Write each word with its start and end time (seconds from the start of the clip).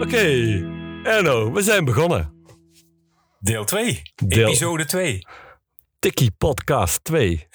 Oké, 0.00 0.26
Erno, 1.02 1.52
we 1.52 1.62
zijn 1.62 1.84
begonnen. 1.84 2.32
Deel 3.40 3.64
2. 3.64 4.02
Deel- 4.14 4.46
Episode 4.46 4.84
2. 4.84 5.18
Tikkie 5.98 6.30
Podcast 6.38 7.04
2. 7.04 7.46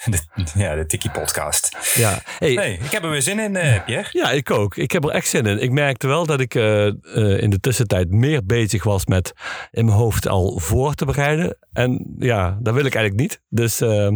ja, 0.54 0.74
de 0.74 0.86
Tikkie 0.86 1.10
podcast. 1.10 1.76
Ja, 1.94 2.18
hey, 2.38 2.52
Hey, 2.52 2.72
ik 2.72 2.90
heb 2.90 3.02
er 3.04 3.10
weer 3.10 3.22
zin 3.22 3.38
in, 3.38 3.52
Pierre. 3.52 4.08
ja, 4.10 4.30
ik 4.30 4.50
ook. 4.50 4.76
Ik 4.76 4.90
heb 4.92 5.04
er 5.04 5.10
echt 5.10 5.28
zin 5.28 5.46
in. 5.46 5.58
Ik 5.62 5.70
merkte 5.70 6.06
wel 6.06 6.26
dat 6.26 6.40
ik 6.40 6.54
eh, 6.54 6.86
eh, 6.86 6.94
in 7.42 7.50
de 7.50 7.60
tussentijd 7.60 8.10
meer 8.10 8.44
bezig 8.46 8.84
was 8.84 9.06
met 9.06 9.32
in 9.70 9.84
mijn 9.84 9.96
hoofd 9.96 10.28
al 10.28 10.58
voor 10.58 10.94
te 10.94 11.04
bereiden. 11.04 11.58
En 11.72 12.14
ja, 12.18 12.58
dat 12.60 12.74
wil 12.74 12.84
ik 12.84 12.94
eigenlijk 12.94 13.28
niet. 13.30 13.40
Dus 13.48 13.80
eh, 13.80 14.08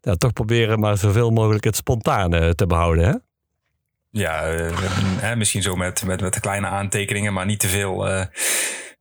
ja, 0.00 0.14
toch 0.14 0.32
proberen 0.32 0.80
maar 0.80 0.98
zoveel 0.98 1.30
mogelijk 1.30 1.64
het 1.64 1.76
spontane 1.76 2.54
te 2.54 2.66
behouden. 2.66 3.04
Hè? 3.04 3.14
Ja, 4.16 4.42
eh, 4.46 4.70
hè, 5.20 5.36
misschien 5.36 5.62
zo 5.62 5.74
met, 5.76 6.04
met, 6.04 6.20
met 6.20 6.34
de 6.34 6.40
kleine 6.40 6.66
aantekeningen, 6.66 7.32
maar 7.32 7.46
niet 7.46 7.60
te 7.60 7.68
veel. 7.68 8.08
eh, 8.08 8.24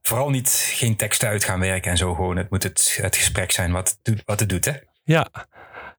vooral 0.02 0.30
niet 0.30 0.72
geen 0.76 0.95
teksten 0.95 1.27
uit 1.30 1.44
gaan 1.44 1.59
werken 1.59 1.91
en 1.91 1.98
zo. 1.98 2.13
Gewoon, 2.13 2.38
het 2.38 2.49
moet 2.49 2.63
het, 2.63 2.98
het 3.02 3.16
gesprek 3.16 3.52
zijn 3.52 3.72
wat, 3.72 3.89
het 3.89 3.98
doet- 4.02 4.22
wat 4.26 4.39
het 4.39 4.49
doet, 4.49 4.66
hè? 4.66 4.72
Ja. 5.03 5.27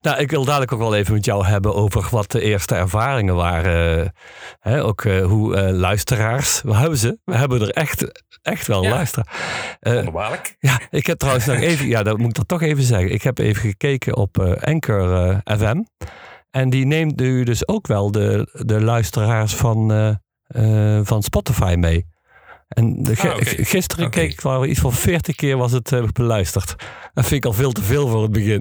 Nou, 0.01 0.19
ik 0.19 0.31
wil 0.31 0.45
dadelijk 0.45 0.73
ook 0.73 0.79
wel 0.79 0.95
even 0.95 1.15
met 1.15 1.25
jou 1.25 1.47
hebben 1.47 1.75
over 1.75 2.07
wat 2.11 2.31
de 2.31 2.41
eerste 2.41 2.75
ervaringen 2.75 3.35
waren. 3.35 4.13
Hè, 4.61 4.85
ook 4.85 5.05
eh, 5.05 5.25
hoe 5.25 5.57
eh, 5.57 5.71
luisteraars, 5.73 6.63
we 6.63 6.75
hebben 6.77 6.99
ze. 6.99 7.19
We 7.25 7.37
hebben 7.37 7.61
er 7.61 7.71
echt, 7.71 8.23
echt 8.43 8.67
wel 8.67 8.83
Ja. 8.83 8.91
luisteraars. 8.91 9.39
Eh, 9.81 9.93
Wonderbaarlijk. 9.95 10.57
ja, 10.59 10.81
ik 10.91 11.07
heb 11.07 11.19
trouwens 11.19 11.47
nog 11.47 11.61
even, 11.71 11.87
ja, 11.89 12.03
dat 12.03 12.19
moet 12.19 12.29
ik 12.29 12.35
dat 12.35 12.49
toch 12.49 12.63
even 12.63 12.83
zeggen. 12.85 13.13
Ik 13.13 13.23
heb 13.23 13.39
even 13.39 13.61
gekeken 13.63 14.17
op 14.17 14.39
eh, 14.39 14.53
Anchor 14.73 15.15
eh, 15.45 15.57
FM. 15.59 15.83
En 16.55 16.71
die 16.71 16.87
neemt 16.87 17.17
nu 17.21 17.45
dus 17.45 17.69
ook 17.69 17.87
wel 17.87 18.11
de, 18.11 18.49
de 18.53 18.81
luisteraars 18.81 19.55
van, 19.55 19.93
eh, 19.93 20.09
eh, 20.99 21.01
van 21.07 21.23
Spotify 21.23 21.75
mee. 21.79 22.07
En 22.69 23.03
de, 23.03 23.15
Ah, 23.19 23.37
gisteren 23.41 24.11
keek 24.11 24.33
ik 24.33 24.41
wel 24.41 24.65
iets 24.67 24.81
van 24.81 24.93
40 24.93 25.35
keer 25.37 25.57
was 25.57 25.73
het 25.73 25.93
eh, 25.93 26.03
beluisterd. 26.13 26.75
Dat 27.15 27.27
vind 27.27 27.45
ik 27.45 27.45
al 27.45 27.53
veel 27.53 27.73
te 27.73 27.83
veel 27.83 28.09
voor 28.09 28.23
het 28.23 28.33
begin. 28.33 28.61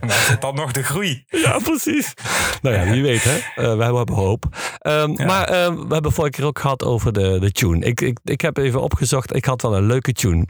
maar 0.00 0.08
is 0.20 0.28
het 0.28 0.40
dan 0.40 0.54
nog 0.54 0.72
de 0.72 0.82
groei? 0.82 1.24
Ja, 1.26 1.58
precies. 1.58 2.14
Nou 2.62 2.76
ja, 2.76 2.92
wie 2.92 3.02
weet 3.02 3.24
hè. 3.24 3.36
Eh, 3.36 3.76
we 3.76 3.84
hebben 3.84 4.14
hoop. 4.14 4.44
Ehm, 4.78 5.12
Ja. 5.16 5.24
Maar 5.26 5.48
eh, 5.48 5.74
we 5.74 5.94
hebben 5.94 6.12
vorige 6.12 6.32
keer 6.36 6.44
ook 6.46 6.58
gehad 6.58 6.84
over 6.84 7.12
de, 7.12 7.38
de 7.40 7.52
tune. 7.52 7.84
Ik, 7.86 8.00
ik, 8.00 8.18
ik 8.24 8.40
heb 8.40 8.56
even 8.56 8.80
opgezocht. 8.82 9.34
Ik 9.36 9.44
had 9.44 9.62
wel 9.62 9.76
een 9.76 9.86
leuke 9.86 10.12
tune. 10.12 10.46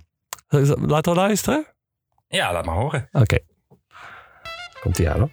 Laten 0.80 1.12
we 1.12 1.18
luisteren? 1.18 1.66
Ja, 2.28 2.52
laat 2.52 2.64
maar 2.64 2.76
horen. 2.76 3.08
Oké. 3.12 3.38
Komt 4.80 4.98
ie 4.98 5.10
aan 5.10 5.18
hoor. 5.18 5.30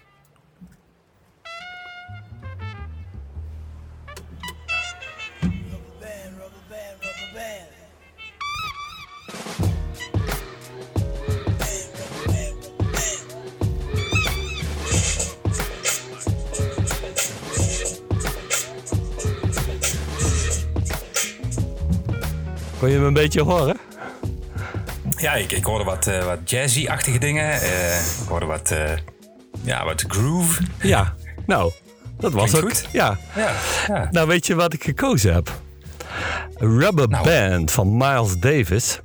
Kon 22.78 22.88
je 22.88 22.94
hem 22.94 23.04
een 23.04 23.12
beetje 23.12 23.42
horen? 23.42 23.76
Ja, 25.16 25.34
ik, 25.34 25.52
ik 25.52 25.64
hoorde 25.64 25.84
wat, 25.84 26.06
eh, 26.06 26.24
wat 26.24 26.50
jazzy-achtige 26.50 27.18
dingen. 27.18 27.52
Eh, 27.60 27.98
ik 28.22 28.28
hoorde 28.28 28.46
wat, 28.46 28.70
eh, 28.70 28.92
ja, 29.62 29.84
wat 29.84 30.04
groove. 30.08 30.62
Ja. 30.82 31.14
Nou, 31.46 31.72
dat 32.18 32.32
was 32.32 32.50
Klinkt 32.50 32.66
ook. 32.66 32.72
goed. 32.72 32.88
Ja. 32.92 33.18
Ja, 33.36 33.52
ja. 33.86 34.08
Nou, 34.10 34.26
weet 34.26 34.46
je 34.46 34.54
wat 34.54 34.72
ik 34.72 34.84
gekozen 34.84 35.34
heb? 35.34 35.60
Rubber 36.54 37.08
Nou. 37.08 37.24
Band 37.24 37.70
van 37.72 37.96
Miles 37.96 38.38
Davis. 38.38 39.00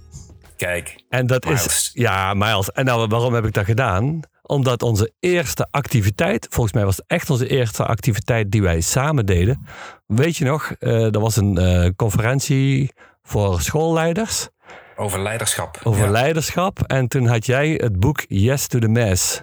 Kijk. 0.58 1.04
En 1.10 1.28
dat 1.28 1.46
is. 1.46 1.50
Miles. 1.50 1.92
Ja, 1.94 2.34
Miles. 2.34 2.72
En 2.72 2.86
nou, 2.86 3.08
waarom 3.08 3.34
heb 3.34 3.46
ik 3.46 3.54
dat 3.54 3.66
gedaan? 3.66 4.20
Omdat 4.42 4.84
onze 4.84 5.12
eerste 5.20 5.68
activiteit, 5.72 6.48
volgens 6.50 6.74
mij 6.76 6.86
was 6.86 6.98
het 6.98 7.06
echt 7.08 7.30
onze 7.30 7.48
eerste 7.48 7.86
activiteit 7.86 8.52
die 8.52 8.62
wij 8.62 8.82
samen 8.82 9.26
deden. 9.26 9.66
Weet 10.06 10.38
je 10.38 10.46
nog, 10.46 10.72
er 10.80 11.20
was 11.20 11.36
een 11.36 11.94
conferentie 11.96 12.92
voor 13.24 13.62
schoolleiders 13.62 14.48
Over 14.96 15.20
leiderschap. 15.22 15.80
over 15.84 16.06
ja. 16.06 16.12
leiderschap. 16.12 16.80
En 16.88 17.08
toen 17.08 17.26
had 17.28 17.46
jij 17.46 17.70
het 17.70 18.00
boek 18.00 18.24
Yes 18.28 18.68
to 18.68 18.80
the 18.80 18.88
Mass 18.88 19.42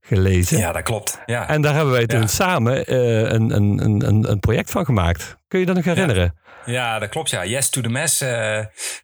gelezen. 0.00 0.58
Ja, 0.58 0.72
dat 0.72 0.82
klopt. 0.82 1.18
Ja. 1.26 1.48
En 1.48 1.62
daar 1.62 1.74
hebben 1.74 1.92
wij 1.92 2.06
toen 2.06 2.20
Ja. 2.20 2.26
samen 2.26 2.86
eh, 2.86 2.96
een, 3.20 3.50
een, 3.50 3.84
een, 3.84 4.30
een, 4.30 4.40
project 4.40 4.70
van 4.70 4.84
gemaakt. 4.84 5.36
Kun 5.48 5.60
je 5.60 5.66
dat 5.66 5.74
nog 5.74 5.84
herinneren? 5.84 6.36
Ja, 6.64 6.98
dat 6.98 7.08
klopt. 7.08 7.30
Ja. 7.30 7.44
Yes 7.44 7.68
to 7.70 7.80
the 7.80 7.88
mess. 7.88 8.20
eh, 8.20 8.58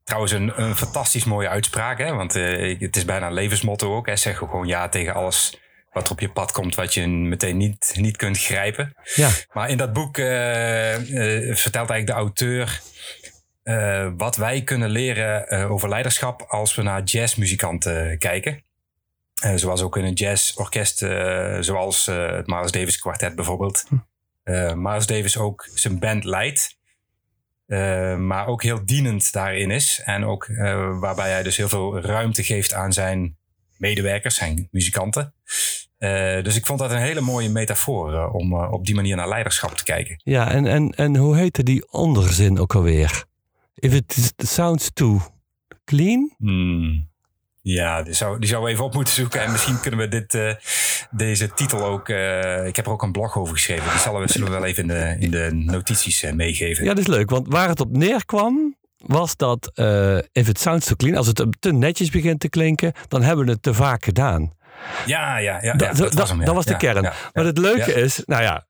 trouwens, 0.04 0.32
een, 0.32 0.52
een 0.56 0.76
fantastisch 0.76 1.24
mooie 1.24 1.48
uitspraak. 1.48 1.98
Hè? 1.98 2.12
Want 2.14 2.36
eh, 2.36 2.80
het 2.80 2.96
is 2.96 3.04
bijna 3.04 3.26
een 3.26 3.32
levensmotto 3.32 3.96
ook. 3.96 4.06
Hè? 4.06 4.16
Zeg 4.16 4.38
gewoon 4.38 4.66
ja 4.66 4.88
tegen 4.88 5.14
alles 5.14 5.58
wat 5.92 6.06
er 6.06 6.12
op 6.12 6.20
je 6.20 6.28
pad 6.30 6.52
komt, 6.52 6.74
wat 6.74 6.94
je 6.94 7.06
meteen 7.08 7.56
niet, 7.56 7.92
niet 7.96 8.16
kunt 8.16 8.38
grijpen. 8.38 8.94
Ja. 9.14 9.28
Maar 9.52 9.70
in 9.70 9.76
dat 9.76 9.92
boek 9.92 10.16
vertelt 10.16 11.74
eigenlijk 11.90 12.06
de 12.06 12.12
auteur 12.12 12.80
eh, 13.68 14.08
wat 14.16 14.36
wij 14.36 14.62
kunnen 14.62 14.90
leren 14.90 15.48
eh, 15.48 15.70
over 15.70 15.88
leiderschap 15.88 16.42
als 16.42 16.74
we 16.74 16.82
naar 16.82 17.02
jazzmuzikanten 17.02 18.18
kijken. 18.18 18.62
Eh, 19.42 19.52
zoals 19.54 19.82
ook 19.82 19.96
in 19.96 20.04
een 20.04 20.12
jazzorkest, 20.12 20.98
zoals 21.60 22.06
het 22.06 22.46
Miles 22.46 22.70
Davis 22.70 22.98
kwartet 22.98 23.34
bijvoorbeeld. 23.34 23.84
Eh 24.42 24.74
Miles 24.74 25.06
Davis 25.06 25.36
ook 25.36 25.68
zijn 25.74 25.98
band 25.98 26.24
leidt. 26.24 26.76
maar 28.16 28.46
ook 28.46 28.62
heel 28.62 28.84
dienend 28.84 29.32
daarin 29.32 29.70
is. 29.70 30.02
En 30.04 30.24
ook 30.24 30.46
waarbij 31.00 31.30
hij 31.30 31.42
dus 31.42 31.56
heel 31.56 31.68
veel 31.68 32.00
ruimte 32.00 32.42
geeft 32.42 32.74
aan 32.74 32.92
zijn 32.92 33.36
medewerkers, 33.76 34.34
zijn 34.34 34.68
muzikanten. 34.70 35.34
Dus 36.42 36.56
ik 36.56 36.66
vond 36.66 36.78
dat 36.78 36.90
een 36.90 36.98
hele 36.98 37.20
mooie 37.20 37.48
metafoor 37.48 38.30
om 38.30 38.54
op 38.54 38.86
die 38.86 38.94
manier 38.94 39.16
naar 39.16 39.28
leiderschap 39.28 39.76
te 39.76 39.84
kijken. 39.84 40.20
Ja, 40.24 40.50
en, 40.50 40.66
en, 40.66 40.90
en 40.90 41.16
hoe 41.16 41.36
heette 41.36 41.62
die 41.62 41.92
onderzin 41.92 42.58
ook 42.58 42.74
alweer? 42.74 43.26
If 43.80 43.92
it 43.94 44.32
sounds 44.36 44.90
too 44.92 45.20
clean? 45.84 46.34
Hmm. 46.38 47.06
Ja, 47.62 48.02
die 48.02 48.12
zou, 48.14 48.38
die 48.38 48.48
zou 48.48 48.64
we 48.64 48.70
even 48.70 48.84
op 48.84 48.94
moeten 48.94 49.14
zoeken. 49.14 49.40
En 49.42 49.52
misschien 49.52 49.80
kunnen 49.80 50.00
we 50.00 50.08
dit, 50.08 50.34
eh, 50.34 50.54
deze 51.10 51.52
titel 51.54 51.84
ook... 51.84 52.08
eh, 52.08 52.66
ik 52.66 52.76
heb 52.76 52.86
er 52.86 52.92
ook 52.92 53.02
een 53.02 53.12
blog 53.12 53.36
over 53.36 53.54
geschreven. 53.54 53.90
Die 53.90 53.98
zullen 54.00 54.20
we, 54.20 54.28
zullen 54.32 54.46
we 54.46 54.52
wel 54.54 54.64
even 54.64 54.82
in 54.82 54.88
de, 54.88 55.16
in 55.18 55.30
de 55.30 55.48
notities 55.52 56.22
eh, 56.22 56.32
meegeven. 56.32 56.84
Ja, 56.84 56.90
dat 56.90 56.98
is 56.98 57.06
leuk. 57.06 57.30
Want 57.30 57.46
waar 57.48 57.68
het 57.68 57.80
op 57.80 57.96
neerkwam, 57.96 58.76
was 58.96 59.36
dat 59.36 59.70
if 60.32 60.48
it 60.48 60.58
sounds 60.60 60.86
too 60.86 60.96
clean, 60.96 61.16
als 61.16 61.26
het 61.26 61.46
te 61.60 61.72
netjes 61.72 62.10
begint 62.10 62.40
te 62.40 62.48
klinken, 62.48 62.92
dan 63.08 63.22
hebben 63.22 63.44
we 63.44 63.50
het 63.50 63.62
te 63.62 63.74
vaak 63.74 64.04
gedaan. 64.04 64.52
ja, 65.06 65.38
ja, 65.38 65.62
ja. 65.62 65.72
Da- 65.74 65.86
ja, 65.86 65.92
da- 65.92 65.98
dat 66.02 66.14
was 66.14 66.28
hem, 66.28 66.38
ja. 66.40 66.44
dat 66.44 66.54
was 66.54 66.64
de 66.64 66.70
Ja, 66.70 66.76
kern. 66.78 67.02
maar 67.32 67.44
het 67.44 67.58
leuke 67.58 67.92
is, 67.94 68.22
nou 68.24 68.42
ja, 68.42 68.66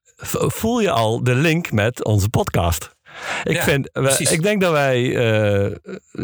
voel 0.47 0.81
je 0.81 0.91
al 0.91 1.23
de 1.25 1.35
link 1.35 1.73
met 1.73 2.05
onze 2.05 2.29
podcast. 2.29 2.97
Ik, 3.45 3.57
Ja, 3.57 3.63
vind, 3.63 3.93
precies. 3.93 4.33
ik 4.33 4.43
denk 4.43 4.61
dat 4.61 4.73
wij, 4.73 5.17
eh 5.17 5.77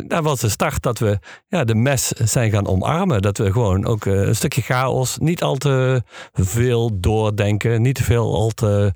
dat 0.06 0.22
was 0.24 0.40
de 0.40 0.48
start 0.48 0.82
dat 0.82 0.98
we 0.98 1.18
ja, 1.48 1.64
de 1.64 1.74
mes 1.74 2.08
zijn 2.08 2.50
gaan 2.50 2.66
omarmen. 2.66 3.22
Dat 3.22 3.38
we 3.38 3.52
gewoon 3.52 3.86
ook 3.86 4.06
eh, 4.06 4.12
een 4.14 4.36
stukje 4.36 4.62
chaos, 4.62 5.18
niet 5.18 5.42
al 5.42 5.56
te 5.56 6.02
veel 6.32 7.00
doordenken, 7.00 7.82
niet 7.82 7.94
te 7.94 8.02
veel 8.04 8.34
al 8.34 8.50
te 8.50 8.92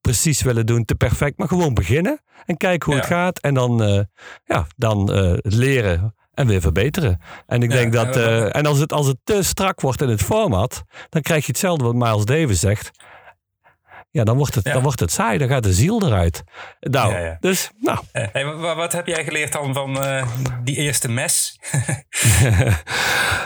precies 0.00 0.42
willen 0.42 0.66
doen, 0.66 0.84
te 0.84 0.94
perfect, 0.94 1.38
maar 1.38 1.48
gewoon 1.48 1.74
beginnen 1.74 2.20
en 2.46 2.56
kijken 2.56 2.86
hoe 2.86 2.94
Ja. 2.94 3.00
het 3.00 3.10
gaat. 3.10 3.38
En 3.40 3.54
dan, 3.54 3.82
eh, 3.82 4.00
ja, 4.44 4.66
dan 4.76 5.10
leren 5.42 6.14
en 6.34 6.46
weer 6.46 6.60
verbeteren. 6.60 7.20
En 7.46 7.62
ik 7.62 7.70
Ja, 7.72 7.76
denk 7.76 7.92
dat, 7.92 8.16
en 8.52 8.66
als 8.66 8.78
het, 8.78 8.92
als 8.92 9.06
het 9.06 9.16
te 9.24 9.42
strak 9.42 9.80
wordt 9.80 10.02
in 10.02 10.08
het 10.08 10.22
format, 10.22 10.82
dan 11.08 11.22
krijg 11.22 11.40
je 11.46 11.50
hetzelfde 11.52 11.84
wat 11.84 11.94
Miles 11.94 12.24
Davis 12.24 12.60
zegt. 12.60 12.90
Ja, 14.12 14.24
dan 14.24 14.36
wordt 14.36 14.54
het, 14.54 14.64
Ja. 14.64 14.72
dan 14.72 14.82
wordt 14.82 15.00
het 15.00 15.12
saai, 15.12 15.38
dan 15.38 15.48
gaat 15.48 15.62
de 15.62 15.72
ziel 15.72 16.06
eruit. 16.06 16.42
Nou, 16.80 17.12
Ja, 17.12 17.18
ja. 17.18 17.36
dus, 17.40 17.70
nou, 17.80 17.98
Eh, 18.12 18.26
hey, 18.32 18.44
wat, 18.54 18.92
heb 18.92 19.06
jij 19.06 19.24
geleerd 19.24 19.52
dan 19.52 19.74
van 19.74 20.02
eh, 20.04 20.26
die 20.64 20.76
eerste 20.76 21.08
mes? 21.08 21.58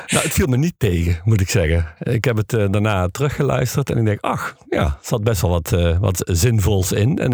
nou, 0.06 0.24
het 0.24 0.32
viel 0.32 0.46
me 0.46 0.56
niet 0.56 0.74
tegen, 0.78 1.20
moet 1.24 1.40
ik 1.40 1.50
zeggen. 1.50 1.86
Ik 1.98 2.24
heb 2.24 2.36
het 2.36 2.52
eh, 2.52 2.66
daarna 2.70 3.08
teruggeluisterd 3.08 3.90
en 3.90 3.98
ik 3.98 4.04
denk, 4.04 4.20
ach, 4.20 4.56
ja, 4.68 4.82
er 4.82 4.96
zat 5.00 5.24
best 5.24 5.40
wel 5.40 5.50
wat, 5.50 5.70
wat 6.00 6.22
zinvols 6.24 6.92
in. 6.92 7.18
En 7.18 7.30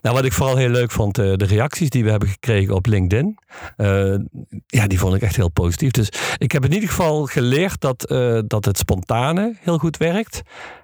nou, 0.00 0.16
wat 0.16 0.24
ik 0.24 0.32
vooral 0.32 0.56
heel 0.56 0.68
leuk 0.68 0.90
vond, 0.90 1.14
de 1.14 1.44
reacties 1.44 1.90
die 1.90 2.04
we 2.04 2.10
hebben 2.10 2.28
gekregen 2.28 2.74
op 2.74 2.86
LinkedIn. 2.86 3.38
ja, 4.66 4.86
die 4.86 4.98
vond 4.98 5.14
ik 5.14 5.22
echt 5.22 5.36
heel 5.36 5.50
positief. 5.50 5.90
Dus 5.90 6.08
ik 6.38 6.52
heb 6.52 6.64
in 6.64 6.72
ieder 6.72 6.88
geval 6.88 7.24
geleerd 7.26 7.80
dat, 7.80 8.00
dat 8.46 8.64
het 8.64 8.78
spontane 8.78 9.54
heel 9.60 9.78
goed 9.78 9.96
werkt. 9.96 10.42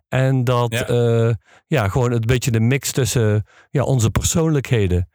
En 0.08 0.44
dat 0.44 0.72
Ja. 0.72 0.94
ja. 0.94 1.34
ja, 1.66 1.88
gewoon 1.88 2.12
een 2.12 2.20
beetje 2.26 2.50
de 2.50 2.60
mix 2.60 2.92
tussen 2.92 3.46
ja, 3.70 3.82
onze 3.82 4.10
persoonlijkheden 4.10 5.08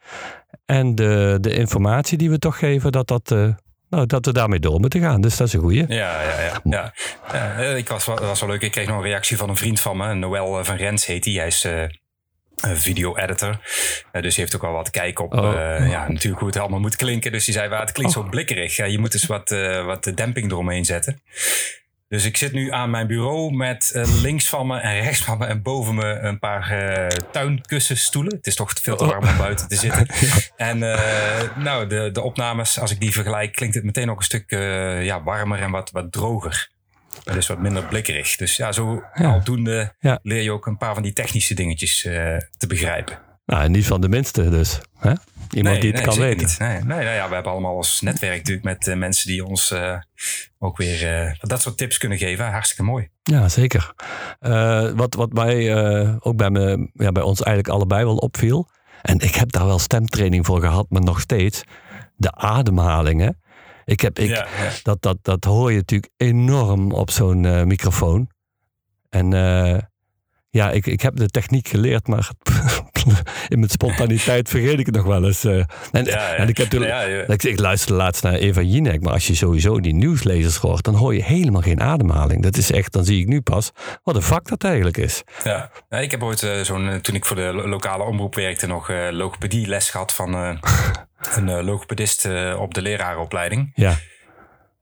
en 0.66 0.94
de, 0.94 1.38
de 1.40 1.52
informatie 1.54 2.18
die 2.18 2.30
we 2.30 2.38
toch 2.38 2.58
geven, 2.58 2.92
dat, 2.92 3.06
dat, 3.08 3.30
eh, 3.30 3.48
nou, 3.88 4.06
dat 4.06 4.26
we 4.26 4.32
daarmee 4.32 4.58
door 4.58 4.80
moeten 4.80 5.00
gaan. 5.00 5.20
Dus 5.20 5.36
dat 5.36 5.46
is 5.46 5.52
een 5.52 5.60
goeie. 5.60 5.84
Ja, 5.88 6.22
ja, 6.22 6.40
ja. 6.40 6.60
ja. 6.64 6.94
Ja, 7.32 7.56
eh, 7.58 7.76
ik 7.76 7.88
was, 7.88 8.06
wel- 8.06 8.20
was 8.20 8.40
wel 8.40 8.48
leuk. 8.48 8.62
Ik 8.62 8.70
kreeg 8.70 8.86
nog 8.86 8.96
een 8.96 9.02
reactie 9.02 9.36
van 9.36 9.48
een 9.48 9.56
vriend 9.56 9.80
van 9.80 9.96
me. 9.96 10.14
Noël 10.14 10.58
eh, 10.58 10.64
van 10.64 10.76
Rens 10.76 11.06
heet 11.06 11.24
hij. 11.24 11.34
Hij 11.34 11.46
is, 11.46 11.64
eh, 11.64 11.82
een 12.60 12.76
video-editor. 12.76 13.50
Eh, 14.12 14.22
dus 14.22 14.34
hij 14.36 14.44
heeft 14.44 14.56
ook 14.56 14.64
al 14.64 14.72
wat 14.72 14.90
kijk 14.90 15.18
op 15.20 15.34
Oh. 15.34 15.52
eh, 15.52 15.90
ja, 15.90 16.08
natuurlijk 16.08 16.38
hoe 16.38 16.48
het 16.48 16.58
allemaal 16.58 16.80
moet 16.80 16.96
klinken. 16.96 17.32
Dus 17.32 17.44
die 17.44 17.54
zei, 17.54 17.68
"Wa, 17.68 17.80
het 17.80 17.92
klinkt 17.92 18.12
zo 18.12 18.22
blikkerig. 18.22 18.76
Ja, 18.76 18.84
je 18.84 18.98
moet 18.98 19.12
dus 19.12 19.26
wat, 19.26 19.50
eh, 19.50 19.84
wat 19.84 20.12
demping 20.14 20.50
eromheen 20.50 20.84
zetten. 20.84 21.22
Dus 22.08 22.24
ik 22.24 22.36
zit 22.36 22.52
nu 22.52 22.70
aan 22.72 22.90
mijn 22.90 23.06
bureau 23.06 23.52
met 23.56 23.90
eh, 23.94 24.20
links 24.22 24.48
van 24.48 24.66
me 24.66 24.78
en 24.78 25.00
rechts 25.02 25.22
van 25.24 25.38
me 25.38 25.46
en 25.46 25.62
boven 25.62 25.94
me 25.94 26.04
een 26.18 26.38
paar 26.38 26.70
eh 26.70 27.06
tuinkussenstoelen. 27.32 28.36
Het 28.36 28.46
is 28.46 28.54
toch 28.54 28.72
veel 28.82 28.96
te 28.96 29.04
warm 29.06 29.26
om 29.28 29.36
buiten 29.36 29.68
te 29.68 29.76
zitten. 29.76 30.06
En 30.56 30.92
eh, 30.92 31.56
nou, 31.56 31.86
de, 31.86 32.10
de 32.12 32.22
opnames, 32.22 32.78
als 32.80 32.90
ik 32.90 33.00
die 33.00 33.12
vergelijk, 33.12 33.52
klinkt 33.52 33.74
het 33.74 33.84
meteen 33.84 34.10
ook 34.10 34.18
een 34.18 34.24
stuk 34.24 34.50
ja, 35.04 35.22
warmer 35.22 35.60
en 35.62 35.70
wat, 35.70 35.90
wat 35.90 36.12
droger. 36.12 36.70
En 37.24 37.34
Dus 37.34 37.46
wat 37.46 37.58
minder 37.58 37.84
blikkerig. 37.84 38.36
Dus 38.36 38.56
ja, 38.56 38.72
zo 38.72 39.02
Ja. 39.14 39.32
aldoende 39.32 39.94
Ja. 40.00 40.18
leer 40.22 40.42
je 40.42 40.52
ook 40.52 40.66
een 40.66 40.76
paar 40.76 40.94
van 40.94 41.02
die 41.02 41.12
technische 41.12 41.54
dingetjes 41.54 42.00
te 42.56 42.66
begrijpen. 42.68 43.18
Nou, 43.46 43.68
niet 43.68 43.86
van 43.86 44.00
de 44.00 44.08
minste 44.08 44.50
dus. 44.50 44.80
Hè? 44.98 45.12
Iemand 45.50 45.80
die 45.80 45.92
het 45.92 46.00
kan 46.00 46.18
weten. 46.18 46.46
niet. 46.46 46.58
Nee, 46.58 46.68
nee, 46.68 47.04
nou 47.04 47.14
ja, 47.14 47.28
we 47.28 47.34
hebben 47.34 47.52
allemaal 47.52 47.74
ons 47.74 48.00
netwerk 48.00 48.36
natuurlijk 48.36 48.64
met 48.64 48.88
eh, 48.88 48.96
mensen 48.96 49.26
die 49.26 49.44
ons 49.44 49.70
eh, 49.70 49.96
ook 50.58 50.76
weer 50.76 51.24
eh, 51.24 51.34
dat 51.40 51.62
soort 51.62 51.76
tips 51.76 51.98
kunnen 51.98 52.18
geven. 52.18 52.50
Hartstikke 52.50 52.82
mooi. 52.82 53.08
Ja, 53.22 53.48
zeker. 53.48 53.94
Wat, 54.94 55.14
wat 55.14 55.32
mij 55.32 55.74
ook 56.20 56.36
bij, 56.36 56.50
me, 56.50 56.90
ja, 56.92 57.12
bij 57.12 57.22
ons 57.22 57.42
eigenlijk 57.42 57.76
allebei 57.76 58.04
wel 58.04 58.16
opviel. 58.16 58.68
En 59.02 59.18
ik 59.18 59.34
heb 59.34 59.52
daar 59.52 59.66
wel 59.66 59.78
stemtraining 59.78 60.46
voor 60.46 60.60
gehad, 60.60 60.86
maar 60.88 61.02
nog 61.02 61.20
steeds. 61.20 61.62
De 62.16 62.32
ademhalingen. 62.32 63.40
Ik 63.84 64.00
heb, 64.00 64.18
ik, 64.18 64.28
ja, 64.28 64.46
ja. 64.58 64.70
dat, 64.82 65.02
dat, 65.02 65.18
dat 65.22 65.44
hoor 65.44 65.70
je 65.70 65.76
natuurlijk 65.76 66.12
enorm 66.16 66.92
op 66.92 67.10
zo'n 67.10 67.66
microfoon. 67.66 68.30
En 69.08 69.30
ja, 70.50 70.70
ik, 70.70 70.86
ik 70.86 71.00
heb 71.00 71.16
de 71.16 71.28
techniek 71.28 71.68
geleerd, 71.68 72.06
maar 72.06 72.30
in 73.48 73.58
mijn 73.58 73.70
spontaniteit 73.70 74.48
vergeet 74.48 74.78
ik 74.78 74.86
het 74.86 74.94
nog 74.94 75.04
wel 75.04 75.24
eens. 75.24 75.44
eh. 75.44 75.56
en, 75.92 76.04
Ja, 76.04 76.32
en 76.34 76.48
ik 76.48 76.56
heb 76.56 76.72
natuurlijk. 76.72 77.42
Ik, 77.42 77.58
laatst 77.88 78.22
naar 78.22 78.34
Eva 78.34 78.60
Jinek, 78.60 79.02
maar 79.02 79.12
als 79.12 79.26
je 79.26 79.34
sowieso 79.34 79.80
die 79.80 79.94
nieuwslezers 79.94 80.56
hoort, 80.56 80.84
dan 80.84 80.94
hoor 80.94 81.14
je 81.14 81.22
helemaal 81.22 81.62
geen 81.62 81.80
ademhaling. 81.80 82.42
Dat 82.42 82.56
is 82.56 82.70
echt, 82.72 82.92
dan 82.92 83.04
zie 83.04 83.20
ik 83.20 83.26
nu 83.26 83.40
pas 83.40 83.70
wat 84.02 84.14
een 84.16 84.22
vak 84.22 84.48
dat 84.48 84.64
eigenlijk 84.64 84.96
is. 84.96 85.22
Ja. 85.44 85.70
Ik 85.90 86.10
heb 86.10 86.22
ooit 86.22 86.42
eh, 86.42 86.60
zo'n, 86.60 86.88
eh, 86.88 86.94
toen 86.96 87.14
ik 87.14 87.24
voor 87.24 87.36
de 87.36 87.50
lo- 87.54 87.68
lokale 87.68 88.04
omroep 88.04 88.34
werkte, 88.34 88.66
nog 88.66 88.90
eh 88.90 88.96
logopedie 89.10 89.66
les 89.66 89.90
gehad 89.90 90.12
van 90.14 90.34
een 91.36 91.64
logopedist 91.64 92.28
op 92.58 92.74
de 92.74 92.82
lerarenopleiding. 92.82 93.72
Ja, 93.74 93.98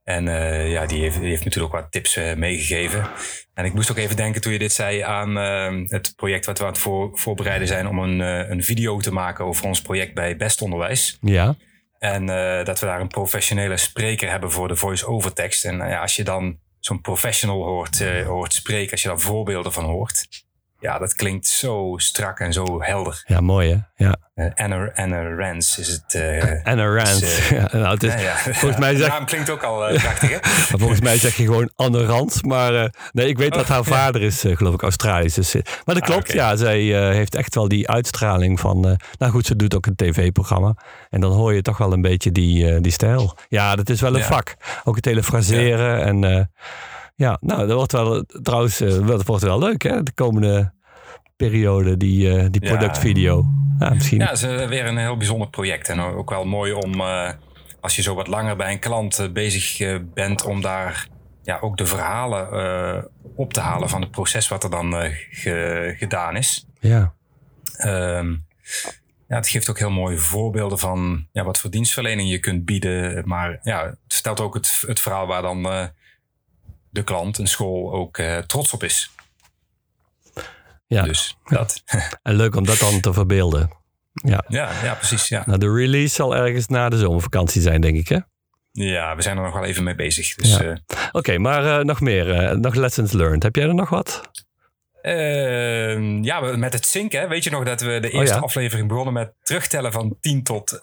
En 0.03 0.27
eh, 0.27 0.71
ja, 0.71 0.85
die 0.85 1.01
heeft, 1.01 1.19
die 1.19 1.29
heeft 1.29 1.43
natuurlijk 1.43 1.73
ook 1.73 1.81
wat 1.81 1.91
tips 1.91 2.15
eh, 2.15 2.35
meegegeven. 2.35 3.07
En 3.53 3.65
ik 3.65 3.73
moest 3.73 3.91
ook 3.91 3.97
even 3.97 4.15
denken 4.15 4.41
toen 4.41 4.51
je 4.51 4.59
dit 4.59 4.73
zei 4.73 4.99
aan 4.99 5.37
eh, 5.37 5.89
het 5.89 6.13
project 6.15 6.45
wat 6.45 6.57
we 6.57 6.63
aan 6.63 6.69
het 6.69 6.79
voor, 6.79 7.09
voorbereiden 7.13 7.67
zijn 7.67 7.87
om 7.87 7.99
een, 7.99 8.19
een 8.51 8.63
video 8.63 8.99
te 8.99 9.13
maken 9.13 9.45
over 9.45 9.65
ons 9.65 9.81
project 9.81 10.13
bij 10.13 10.37
Best 10.37 10.61
Onderwijs. 10.61 11.17
ja, 11.21 11.55
En 11.99 12.25
dat 12.65 12.79
we 12.79 12.85
daar 12.85 13.01
een 13.01 13.07
professionele 13.07 13.77
spreker 13.77 14.29
hebben 14.29 14.51
voor 14.51 14.67
de 14.67 14.75
voice-over 14.75 15.33
tekst. 15.33 15.65
En 15.65 15.77
ja, 15.77 16.01
als 16.01 16.15
je 16.15 16.23
dan 16.23 16.59
zo'n 16.79 17.01
professional 17.01 17.63
hoort, 17.63 18.23
hoort 18.23 18.53
spreken, 18.53 18.91
als 18.91 19.01
je 19.01 19.07
daar 19.07 19.19
voorbeelden 19.19 19.73
van 19.73 19.83
hoort. 19.83 20.27
Ja, 20.83 20.97
dat 20.97 21.13
klinkt 21.13 21.47
zo 21.47 21.93
strak 21.97 22.39
en 22.39 22.53
zo 22.53 22.81
helder. 22.81 23.23
ja, 23.27 23.39
mooi 23.41 23.69
hè? 23.69 24.05
Ja. 24.05 24.15
Eh, 24.33 24.45
Anna, 24.53 24.91
Anna 24.95 25.35
Rance 25.35 25.81
is 25.81 25.87
het. 25.87 26.13
eh, 26.15 26.67
En 26.67 26.77
een 26.79 26.95
rant. 26.95 27.19
Dus, 27.19 27.49
ja, 27.49 27.67
nou, 27.71 27.87
het 27.93 28.03
is, 28.03 28.13
ja, 28.13 28.19
ja. 28.19 28.35
Volgens 28.35 28.77
mij 28.77 28.91
de 28.93 28.97
zeg- 28.97 29.09
naam 29.09 29.25
klinkt 29.25 29.49
ook 29.49 29.63
al 29.63 29.87
eh, 29.87 30.01
prachtig, 30.01 30.29
hè? 30.29 30.37
Volgens 30.77 30.99
mij 31.01 31.17
zeg 31.17 31.35
je 31.35 31.43
gewoon 31.43 31.71
Anne 31.75 32.05
Rand. 32.05 32.45
Maar 32.45 32.75
eh, 32.75 32.89
nee, 33.11 33.27
ik 33.27 33.37
weet 33.37 33.53
dat 33.53 33.67
haar 33.67 33.83
vader 33.83 34.21
is, 34.21 34.43
eh, 34.43 34.55
geloof 34.57 34.73
ik, 34.73 34.81
Australisch. 34.81 35.33
Dus, 35.33 35.53
eh, 35.55 35.61
maar 35.85 35.95
dat 35.95 36.03
Ah, 36.03 36.09
klopt, 36.09 36.31
ja. 36.31 36.55
Zij 36.55 37.07
eh, 37.07 37.13
heeft 37.15 37.35
echt 37.35 37.55
wel 37.55 37.67
die 37.67 37.89
uitstraling 37.89 38.59
van... 38.59 38.87
eh, 38.87 38.93
nou 39.17 39.31
goed, 39.31 39.45
ze 39.45 39.55
doet 39.55 39.75
ook 39.75 39.85
een 39.85 39.95
tv-programma. 39.95 40.75
En 41.09 41.21
dan 41.21 41.31
hoor 41.31 41.53
je 41.53 41.61
toch 41.61 41.77
wel 41.77 41.93
een 41.93 42.01
beetje 42.01 42.31
die, 42.31 42.71
eh, 42.73 42.81
die 42.81 42.91
stijl. 42.91 43.37
Ja, 43.47 43.75
dat 43.75 43.89
is 43.89 44.01
wel 44.01 44.15
een 44.15 44.23
vak. 44.23 44.55
Ook 44.83 44.95
het 44.95 45.05
hele 45.05 45.23
fraseren. 45.23 46.03
En 46.03 46.23
eh, 46.23 46.43
ja, 47.23 47.37
nou, 47.41 47.67
dat 47.67 47.75
wordt 47.75 47.91
wel... 47.91 48.23
Trouwens, 48.41 48.79
eh, 48.81 49.07
dat 49.07 49.25
wordt 49.25 49.43
wel 49.43 49.59
leuk, 49.59 49.81
hè? 49.83 50.03
De 50.03 50.11
komende 50.13 50.73
periode, 51.35 51.97
die, 51.97 52.37
eh, 52.37 52.45
die 52.49 52.61
productvideo. 52.61 53.45
Ja, 53.79 53.89
misschien. 53.89 54.19
Ja, 54.19 54.25
het 54.27 54.37
is 54.37 54.43
eh, 54.43 54.67
weer 54.67 54.85
een 54.85 54.97
heel 54.97 55.17
bijzonder 55.17 55.49
project. 55.49 55.89
En 55.89 55.99
ook 55.99 56.29
wel 56.29 56.45
mooi 56.45 56.73
om, 56.73 57.01
als 57.81 57.95
je 57.95 58.01
zo 58.01 58.15
wat 58.15 58.27
langer 58.27 58.55
bij 58.55 58.71
een 58.71 58.79
klant 58.79 59.29
bezig 59.33 59.95
bent, 60.13 60.45
om 60.45 60.61
daar 60.61 61.07
ja, 61.43 61.57
ook 61.61 61.77
de 61.77 61.85
verhalen 61.85 63.09
op 63.35 63.53
te 63.53 63.59
halen 63.59 63.89
van 63.89 64.01
het 64.01 64.11
proces 64.11 64.47
wat 64.47 64.63
er 64.63 64.69
dan 64.69 64.93
ge- 65.31 65.95
gedaan 65.97 66.35
is. 66.35 66.67
Ja. 66.79 67.13
Ehm, 67.77 68.31
ja, 69.27 69.35
het 69.35 69.47
geeft 69.49 69.69
ook 69.69 69.79
heel 69.79 69.91
mooie 69.91 70.17
voorbeelden 70.17 70.79
van 70.79 71.27
ja, 71.31 71.43
wat 71.43 71.57
voor 71.57 71.69
dienstverlening 71.69 72.29
je 72.29 72.39
kunt 72.39 72.65
bieden. 72.65 73.27
Maar 73.27 73.59
ja, 73.63 73.85
het 73.85 73.97
stelt 74.07 74.39
ook 74.39 74.53
het, 74.53 74.83
het 74.87 74.99
verhaal 74.99 75.27
waar 75.27 75.41
dan 75.41 75.91
de 76.93 77.03
klant, 77.03 77.37
een 77.37 77.47
school, 77.47 77.93
ook 77.93 78.17
eh, 78.17 78.37
trots 78.37 78.73
op 78.73 78.83
is. 78.83 79.11
Ja. 80.87 81.03
Dus 81.03 81.37
dat. 81.43 81.83
En 82.21 82.35
leuk 82.35 82.55
om 82.55 82.65
dat 82.65 82.77
dan 82.77 82.99
te 82.99 83.13
verbeelden. 83.13 83.69
Ja. 84.13 84.43
ja, 84.47 84.71
ja, 84.83 84.93
precies. 84.93 85.27
Ja. 85.27 85.43
Nou, 85.45 85.59
de 85.59 85.73
release 85.73 86.15
zal 86.15 86.35
ergens 86.35 86.67
na 86.67 86.89
de 86.89 86.97
zomervakantie 86.97 87.61
zijn, 87.61 87.81
denk 87.81 87.97
ik, 87.97 88.07
hè? 88.07 88.17
ja, 88.71 89.15
we 89.15 89.21
zijn 89.21 89.37
er 89.37 89.43
nog 89.43 89.53
wel 89.53 89.63
even 89.63 89.83
mee 89.83 89.95
bezig. 89.95 90.35
Dus, 90.35 90.57
Ja. 90.57 90.61
eh, 90.63 90.75
Oké, 91.11 91.37
maar 91.37 91.79
eh, 91.79 91.85
nog 91.85 92.01
meer. 92.01 92.59
nog 92.59 92.75
lessons 92.75 93.11
learned. 93.11 93.43
Heb 93.43 93.55
jij 93.55 93.67
er 93.67 93.73
nog 93.75 93.89
wat? 93.89 94.21
Ehm, 95.01 96.23
ja, 96.23 96.39
met 96.39 96.73
het 96.73 96.85
zinken. 96.85 97.29
Weet 97.29 97.43
je 97.43 97.49
nog 97.49 97.63
dat 97.63 97.81
we 97.81 97.99
de 97.99 98.09
eerste 98.09 98.33
Oh 98.35 98.39
ja. 98.39 98.45
aflevering 98.45 98.87
begonnen 98.87 99.13
met 99.13 99.33
terugtellen 99.41 99.91
van 99.91 100.17
10 100.21 100.43
tot, 100.43 100.79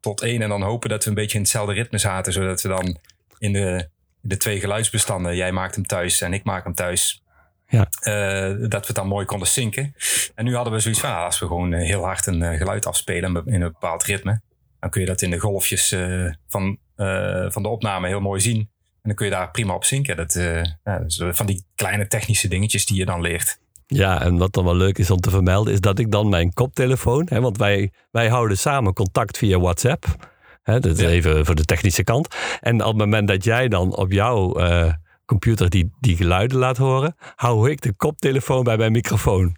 tot 0.00 0.20
1. 0.22 0.42
En 0.42 0.48
dan 0.48 0.62
hopen 0.62 0.88
dat 0.88 1.02
we 1.04 1.08
een 1.08 1.14
beetje 1.16 1.34
in 1.36 1.42
hetzelfde 1.42 1.72
ritme 1.74 1.98
zaten. 1.98 2.32
Zodat 2.32 2.62
we 2.62 2.68
dan 2.68 2.98
in 3.38 3.52
de, 3.52 3.88
de 4.26 4.36
twee 4.36 4.60
geluidsbestanden, 4.60 5.36
jij 5.36 5.52
maakt 5.52 5.74
hem 5.74 5.86
thuis 5.86 6.20
en 6.20 6.32
ik 6.32 6.44
maak 6.44 6.64
hem 6.64 6.74
thuis. 6.74 7.22
Ja. 7.68 7.88
eh, 8.00 8.68
dat 8.68 8.80
we 8.80 8.86
het 8.86 8.96
dan 8.96 9.06
mooi 9.06 9.26
konden 9.26 9.48
zinken. 9.48 9.94
En 10.34 10.44
nu 10.44 10.54
hadden 10.54 10.72
we 10.72 10.78
zoiets 10.78 11.00
van, 11.00 11.10
ah, 11.10 11.24
als 11.24 11.38
we 11.38 11.46
gewoon 11.46 11.72
eh, 11.72 11.86
heel 11.86 12.04
hard 12.04 12.26
een 12.26 12.42
eh, 12.42 12.58
geluid 12.58 12.86
afspelen 12.86 13.42
in 13.46 13.62
een 13.62 13.72
bepaald 13.72 14.04
ritme. 14.04 14.40
Dan 14.80 14.90
kun 14.90 15.00
je 15.00 15.06
dat 15.06 15.22
in 15.22 15.30
de 15.30 15.38
golfjes 15.38 15.88
van, 16.48 16.78
van 17.48 17.62
de 17.62 17.68
opname 17.68 18.08
heel 18.08 18.20
mooi 18.20 18.40
zien. 18.40 18.58
En 18.58 19.10
dan 19.10 19.14
kun 19.14 19.26
je 19.26 19.32
daar 19.32 19.50
prima 19.50 19.74
op 19.74 19.84
zinken. 19.84 20.16
Dat, 20.16 20.32
ja, 20.84 21.04
van 21.32 21.46
die 21.46 21.64
kleine 21.74 22.06
technische 22.06 22.48
dingetjes 22.48 22.86
die 22.86 22.96
je 22.96 23.04
dan 23.04 23.20
leert. 23.20 23.58
Ja, 23.86 24.22
en 24.22 24.36
wat 24.36 24.52
dan 24.52 24.64
wel 24.64 24.76
leuk 24.76 24.98
is 24.98 25.10
om 25.10 25.20
te 25.20 25.30
vermelden, 25.30 25.72
is 25.72 25.80
dat 25.80 25.98
ik 25.98 26.10
dan 26.10 26.28
mijn 26.28 26.52
koptelefoon, 26.52 27.26
hè, 27.30 27.40
want 27.40 27.58
wij, 27.58 27.92
wij 28.10 28.28
houden 28.28 28.58
samen 28.58 28.92
contact 28.92 29.38
via 29.38 29.58
WhatsApp. 29.58 30.32
Hè, 30.64 30.80
dat 30.80 30.96
is 30.96 31.02
Ja. 31.02 31.08
even 31.08 31.46
voor 31.46 31.54
de 31.54 31.64
technische 31.64 32.04
kant. 32.04 32.34
En 32.60 32.80
op 32.80 32.86
het 32.86 32.96
moment 32.96 33.28
dat 33.28 33.44
jij 33.44 33.68
dan 33.68 33.96
op 33.96 34.12
jouw 34.12 34.52
eh, 34.54 34.92
computer 35.26 35.70
die, 35.70 35.92
die 36.00 36.16
geluiden 36.16 36.58
laat 36.58 36.76
horen, 36.76 37.16
hou 37.34 37.70
ik 37.70 37.80
de 37.80 37.92
koptelefoon 37.92 38.64
bij 38.64 38.76
mijn 38.76 38.92
microfoon. 38.92 39.56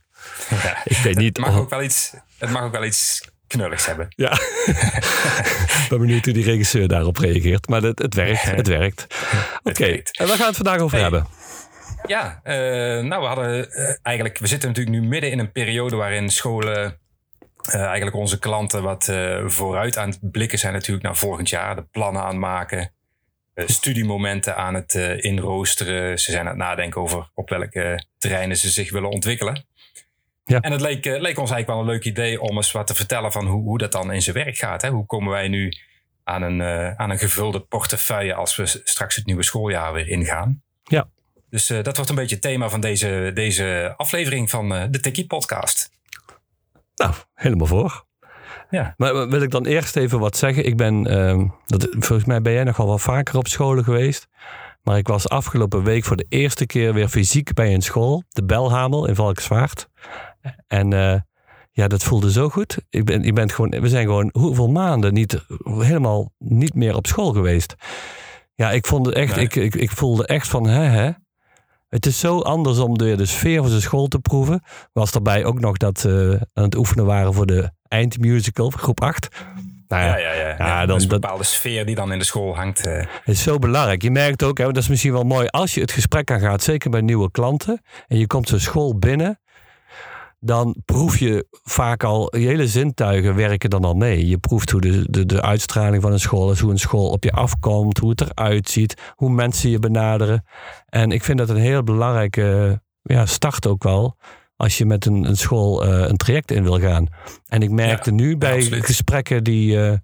Ja. 0.62 0.76
Ik 0.84 0.96
weet 0.96 1.16
niet 1.16 1.36
Het 1.36 1.46
mag, 1.46 1.56
ook 1.58 1.70
wel 1.70 1.82
iets, 1.82 2.14
het 2.38 2.50
mag 2.50 2.62
ook 2.62 2.72
wel 2.72 2.84
iets 2.84 3.28
knulligs 3.46 3.86
hebben. 3.86 4.06
Ja. 4.16 4.32
Ik 4.32 5.86
ben 5.88 5.98
benieuwd 5.98 6.24
hoe 6.24 6.34
die 6.34 6.44
regisseur 6.44 6.88
daarop 6.88 7.16
reageert. 7.16 7.68
Maar 7.68 7.82
het, 7.82 7.98
het 7.98 8.14
werkt, 8.14 8.42
het 8.42 8.66
werkt. 8.66 9.06
Oké, 9.62 9.84
en 9.86 10.02
waar 10.26 10.28
gaan 10.28 10.36
we 10.38 10.44
het 10.44 10.56
vandaag 10.56 10.78
over 10.80 10.94
Hey. 10.98 11.02
hebben? 11.02 11.26
Ja, 12.06 12.40
eh, 12.42 12.54
nou 13.04 13.20
we 13.20 13.26
hadden 13.26 13.72
eh, 13.72 13.94
eigenlijk, 14.02 14.38
we 14.38 14.46
zitten 14.46 14.68
natuurlijk 14.68 14.96
nu 14.96 15.08
midden 15.08 15.30
in 15.30 15.38
een 15.38 15.52
periode 15.52 15.96
waarin 15.96 16.30
scholen 16.30 16.98
eh, 17.68 17.80
eigenlijk 17.80 18.16
onze 18.16 18.38
klanten 18.38 18.82
wat 18.82 19.08
eh, 19.08 19.42
vooruit 19.46 19.98
aan 19.98 20.08
het 20.08 20.30
blikken 20.30 20.58
zijn 20.58 20.72
natuurlijk 20.72 21.04
naar 21.04 21.16
volgend 21.16 21.48
jaar. 21.48 21.76
De 21.76 21.82
plannen 21.82 22.22
aan 22.22 22.28
het 22.28 22.36
maken, 22.36 22.92
eh, 23.54 23.66
studiemomenten 23.66 24.56
aan 24.56 24.74
het 24.74 24.94
inroosteren. 25.20 26.18
Ze 26.18 26.30
zijn 26.30 26.42
aan 26.42 26.48
het 26.48 26.56
nadenken 26.56 27.00
over 27.00 27.30
op 27.34 27.48
welke 27.48 28.04
terreinen 28.18 28.56
ze 28.56 28.70
zich 28.70 28.90
willen 28.90 29.10
ontwikkelen. 29.10 29.66
Ja. 30.44 30.60
En 30.60 30.72
het 30.72 30.80
leek, 30.80 31.04
leek 31.04 31.38
ons 31.38 31.50
eigenlijk 31.50 31.66
wel 31.66 31.78
een 31.78 31.86
leuk 31.86 32.04
idee 32.04 32.40
om 32.40 32.56
eens 32.56 32.72
wat 32.72 32.86
te 32.86 32.94
vertellen 32.94 33.32
van 33.32 33.46
hoe, 33.46 33.62
hoe 33.62 33.78
dat 33.78 33.92
dan 33.92 34.12
in 34.12 34.22
zijn 34.22 34.36
werk 34.36 34.56
gaat. 34.56 34.82
Hè? 34.82 34.88
Hoe 34.88 35.06
komen 35.06 35.32
wij 35.32 35.48
nu 35.48 35.72
aan 36.24 36.42
een, 36.42 36.62
aan 36.98 37.10
een 37.10 37.18
gevulde 37.18 37.60
portefeuille 37.60 38.34
als 38.34 38.56
we 38.56 38.66
straks 38.66 39.16
het 39.16 39.26
nieuwe 39.26 39.42
schooljaar 39.42 39.92
weer 39.92 40.08
ingaan? 40.08 40.62
Ja. 40.84 41.08
Dus 41.50 41.66
dat 41.66 41.96
wordt 41.96 42.10
een 42.10 42.16
beetje 42.16 42.34
het 42.34 42.44
thema 42.44 42.68
van 42.68 42.80
deze, 42.80 43.30
deze 43.34 43.94
aflevering 43.96 44.50
van 44.50 44.68
de 44.90 45.00
Tikkie 45.00 45.26
Podcast. 45.26 45.95
Nou, 46.96 47.14
helemaal 47.34 47.66
voor. 47.66 48.04
Ja. 48.70 48.94
Maar 48.96 49.28
wil 49.28 49.42
ik 49.42 49.50
dan 49.50 49.64
eerst 49.66 49.96
even 49.96 50.18
wat 50.18 50.36
zeggen? 50.36 50.66
Ik 50.66 50.76
ben, 50.76 51.06
ehm, 51.06 51.46
dat, 51.66 51.88
volgens 51.90 52.24
mij 52.24 52.42
ben 52.42 52.52
jij 52.52 52.64
nogal 52.64 52.86
wel 52.86 52.98
vaker 52.98 53.36
op 53.36 53.46
scholen 53.46 53.84
geweest. 53.84 54.28
Maar 54.82 54.98
ik 54.98 55.08
was 55.08 55.28
afgelopen 55.28 55.82
week 55.82 56.04
voor 56.04 56.16
de 56.16 56.26
eerste 56.28 56.66
keer 56.66 56.94
weer 56.94 57.08
fysiek 57.08 57.54
bij 57.54 57.74
een 57.74 57.82
school. 57.82 58.22
De 58.28 58.44
Belhamel 58.44 59.06
in 59.06 59.14
Valkenswaard. 59.14 59.88
En 60.66 60.92
eh, 60.92 61.20
ja, 61.70 61.88
dat 61.88 62.02
voelde 62.02 62.32
zo 62.32 62.48
goed. 62.48 62.78
Ik 62.90 63.04
ben, 63.04 63.22
ik 63.24 63.34
ben 63.34 63.50
gewoon, 63.50 63.70
we 63.70 63.88
zijn 63.88 64.06
gewoon 64.06 64.28
hoeveel 64.32 64.68
maanden 64.68 65.14
niet, 65.14 65.44
helemaal 65.64 66.32
niet 66.38 66.74
meer 66.74 66.96
op 66.96 67.06
school 67.06 67.32
geweest. 67.32 67.74
Ja, 68.54 68.70
ik 68.70 68.86
vond 68.86 69.06
het 69.06 69.14
echt, 69.14 69.36
Nee. 69.36 69.44
ik, 69.44 69.54
ik, 69.54 69.74
ik 69.74 69.90
voelde 69.90 70.26
echt 70.26 70.48
van, 70.48 70.66
hè, 70.66 70.82
hè. 70.82 71.10
Het 71.88 72.06
is 72.06 72.18
zo 72.18 72.38
anders 72.40 72.78
om 72.78 72.98
de, 72.98 73.16
de 73.16 73.26
sfeer 73.26 73.60
van 73.60 73.68
zijn 73.68 73.80
school 73.82 74.06
te 74.06 74.18
proeven. 74.18 74.62
Was 74.92 75.12
daarbij 75.12 75.44
ook 75.44 75.60
nog 75.60 75.76
dat 75.76 75.98
ze 76.00 76.40
aan 76.54 76.64
het 76.64 76.74
oefenen 76.76 77.04
waren 77.06 77.34
voor 77.34 77.46
de 77.46 77.70
eindmusical, 77.88 78.70
groep 78.70 79.00
8. 79.02 79.28
Nou 79.88 80.02
Ja, 80.04 80.16
ja, 80.16 80.32
ja. 80.32 80.48
ja, 80.58 80.78
dan- 80.78 80.86
dat 80.86 80.96
is 80.96 81.02
een 81.02 81.08
dat- 81.08 81.20
bepaalde 81.20 81.44
sfeer 81.44 81.86
die 81.86 81.94
dan 81.94 82.12
in 82.12 82.18
de 82.18 82.24
school 82.24 82.56
hangt. 82.56 82.86
eh. 82.86 82.94
Het 82.96 83.08
is 83.34 83.42
zo 83.42 83.58
belangrijk. 83.58 84.02
Je 84.02 84.10
merkt 84.10 84.42
ook, 84.42 84.58
hè, 84.58 84.64
dat 84.64 84.76
is 84.76 84.88
misschien 84.88 85.12
wel 85.12 85.22
mooi, 85.24 85.46
als 85.46 85.74
je 85.74 85.80
het 85.80 85.90
gesprek 85.92 86.30
aangaat, 86.30 86.62
zeker 86.62 86.90
bij 86.90 87.00
nieuwe 87.00 87.30
klanten, 87.30 87.80
en 88.06 88.18
je 88.18 88.26
komt 88.26 88.48
zo'n 88.48 88.58
school 88.58 88.98
binnen, 88.98 89.40
dan 90.46 90.76
proef 90.84 91.18
je 91.18 91.46
vaak 91.50 92.04
al, 92.04 92.36
je 92.36 92.46
hele 92.46 92.68
zintuigen 92.68 93.34
werken 93.34 93.70
dan 93.70 93.84
al 93.84 93.94
mee. 93.94 94.26
Je 94.26 94.38
proeft 94.38 94.70
hoe 94.70 94.80
de, 94.80 95.06
de, 95.10 95.26
de 95.26 95.42
uitstraling 95.42 96.02
van 96.02 96.12
een 96.12 96.20
school 96.20 96.50
is, 96.50 96.60
hoe 96.60 96.70
een 96.70 96.78
school 96.78 97.08
op 97.08 97.24
je 97.24 97.32
afkomt, 97.32 97.98
hoe 97.98 98.10
het 98.10 98.20
eruit 98.20 98.68
ziet, 98.68 99.12
hoe 99.14 99.30
mensen 99.30 99.70
je 99.70 99.78
benaderen. 99.78 100.44
En 100.86 101.10
ik 101.10 101.24
vind 101.24 101.38
dat 101.38 101.48
een 101.48 101.56
heel 101.56 101.82
belangrijke 101.82 102.80
ja, 103.02 103.26
start 103.26 103.66
ook 103.66 103.82
wel, 103.82 104.16
als 104.56 104.78
je 104.78 104.86
met 104.86 105.06
een, 105.06 105.24
een 105.24 105.36
school 105.36 105.84
eh, 105.84 106.08
een 106.08 106.16
traject 106.16 106.50
in 106.50 106.62
wil 106.62 106.80
gaan. 106.80 107.06
En 107.46 107.62
ik 107.62 107.70
merkte 107.70 108.10
nu 108.10 108.36
bij 108.36 108.62
gesprekken 108.62 109.44
die, 109.44 109.80
eh, 109.80 109.98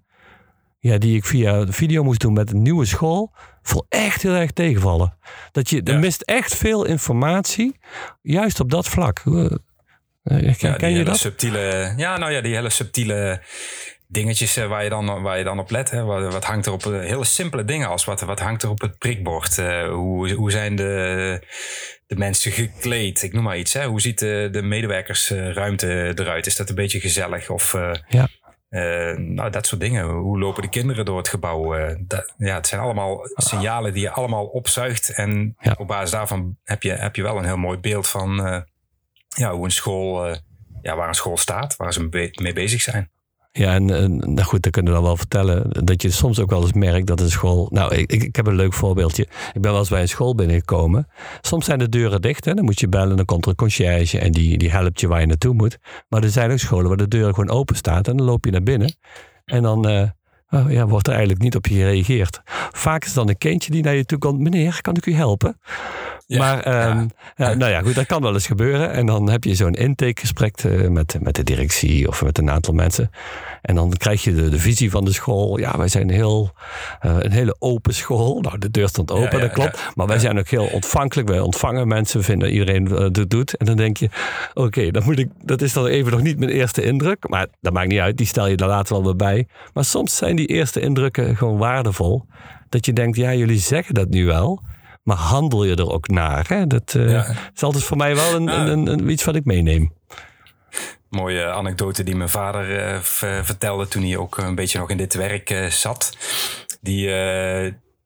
ja, 0.79 0.97
die 0.97 1.15
ik 1.15 1.25
via 1.25 1.65
de 1.65 1.73
video 1.73 2.03
moest 2.03 2.21
doen 2.21 2.33
met 2.33 2.51
een 2.51 2.61
nieuwe 2.61 2.85
school, 2.85 3.33
vol 3.61 3.85
echt 3.89 4.21
heel 4.21 4.33
erg 4.33 4.51
tegenvallen. 4.51 5.17
Dat 5.51 5.69
je, 5.69 5.83
er 5.83 5.99
mist 5.99 6.21
echt 6.21 6.55
veel 6.55 6.85
informatie, 6.85 7.75
juist 8.21 8.59
op 8.59 8.71
dat 8.71 8.87
vlak. 8.87 9.23
Eh, 10.23 10.53
Ja, 10.53 10.73
ken 10.73 10.91
je 10.91 11.03
dat? 11.03 11.17
Subtiele, 11.17 11.93
ja, 11.97 12.17
nou 12.17 12.31
ja, 12.31 12.41
die 12.41 12.55
hele 12.55 12.69
subtiele 12.69 13.41
dingetjes 14.07 14.57
eh, 14.57 14.67
waar, 14.67 14.83
je 14.83 14.89
dan, 14.89 15.21
waar 15.21 15.37
je 15.37 15.43
dan 15.43 15.59
op 15.59 15.69
let. 15.71 15.89
Hè. 15.89 16.03
Wat, 16.03 16.33
wat 16.33 16.45
hangt 16.45 16.65
er 16.65 16.71
op, 16.71 16.85
eh, 16.85 16.99
hele 16.99 17.23
simpele 17.25 17.65
dingen 17.65 17.87
als 17.89 18.05
wat, 18.05 18.21
wat 18.21 18.39
hangt 18.39 18.63
er 18.63 18.69
op 18.69 18.81
het 18.81 18.97
prikbord? 18.97 19.57
Hoe, 19.89 20.31
hoe 20.33 20.51
zijn 20.51 20.75
de, 20.75 21.41
de 22.07 22.15
mensen 22.15 22.51
gekleed? 22.51 23.21
Ik 23.23 23.33
noem 23.33 23.43
maar 23.43 23.57
iets. 23.57 23.73
Hè. 23.73 23.85
Hoe 23.85 24.01
ziet 24.01 24.19
de, 24.19 24.47
de 24.51 24.61
medewerkersruimte 24.61 26.11
eruit? 26.15 26.45
Is 26.45 26.55
dat 26.55 26.69
een 26.69 26.75
beetje 26.75 26.99
gezellig? 26.99 27.49
Of, 27.49 27.77
Ja. 28.07 28.27
nou, 29.17 29.49
dat 29.49 29.67
soort 29.67 29.81
dingen. 29.81 30.05
Hoe 30.09 30.39
lopen 30.39 30.61
de 30.61 30.69
kinderen 30.69 31.05
door 31.05 31.17
het 31.17 31.27
gebouw? 31.27 31.75
Dat, 31.99 32.33
ja, 32.37 32.55
het 32.55 32.67
zijn 32.67 32.81
allemaal 32.81 33.19
signalen 33.35 33.93
die 33.93 34.01
je 34.01 34.09
allemaal 34.09 34.45
opzuigt. 34.45 35.09
En 35.09 35.55
Ja. 35.59 35.75
op 35.77 35.87
basis 35.87 36.11
daarvan 36.11 36.57
heb 36.63 36.83
je, 36.83 36.91
heb 36.91 37.15
je 37.15 37.21
wel 37.23 37.37
een 37.37 37.45
heel 37.45 37.57
mooi 37.57 37.77
beeld 37.77 38.07
van 38.07 38.65
ja, 39.35 39.53
hoe 39.53 39.65
een 39.65 39.71
school, 39.71 40.25
eh, 40.25 40.37
ja, 40.81 40.95
waar 40.95 41.07
een 41.07 41.13
school 41.13 41.37
staat, 41.37 41.75
waar 41.75 41.93
ze 41.93 42.31
mee 42.41 42.53
bezig 42.53 42.81
zijn. 42.81 43.11
Ja, 43.59 43.73
en, 43.73 43.89
en 43.89 44.17
nou 44.17 44.41
goed, 44.41 44.61
dan 44.61 44.71
kunnen 44.71 44.91
we 44.91 44.97
dan 44.97 45.07
wel 45.07 45.17
vertellen 45.17 45.85
dat 45.85 46.01
je 46.01 46.11
soms 46.11 46.39
ook 46.39 46.49
wel 46.49 46.61
eens 46.61 46.73
merkt 46.73 47.07
dat 47.07 47.19
een 47.19 47.29
school. 47.29 47.67
Nou, 47.71 47.95
ik, 47.95 48.11
ik 48.11 48.35
heb 48.35 48.47
een 48.47 48.55
leuk 48.55 48.73
voorbeeldje. 48.73 49.23
Ik 49.53 49.61
ben 49.61 49.71
wel 49.71 49.79
eens 49.79 49.89
bij 49.89 50.01
een 50.01 50.07
school 50.07 50.35
binnengekomen. 50.35 51.07
Soms 51.41 51.65
zijn 51.65 51.79
de 51.79 51.89
deuren 51.89 52.21
dicht, 52.21 52.45
hè? 52.45 52.53
dan 52.53 52.65
moet 52.65 52.79
je 52.79 52.87
bellen, 52.87 53.15
dan 53.15 53.25
komt 53.25 53.43
er 53.43 53.49
een 53.49 53.55
conciërge 53.55 54.19
en 54.19 54.31
die, 54.31 54.57
die 54.57 54.71
helpt 54.71 54.99
je 54.99 55.07
waar 55.07 55.19
je 55.19 55.25
naartoe 55.25 55.53
moet. 55.53 55.77
Maar 56.09 56.23
er 56.23 56.29
zijn 56.29 56.51
ook 56.51 56.57
scholen 56.57 56.87
waar 56.87 56.97
de 56.97 57.07
deur 57.07 57.33
gewoon 57.33 57.49
open 57.49 57.75
staat 57.75 58.07
en 58.07 58.17
dan 58.17 58.25
loop 58.25 58.45
je 58.45 58.51
naar 58.51 58.63
binnen. 58.63 58.95
En 59.45 59.63
dan 59.63 59.87
eh, 59.87 60.09
oh 60.49 60.71
ja, 60.71 60.87
wordt 60.87 61.07
er 61.07 61.13
eigenlijk 61.13 61.43
niet 61.43 61.55
op 61.55 61.67
je 61.67 61.75
gereageerd. 61.75 62.41
Vaak 62.71 63.05
is 63.05 63.13
dan 63.13 63.29
een 63.29 63.37
kindje 63.37 63.71
die 63.71 63.83
naar 63.83 63.95
je 63.95 64.05
toe 64.05 64.17
komt. 64.17 64.39
Meneer, 64.39 64.81
kan 64.81 64.95
ik 64.95 65.05
u 65.05 65.13
helpen? 65.13 65.59
Ja, 66.25 66.39
maar 66.39 66.59
ehm, 66.59 67.07
ja, 67.35 67.53
nou 67.53 67.71
ja, 67.71 67.81
goed, 67.81 67.95
dat 67.95 68.05
kan 68.05 68.21
wel 68.21 68.33
eens 68.33 68.47
gebeuren. 68.47 68.91
En 68.91 69.05
dan 69.05 69.29
heb 69.29 69.43
je 69.43 69.55
zo'n 69.55 69.73
intakegesprek 69.73 70.57
eh, 70.57 70.87
met, 70.87 71.17
met 71.21 71.35
de 71.35 71.43
directie 71.43 72.07
of 72.07 72.23
met 72.23 72.37
een 72.37 72.49
aantal 72.49 72.73
mensen. 72.73 73.11
En 73.61 73.75
dan 73.75 73.93
krijg 73.97 74.23
je 74.23 74.33
de, 74.33 74.49
de 74.49 74.59
visie 74.59 74.91
van 74.91 75.05
de 75.05 75.13
school. 75.13 75.57
Ja, 75.57 75.77
wij 75.77 75.87
zijn 75.87 76.09
heel, 76.09 76.51
eh, 76.99 77.15
een 77.19 77.31
hele 77.31 77.55
open 77.59 77.93
school. 77.93 78.41
Nou, 78.41 78.57
de 78.57 78.71
deur 78.71 78.87
stond 78.87 79.11
open, 79.11 79.39
dat 79.39 79.51
klopt. 79.51 79.91
Maar 79.95 80.07
wij 80.07 80.19
zijn 80.19 80.39
ook 80.39 80.47
heel 80.47 80.65
ontvankelijk. 80.65 81.27
Wij 81.27 81.39
ontvangen 81.39 81.87
mensen, 81.87 82.19
we 82.19 82.25
vinden 82.25 82.47
dat 82.47 82.57
iedereen 82.57 82.87
eh, 82.87 82.99
het 82.99 83.29
doet. 83.29 83.57
En 83.57 83.65
dan 83.65 83.75
denk 83.75 83.97
je, 83.97 84.09
oké, 84.53 84.91
dan 84.91 85.03
moet 85.03 85.19
ik, 85.19 85.29
dat 85.41 85.61
is 85.61 85.73
dan 85.73 85.85
even 85.85 86.11
nog 86.11 86.21
niet 86.21 86.39
mijn 86.39 86.51
eerste 86.51 86.83
indruk. 86.83 87.29
Maar 87.29 87.47
dat 87.61 87.73
maakt 87.73 87.87
niet 87.87 87.99
uit, 87.99 88.17
die 88.17 88.27
stel 88.27 88.47
je 88.47 88.57
daar 88.57 88.67
later 88.67 88.93
wel 88.93 89.03
weer 89.03 89.15
bij. 89.15 89.47
Maar 89.73 89.85
soms 89.85 90.15
zijn 90.17 90.35
die 90.35 90.47
eerste 90.47 90.79
indrukken 90.79 91.37
gewoon 91.37 91.57
waardevol. 91.57 92.25
Dat 92.69 92.85
je 92.85 92.93
denkt, 92.93 93.17
ja, 93.17 93.33
jullie 93.33 93.59
zeggen 93.59 93.93
dat 93.93 94.09
nu 94.09 94.25
wel. 94.25 94.61
Maar 95.03 95.17
handel 95.17 95.63
je 95.63 95.75
er 95.75 95.91
ook 95.91 96.07
naar? 96.07 96.45
Hè? 96.47 96.67
Dat 96.67 96.93
eh, 96.95 97.09
Ja. 97.11 97.35
is 97.55 97.63
altijd 97.63 97.83
voor 97.83 97.97
mij 97.97 98.15
wel 98.15 98.33
een, 98.33 98.47
een, 98.47 98.67
een, 98.67 98.87
een- 98.87 99.09
iets 99.09 99.23
wat 99.23 99.35
ik 99.35 99.45
meeneem. 99.45 99.93
Mooie 101.09 101.45
anekdote 101.45 102.03
die 102.03 102.15
mijn 102.15 102.29
vader 102.29 102.77
eh, 102.79 102.99
vertelde 103.43 103.87
toen 103.87 104.03
hij 104.03 104.17
ook 104.17 104.37
een 104.37 104.55
beetje 104.55 104.79
nog 104.79 104.89
in 104.89 104.97
dit 104.97 105.13
werk 105.13 105.49
eh, 105.49 105.65
zat. 105.65 106.17
Die, 106.81 107.07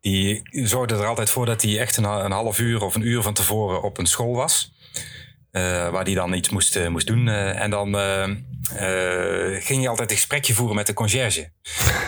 die 0.02 0.42
zorgde 0.52 0.96
er 0.96 1.06
altijd 1.06 1.30
voor 1.30 1.46
dat 1.46 1.62
hij 1.62 1.80
echt 1.80 1.98
een, 1.98 2.04
een 2.04 2.32
half 2.32 2.60
uur 2.60 2.82
of 2.84 2.96
een 2.96 3.08
uur 3.08 3.22
van 3.22 3.34
tevoren 3.34 3.82
op 3.84 3.98
een 3.98 4.06
school 4.06 4.34
was. 4.36 4.76
Waar 5.92 6.04
hij 6.04 6.14
dan 6.14 6.34
iets 6.34 6.50
moest, 6.50 6.90
moest 6.90 7.08
doen. 7.08 7.28
En 7.28 7.70
dan 7.70 7.96
ging 9.62 9.80
hij 9.80 9.88
altijd 9.90 10.10
een 10.12 10.16
gesprekje 10.16 10.54
voeren 10.54 10.76
met 10.76 10.88
de 10.88 10.94
conciërge. 10.94 11.50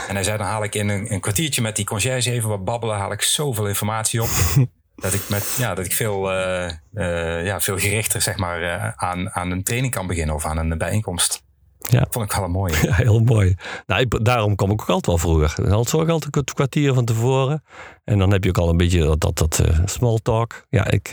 En 0.07 0.13
hij 0.15 0.23
zei, 0.23 0.37
dan 0.37 0.47
haal 0.47 0.63
ik 0.63 0.75
in 0.75 0.89
een, 0.89 1.13
een 1.13 1.19
kwartiertje 1.19 1.61
met 1.61 1.75
die 1.75 1.85
conciërge 1.85 2.31
even 2.31 2.49
wat 2.49 2.65
babbelen, 2.65 2.95
haal 2.97 3.11
ik 3.11 3.21
zoveel 3.21 3.67
informatie 3.67 4.21
op. 4.21 4.29
dat 5.01 5.13
ik, 5.13 5.29
met, 5.29 5.55
ja, 5.57 5.73
dat 5.75 5.85
ik 5.85 5.93
veel, 5.93 6.31
eh, 6.31 6.65
eh, 6.93 7.45
ja, 7.45 7.59
veel 7.61 7.77
gerichter 7.77 8.21
zeg 8.21 8.37
maar, 8.37 8.61
eh, 8.61 8.91
aan, 8.95 9.29
aan 9.31 9.51
een 9.51 9.63
training 9.63 9.93
kan 9.93 10.07
beginnen 10.07 10.35
of 10.35 10.45
aan 10.45 10.57
een 10.57 10.77
bijeenkomst. 10.77 11.41
Ja. 11.79 11.99
Dat 11.99 12.07
vond 12.11 12.25
ik 12.25 12.31
wel 12.35 12.43
een 12.45 12.51
mooie. 12.51 12.73
Ja, 12.87 12.93
heel 12.93 13.19
mooi. 13.19 13.55
Nou, 13.85 14.01
ik- 14.01 14.25
daarom 14.25 14.55
kom 14.55 14.71
ik 14.71 14.81
ook 14.81 14.89
altijd 14.89 15.05
wel 15.05 15.17
vroeger. 15.17 15.69
Dan 15.69 15.85
zorg 15.85 16.03
ik 16.03 16.09
altijd 16.09 16.35
een 16.37 16.43
kwartier 16.43 16.93
van 16.93 17.05
tevoren. 17.05 17.63
En 18.03 18.19
dan 18.19 18.31
heb 18.31 18.43
je 18.43 18.49
ook 18.49 18.57
al 18.57 18.69
een 18.69 18.77
beetje 18.77 19.03
dat, 19.03 19.19
dat, 19.21 19.37
dat 19.37 19.61
small 19.85 20.19
talk. 20.23 20.65
Ja, 20.69 20.87
ik... 20.87 21.11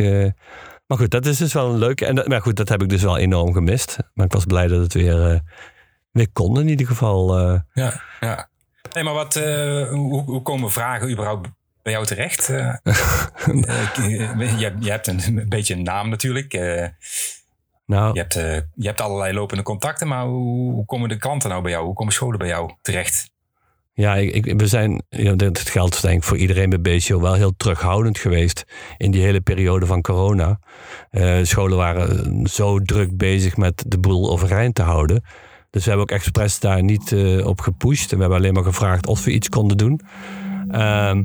maar 0.86 0.98
goed, 0.98 1.10
dat 1.10 1.26
is 1.26 1.36
dus 1.38 1.52
wel 1.52 1.70
een 1.70 1.78
leuke. 1.78 2.06
En 2.06 2.14
dat, 2.14 2.26
maar 2.28 2.42
goed, 2.42 2.56
dat 2.56 2.68
heb 2.68 2.82
ik 2.82 2.88
dus 2.88 3.02
wel 3.02 3.16
enorm 3.16 3.52
gemist. 3.52 3.96
Maar 4.14 4.26
ik 4.26 4.32
was 4.32 4.44
blij 4.44 4.66
dat 4.66 4.80
het 4.82 4.92
weer, 4.92 5.42
weer 6.12 6.28
kon 6.32 6.60
in 6.60 6.68
ieder 6.68 6.86
geval. 6.86 7.38
Ja, 7.72 8.00
ja. 8.20 8.48
Nee, 8.92 9.04
maar 9.04 9.14
wat, 9.14 9.34
hoe, 9.90 10.22
hoe 10.22 10.42
komen 10.42 10.70
vragen 10.70 11.10
überhaupt 11.10 11.48
bij 11.86 11.94
jou 11.94 12.06
terecht? 12.06 12.48
Eh, 12.48 12.74
je, 14.58 14.64
hebt- 14.64 14.84
je 14.84 14.90
hebt 14.90 15.06
een, 15.06 15.20
een 15.26 15.48
beetje 15.48 15.74
een 15.74 15.82
naam 15.82 16.08
natuurlijk. 16.08 16.52
Nou, 17.86 18.12
je, 18.14 18.18
hebt, 18.20 18.34
je 18.74 18.86
hebt 18.86 19.00
allerlei 19.00 19.32
lopende 19.34 19.62
contacten, 19.62 20.08
maar 20.08 20.24
hoe, 20.24 20.72
hoe 20.72 20.84
komen 20.84 21.08
de 21.08 21.16
klanten 21.16 21.50
nou 21.50 21.62
bij 21.62 21.70
jou? 21.70 21.84
Hoe 21.84 21.94
komen 21.94 22.12
scholen 22.12 22.38
bij 22.38 22.48
jou 22.48 22.70
terecht? 22.82 23.30
Ja, 23.92 24.14
ik, 24.16 24.46
ik- 24.46 24.60
we 24.60 24.66
zijn, 24.66 25.02
ja, 25.08 25.32
dit 25.32 25.58
geldt 25.60 26.02
denk 26.02 26.16
ik 26.16 26.22
voor 26.24 26.36
iedereen 26.36 26.70
bij 26.70 26.80
BCO, 26.80 27.20
wel 27.20 27.34
heel 27.34 27.56
terughoudend 27.56 28.18
geweest 28.18 28.64
in 28.96 29.10
die 29.10 29.22
hele 29.22 29.40
periode 29.40 29.86
van 29.86 30.00
corona. 30.02 30.58
Scholen 31.42 31.76
waren 31.76 32.46
zo 32.46 32.80
druk 32.80 33.16
bezig 33.16 33.56
met 33.56 33.84
de 33.86 33.98
boel 33.98 34.30
overeind 34.30 34.74
te 34.74 34.82
houden. 34.82 35.24
Dus 35.70 35.84
we 35.84 35.90
hebben 35.90 36.10
ook 36.10 36.16
expres 36.18 36.58
daar 36.58 36.82
niet 36.82 37.14
op 37.44 37.60
gepusht. 37.60 38.10
En 38.10 38.16
we 38.16 38.20
hebben 38.22 38.38
alleen 38.40 38.54
maar 38.54 38.62
gevraagd 38.64 39.06
of 39.06 39.24
we 39.24 39.30
iets 39.32 39.48
konden 39.48 39.76
doen. 39.76 40.00
Ehm, 40.70 41.22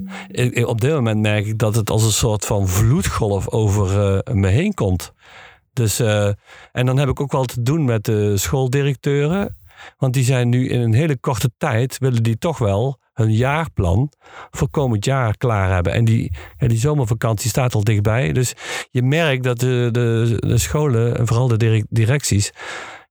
op 0.66 0.82
dit 0.82 0.92
moment 0.92 1.22
merk 1.22 1.46
ik 1.46 1.58
dat 1.58 1.76
het 1.76 1.90
als 1.90 2.04
een 2.04 2.12
soort 2.12 2.46
van 2.46 2.68
vloedgolf 2.68 3.50
over 3.50 4.14
eh, 4.24 4.34
me 4.34 4.48
heen 4.48 4.74
komt. 4.74 5.14
Dus, 5.74 6.00
eh, 6.00 6.30
en 6.72 6.86
dan 6.86 6.98
heb 6.98 7.10
ik 7.10 7.20
ook 7.20 7.32
wel 7.32 7.46
te 7.46 7.62
doen 7.62 7.86
met 7.86 8.06
de 8.06 8.38
schooldirecteuren. 8.38 9.58
Want 9.98 10.14
die 10.14 10.24
zijn 10.24 10.50
nu 10.50 10.70
in 10.70 10.82
een 10.82 10.94
hele 10.94 11.18
korte 11.18 11.52
tijd, 11.58 11.98
willen 11.98 12.24
die 12.24 12.38
toch 12.38 12.58
wel 12.58 13.00
hun 13.14 13.34
jaarplan 13.34 14.12
voor 14.52 14.70
komend 14.70 15.06
jaar 15.06 15.38
klaar 15.38 15.74
hebben. 15.74 15.94
En 15.94 16.06
die, 16.06 16.32
ja, 16.58 16.68
die 16.68 16.78
zomervakantie 16.78 17.50
staat 17.50 17.76
al 17.76 17.84
dichtbij. 17.84 18.32
Dus 18.32 18.54
je 18.90 19.04
merkt 19.04 19.44
dat 19.44 19.60
de, 19.60 19.90
de, 19.92 20.36
de 20.40 20.58
scholen, 20.58 21.18
en 21.18 21.28
vooral 21.28 21.48
de 21.48 21.58
direc- 21.58 21.86
directies, 21.90 22.52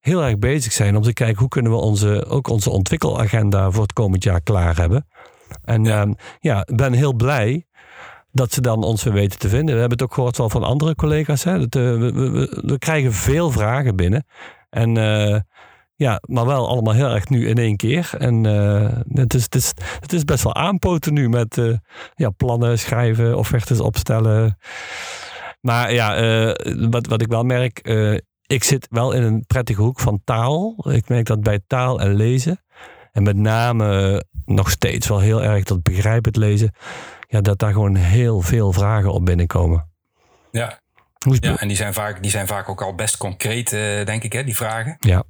heel 0.01 0.23
erg 0.23 0.39
bezig 0.39 0.73
zijn 0.73 0.97
om 0.97 1.03
te 1.03 1.13
kijken 1.13 1.39
hoe 1.39 1.49
kunnen 1.49 1.73
we 1.73 1.79
onze, 1.79 2.27
ook 2.27 2.49
onze 2.49 2.71
ontwikkelagenda 2.71 3.71
voor 3.71 3.83
het 3.83 3.93
komend 3.93 4.25
jaar 4.25 4.41
klaar 4.41 4.77
hebben. 4.77 5.07
En 5.65 5.85
ja, 5.85 6.07
ja 6.41 6.67
ik 6.67 6.77
ben 6.77 6.93
heel 6.93 7.15
blij 7.15 7.65
dat 8.33 8.53
ze 8.53 8.61
dan 8.61 8.85
ons 8.85 9.03
weer 9.03 9.13
weten 9.13 9.39
te 9.39 9.49
vinden. 9.49 9.75
We 9.75 9.81
hebben 9.81 9.99
het 9.99 10.07
ook 10.07 10.15
gehoord 10.15 10.37
wel 10.37 10.51
van 10.51 10.63
andere 10.65 10.95
collega's. 10.95 11.45
Hè? 11.45 11.59
Dat, 11.59 11.75
eh, 11.75 11.83
we, 11.99 12.13
we, 12.13 12.63
we- 12.67 12.79
krijgen 12.79 13.13
veel 13.13 13.51
vragen 13.51 13.97
binnen. 13.97 14.25
En 14.71 14.97
eh, 14.97 15.41
ja, 15.95 16.21
maar 16.27 16.47
wel 16.47 16.69
allemaal 16.69 16.95
heel 16.95 17.11
erg 17.11 17.29
nu 17.29 17.49
in 17.49 17.57
één 17.59 17.77
keer. 17.77 18.11
En 18.19 18.47
eh, 18.47 18.99
het, 19.13 19.35
is, 19.35 19.43
het, 19.43 19.55
is, 19.55 19.73
het 20.01 20.13
is 20.13 20.25
best 20.25 20.45
wel 20.45 20.55
aanpoten 20.55 21.13
nu 21.13 21.29
met 21.29 21.61
ja, 22.15 22.31
plannen 22.31 22.79
schrijven, 22.79 23.37
offertes 23.37 23.81
opstellen. 23.81 24.59
Maar 25.61 25.93
ja, 25.93 26.15
wat, 26.91 27.07
wat 27.07 27.23
ik 27.23 27.29
wel 27.29 27.43
merk, 27.43 27.81
ik 28.47 28.65
zit 28.65 28.87
wel 28.91 29.13
in 29.13 29.23
een 29.23 29.45
prettige 29.47 29.83
hoek 29.83 30.01
van 30.01 30.21
taal. 30.25 30.85
Ik 30.89 31.09
merk 31.09 31.27
dat 31.27 31.41
bij 31.41 31.61
taal 31.67 32.01
en 32.01 32.15
lezen, 32.15 32.61
en 33.13 33.23
met 33.23 33.37
name 33.37 34.13
eh, 34.13 34.21
nog 34.55 34.71
steeds 34.71 35.09
wel 35.09 35.21
heel 35.21 35.43
erg 35.43 35.65
dat 35.65 35.83
begrijpend 35.83 36.37
lezen, 36.37 36.75
ja, 37.29 37.41
dat 37.41 37.59
daar 37.59 37.73
gewoon 37.73 37.95
heel 37.95 38.41
veel 38.41 38.73
vragen 38.73 39.13
op 39.13 39.25
binnenkomen. 39.25 39.89
Ja, 40.51 40.81
ja 41.41 41.59
en 41.59 41.69
die 41.69 41.77
zijn, 41.77 41.95
vaak, 41.95 42.23
die 42.23 42.31
zijn 42.31 42.47
vaak 42.47 42.69
ook 42.69 42.83
al 42.83 42.95
best 42.95 43.17
concreet, 43.17 43.73
eh, 43.73 44.05
denk 44.05 44.23
ik, 44.23 44.33
hè, 44.33 44.45
die 44.45 44.57
vragen. 44.57 44.97
ja. 44.99 45.25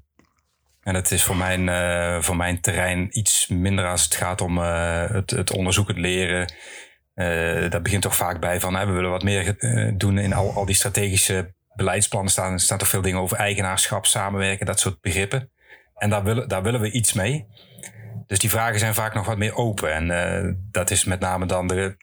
En 0.81 0.93
dat 0.95 1.11
is 1.11 1.25
voor 1.25 1.37
mijn, 1.37 1.69
eh, 1.69 2.23
voor 2.23 2.37
mijn 2.37 2.61
terrein 2.61 3.19
iets 3.19 3.49
minder 3.49 3.87
als 3.87 4.05
het 4.05 4.15
gaat 4.15 4.41
om 4.41 4.59
het, 4.59 5.31
het 5.31 5.53
onderzoek, 5.53 5.89
het 5.89 5.99
leren. 5.99 6.53
Dat 7.71 7.83
begint 7.83 8.03
toch 8.03 8.17
vaak 8.17 8.41
bij 8.41 8.61
van 8.61 8.77
hè, 8.77 8.87
we 8.87 8.93
willen 8.93 9.11
wat 9.11 9.23
meer 9.23 9.57
doen 9.97 10.19
in 10.19 10.33
al, 10.33 10.53
al 10.53 10.65
die 10.65 10.75
strategische 10.75 11.55
beleidsplannen. 11.75 12.31
Staan, 12.31 12.59
staan 12.59 12.79
toch 12.79 12.89
veel 12.89 13.03
dingen 13.03 13.21
over 13.21 13.37
eigenaarschap, 13.37 14.07
samenwerken, 14.07 14.67
dat 14.67 14.81
soort 14.81 15.01
begrippen. 15.01 15.51
En 16.01 16.11
daar 16.11 16.23
willen, 16.25 16.49
daar 16.49 16.63
willen 16.63 16.81
we 16.81 16.91
iets 16.91 17.13
mee. 17.13 17.47
Dus 18.27 18.39
die 18.39 18.51
vragen 18.51 18.79
zijn 18.79 18.95
vaak 18.95 19.15
nog 19.15 19.27
wat 19.27 19.39
meer 19.39 19.55
open. 19.55 19.93
En 19.95 20.11
eh, 20.11 20.53
dat 20.71 20.91
is 20.91 21.05
met 21.05 21.21
name 21.21 21.47
dan 21.47 21.67
de, 21.67 21.97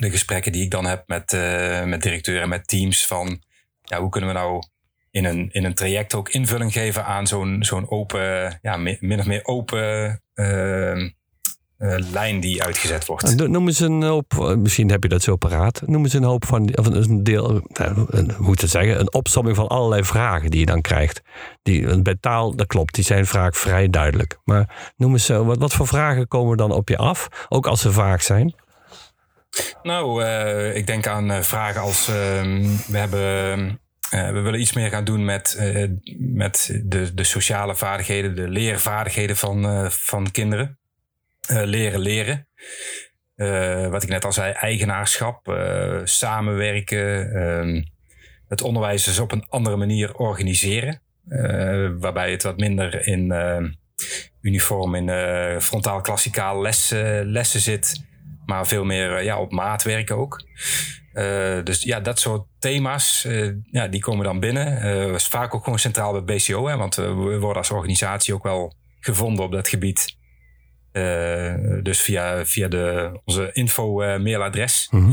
de 0.00 0.10
gesprekken 0.10 0.52
die 0.52 0.64
ik 0.64 0.70
dan 0.70 0.84
heb 0.86 1.02
met, 1.06 1.32
eh, 1.32 1.84
met 1.84 2.02
directeuren 2.02 2.42
en 2.42 2.48
met 2.48 2.68
teams. 2.68 3.06
Van 3.06 3.42
ja, 3.82 4.00
hoe 4.00 4.10
kunnen 4.10 4.30
we 4.30 4.36
nou 4.36 4.62
in 5.10 5.24
een, 5.24 5.48
in 5.52 5.64
een 5.64 5.74
traject 5.74 6.14
ook 6.14 6.28
invulling 6.28 6.72
geven 6.72 7.04
aan 7.04 7.26
zo'n 7.60 7.90
open, 7.90 8.58
ja, 8.62 8.76
mi- 8.76 8.96
min 9.00 9.18
of 9.18 9.26
meer 9.26 9.44
open 9.44 10.22
eh, 10.34 11.08
lijn 12.12 12.40
die 12.40 12.62
uitgezet 12.62 13.06
wordt. 13.06 13.40
En 13.40 13.50
Noem 13.50 13.66
eens 13.66 13.80
een 13.80 14.02
hoop, 14.02 14.32
eh, 14.38 14.54
misschien 14.54 14.90
heb 14.90 15.02
je 15.02 15.08
dat 15.08 15.22
zo 15.22 15.36
paraat. 15.36 15.82
Noem 15.86 16.02
eens 16.04 16.12
een 16.12 16.22
hoop 16.24 16.44
van, 16.44 16.76
of 16.78 16.86
een 16.86 17.22
deel, 17.24 17.60
nou, 17.68 18.06
een- 18.08 18.32
hoe 18.36 18.56
zeggen, 18.64 19.00
een 19.00 19.12
opsomming 19.14 19.56
van 19.56 19.66
allerlei 19.68 20.04
vragen 20.04 20.50
die 20.50 20.60
je 20.60 20.66
dan 20.66 20.80
krijgt. 20.80 21.20
Die, 21.62 22.02
bij 22.02 22.16
taal, 22.20 22.56
dat 22.56 22.66
klopt, 22.66 22.94
die 22.94 23.04
zijn 23.04 23.26
vaak 23.26 23.54
vrij 23.54 23.88
duidelijk. 23.90 24.38
Maar 24.44 24.92
noem 24.96 25.12
eens, 25.12 25.28
eh, 25.28 25.46
wat, 25.46 25.58
wat 25.58 25.72
voor 25.74 25.86
vragen 25.86 26.28
komen 26.28 26.56
dan 26.56 26.72
op 26.72 26.88
je 26.88 26.96
af? 26.96 27.28
Ook 27.48 27.66
als 27.66 27.80
ze 27.80 27.92
vaag 27.92 28.22
zijn. 28.22 28.54
Nou, 29.82 30.22
eh, 30.24 30.76
ik 30.76 30.86
denk 30.86 31.06
aan 31.06 31.30
eh, 31.30 31.40
vragen 31.40 31.80
als 31.80 32.08
ehm, 32.08 32.66
we 32.86 32.98
hebben. 32.98 33.20
eh, 34.10 34.30
we 34.30 34.40
willen 34.40 34.60
iets 34.60 34.72
meer 34.72 34.88
gaan 34.90 35.04
doen 35.04 35.24
met, 35.24 35.54
eh, 35.58 35.88
met 36.18 36.80
de, 36.84 37.14
de 37.14 37.24
sociale 37.24 37.76
vaardigheden, 37.76 38.34
de 38.36 38.48
leervaardigheden 38.48 39.36
van, 39.36 39.64
eh, 39.64 39.86
van 39.88 40.30
kinderen. 40.30 40.78
Eh, 41.48 41.62
leren 41.64 42.00
leren. 42.00 42.48
Eh, 43.34 43.88
wat 43.88 44.02
ik 44.02 44.08
net 44.08 44.24
al 44.24 44.32
zei, 44.32 44.52
eigenaarschap, 44.52 45.48
eh, 45.48 46.00
samenwerken. 46.04 47.32
ehm, 47.34 47.82
het 48.48 48.62
onderwijs 48.62 49.04
dus 49.04 49.18
op 49.18 49.32
een 49.32 49.46
andere 49.48 49.76
manier 49.76 50.14
organiseren. 50.14 51.02
Waarbij 51.98 52.30
het 52.30 52.42
wat 52.42 52.56
minder 52.56 53.06
in 53.06 53.32
eh, 53.32 53.64
uniform, 54.40 54.94
in 54.94 55.60
frontaal 55.60 56.00
klassikaal 56.00 56.60
les, 56.60 56.90
eh, 56.90 57.20
lessen 57.22 57.60
zit. 57.60 58.02
Maar 58.46 58.66
veel 58.66 58.84
meer 58.84 59.22
ja, 59.22 59.40
op 59.40 59.52
maat 59.52 59.82
werken 59.82 60.16
ook. 60.16 60.46
Dus 61.64 61.82
ja, 61.82 62.00
dat 62.00 62.18
soort 62.18 62.46
thema's, 62.58 63.26
ja, 63.70 63.88
die 63.88 64.00
komen 64.00 64.24
dan 64.24 64.40
binnen. 64.40 64.82
Is 65.14 65.26
vaak 65.26 65.54
ook 65.54 65.64
gewoon 65.64 65.78
centraal 65.78 66.22
bij 66.22 66.36
BCO. 66.36 66.66
Hè, 66.66 66.76
want 66.76 66.94
we 66.94 67.38
worden 67.38 67.56
als 67.56 67.70
organisatie 67.70 68.34
ook 68.34 68.42
wel 68.42 68.74
gevonden 69.00 69.44
op 69.44 69.52
dat 69.52 69.68
gebied. 69.68 70.17
Eh, 70.98 71.82
dus 71.82 72.00
via, 72.00 72.46
via 72.46 72.68
de, 72.68 73.20
onze 73.24 73.50
info-mailadres. 73.52 74.88
Mhm. 74.90 75.12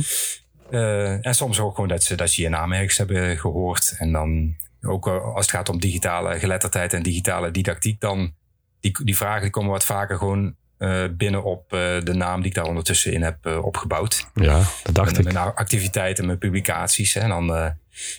Eh, 0.72 1.25
en 1.25 1.36
soms 1.36 1.60
ook 1.60 1.74
gewoon 1.75 1.89
dat 1.89 2.04
ze, 2.04 2.15
dat 2.15 2.30
ze 2.30 2.42
je 2.42 2.50
naam 2.50 2.74
ergens 2.74 2.98
hebben 2.98 3.38
gehoord. 3.38 3.96
En 3.98 4.12
dan 4.12 4.56
ook 4.82 5.08
eh, 5.08 5.24
als 5.36 5.46
het 5.46 5.56
gaat 5.56 5.70
om 5.70 5.80
digitale 5.80 6.39
geletterdheid 6.39 6.94
en 6.94 7.04
digitale 7.04 7.51
didactiek, 7.51 8.00
dan 8.00 8.34
die, 8.80 9.04
die 9.04 9.18
vragen 9.18 9.42
die 9.42 9.50
komen 9.51 9.72
wat 9.72 9.86
vaker 9.86 10.18
gewoon 10.18 10.56
eh, 10.77 11.04
binnen 11.12 11.44
op 11.44 11.74
eh, 11.74 11.80
de 12.04 12.13
naam 12.13 12.39
die 12.42 12.50
ik 12.50 12.56
daar 12.56 12.65
ondertussen 12.65 13.13
in 13.13 13.22
heb 13.22 13.46
eh, 13.46 13.65
opgebouwd. 13.65 14.30
Ja, 14.34 14.62
dat 14.84 14.96
dacht 14.96 15.18
En 15.18 15.25
ik. 15.25 15.34
mijn 15.34 15.38
activiteiten, 15.56 16.25
mijn 16.25 16.38
publicaties. 16.38 17.13
hè. 17.13 17.20
En 17.20 17.30
dan, 17.30 17.56
eh, 17.56 17.63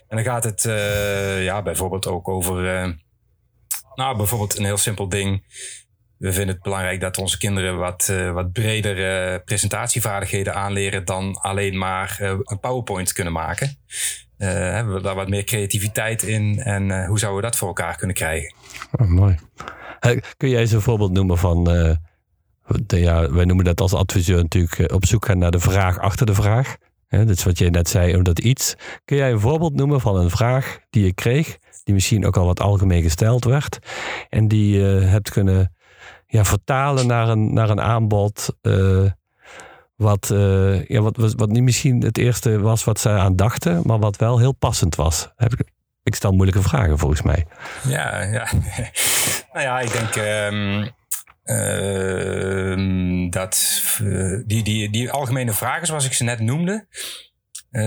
en 0.08 0.16
dan 0.16 0.22
gaat 0.24 0.44
het 0.44 0.64
eh, 0.64 1.44
ja, 1.44 1.62
bijvoorbeeld 1.62 2.06
ook 2.06 2.28
over. 2.28 2.76
eh, 2.76 2.90
nou, 3.94 4.16
bijvoorbeeld 4.16 4.58
een 4.58 4.64
heel 4.64 4.76
simpel 4.76 5.08
ding. 5.08 5.44
We 6.18 6.32
vinden 6.32 6.54
het 6.54 6.62
belangrijk 6.62 7.00
dat 7.00 7.18
onze 7.18 7.38
kinderen 7.38 7.76
wat, 7.78 8.08
eh, 8.10 8.32
wat 8.32 8.52
bredere 8.52 9.40
presentatievaardigheden 9.44 10.54
aanleren 10.54 11.04
dan 11.04 11.34
alleen 11.40 11.78
maar 11.78 12.16
eh, 12.20 12.28
een 12.42 12.60
PowerPoint 12.60 13.12
kunnen 13.12 13.32
maken. 13.32 13.76
Eh, 14.36 14.48
hebben 14.48 14.94
we 14.94 15.00
daar 15.02 15.14
wat 15.14 15.28
meer 15.28 15.44
creativiteit 15.44 16.22
in 16.22 16.58
en 16.58 16.90
eh, 16.90 17.08
hoe 17.08 17.18
zouden 17.18 17.40
we 17.42 17.46
dat 17.48 17.56
voor 17.58 17.68
elkaar 17.68 17.96
kunnen 17.96 18.16
krijgen? 18.16 18.54
Oh, 18.92 19.06
mooi. 19.08 19.38
Eh, 20.00 20.16
Kun 20.36 20.48
jij 20.48 20.60
eens 20.60 20.72
een 20.72 20.80
voorbeeld 20.80 21.12
noemen 21.12 21.38
van, 21.38 21.70
eh, 21.70 21.96
ja, 22.86 23.32
wij 23.32 23.44
noemen 23.44 23.64
dat 23.64 23.80
als 23.80 23.94
adviseur 23.94 24.36
natuurlijk 24.42 24.78
eh, 24.78 24.94
op 24.94 25.06
zoek 25.06 25.24
gaan 25.26 25.38
naar 25.38 25.50
de 25.50 25.60
vraag 25.60 25.98
achter 25.98 26.26
de 26.26 26.34
vraag. 26.34 26.76
Hè, 27.06 27.24
dat 27.24 27.36
is 27.36 27.44
wat 27.44 27.58
jij 27.58 27.70
net 27.70 27.88
zei, 27.88 28.16
omdat 28.16 28.38
iets. 28.38 28.74
Kun 29.04 29.16
jij 29.16 29.32
een 29.32 29.40
voorbeeld 29.40 29.74
noemen 29.74 30.00
van 30.00 30.16
een 30.16 30.30
vraag 30.30 30.78
die 30.90 31.04
je 31.04 31.14
kreeg, 31.14 31.58
die 31.84 31.94
misschien 31.94 32.26
ook 32.26 32.36
al 32.36 32.46
wat 32.46 32.60
algemeen 32.60 33.02
gesteld 33.02 33.44
werd, 33.44 33.78
en 34.28 34.48
die 34.48 34.78
je 34.78 34.84
hebt 34.84 35.30
kunnen 35.30 35.75
ja, 36.26 36.44
vertalen 36.44 37.06
naar 37.06 37.28
een, 37.28 37.54
naar 37.54 37.70
een 37.70 37.80
aanbod 37.80 38.56
eh, 38.62 39.10
wat, 39.96 40.30
eh, 40.30 40.84
ja, 40.84 41.00
wat, 41.00 41.34
wat, 41.36 41.48
niet 41.48 41.62
misschien 41.62 42.02
het 42.02 42.18
eerste 42.18 42.60
was 42.60 42.84
wat 42.84 43.00
ze 43.00 43.08
aan 43.08 43.36
dachten, 43.36 43.82
maar 43.84 43.98
wat 43.98 44.16
wel 44.16 44.38
heel 44.38 44.52
passend 44.52 44.94
was. 44.94 45.32
Heb 45.36 45.52
ik, 45.52 45.70
ik 46.02 46.14
stel 46.14 46.32
moeilijke 46.32 46.62
vragen 46.62 46.98
volgens 46.98 47.22
mij. 47.22 47.46
Ja, 47.88 48.22
ja. 48.22 48.48
nou 49.52 49.64
ja, 49.64 49.80
ik 49.80 49.92
denk 49.92 50.16
ehm, 50.16 50.88
ehm, 51.42 53.30
dat 53.30 53.82
eh, 54.04 54.40
die, 54.46 54.62
die, 54.62 54.90
die 54.90 55.10
algemene 55.10 55.52
vragen 55.52 55.86
zoals 55.86 56.06
ik 56.06 56.12
ze 56.12 56.24
net 56.24 56.40
noemde, 56.40 56.86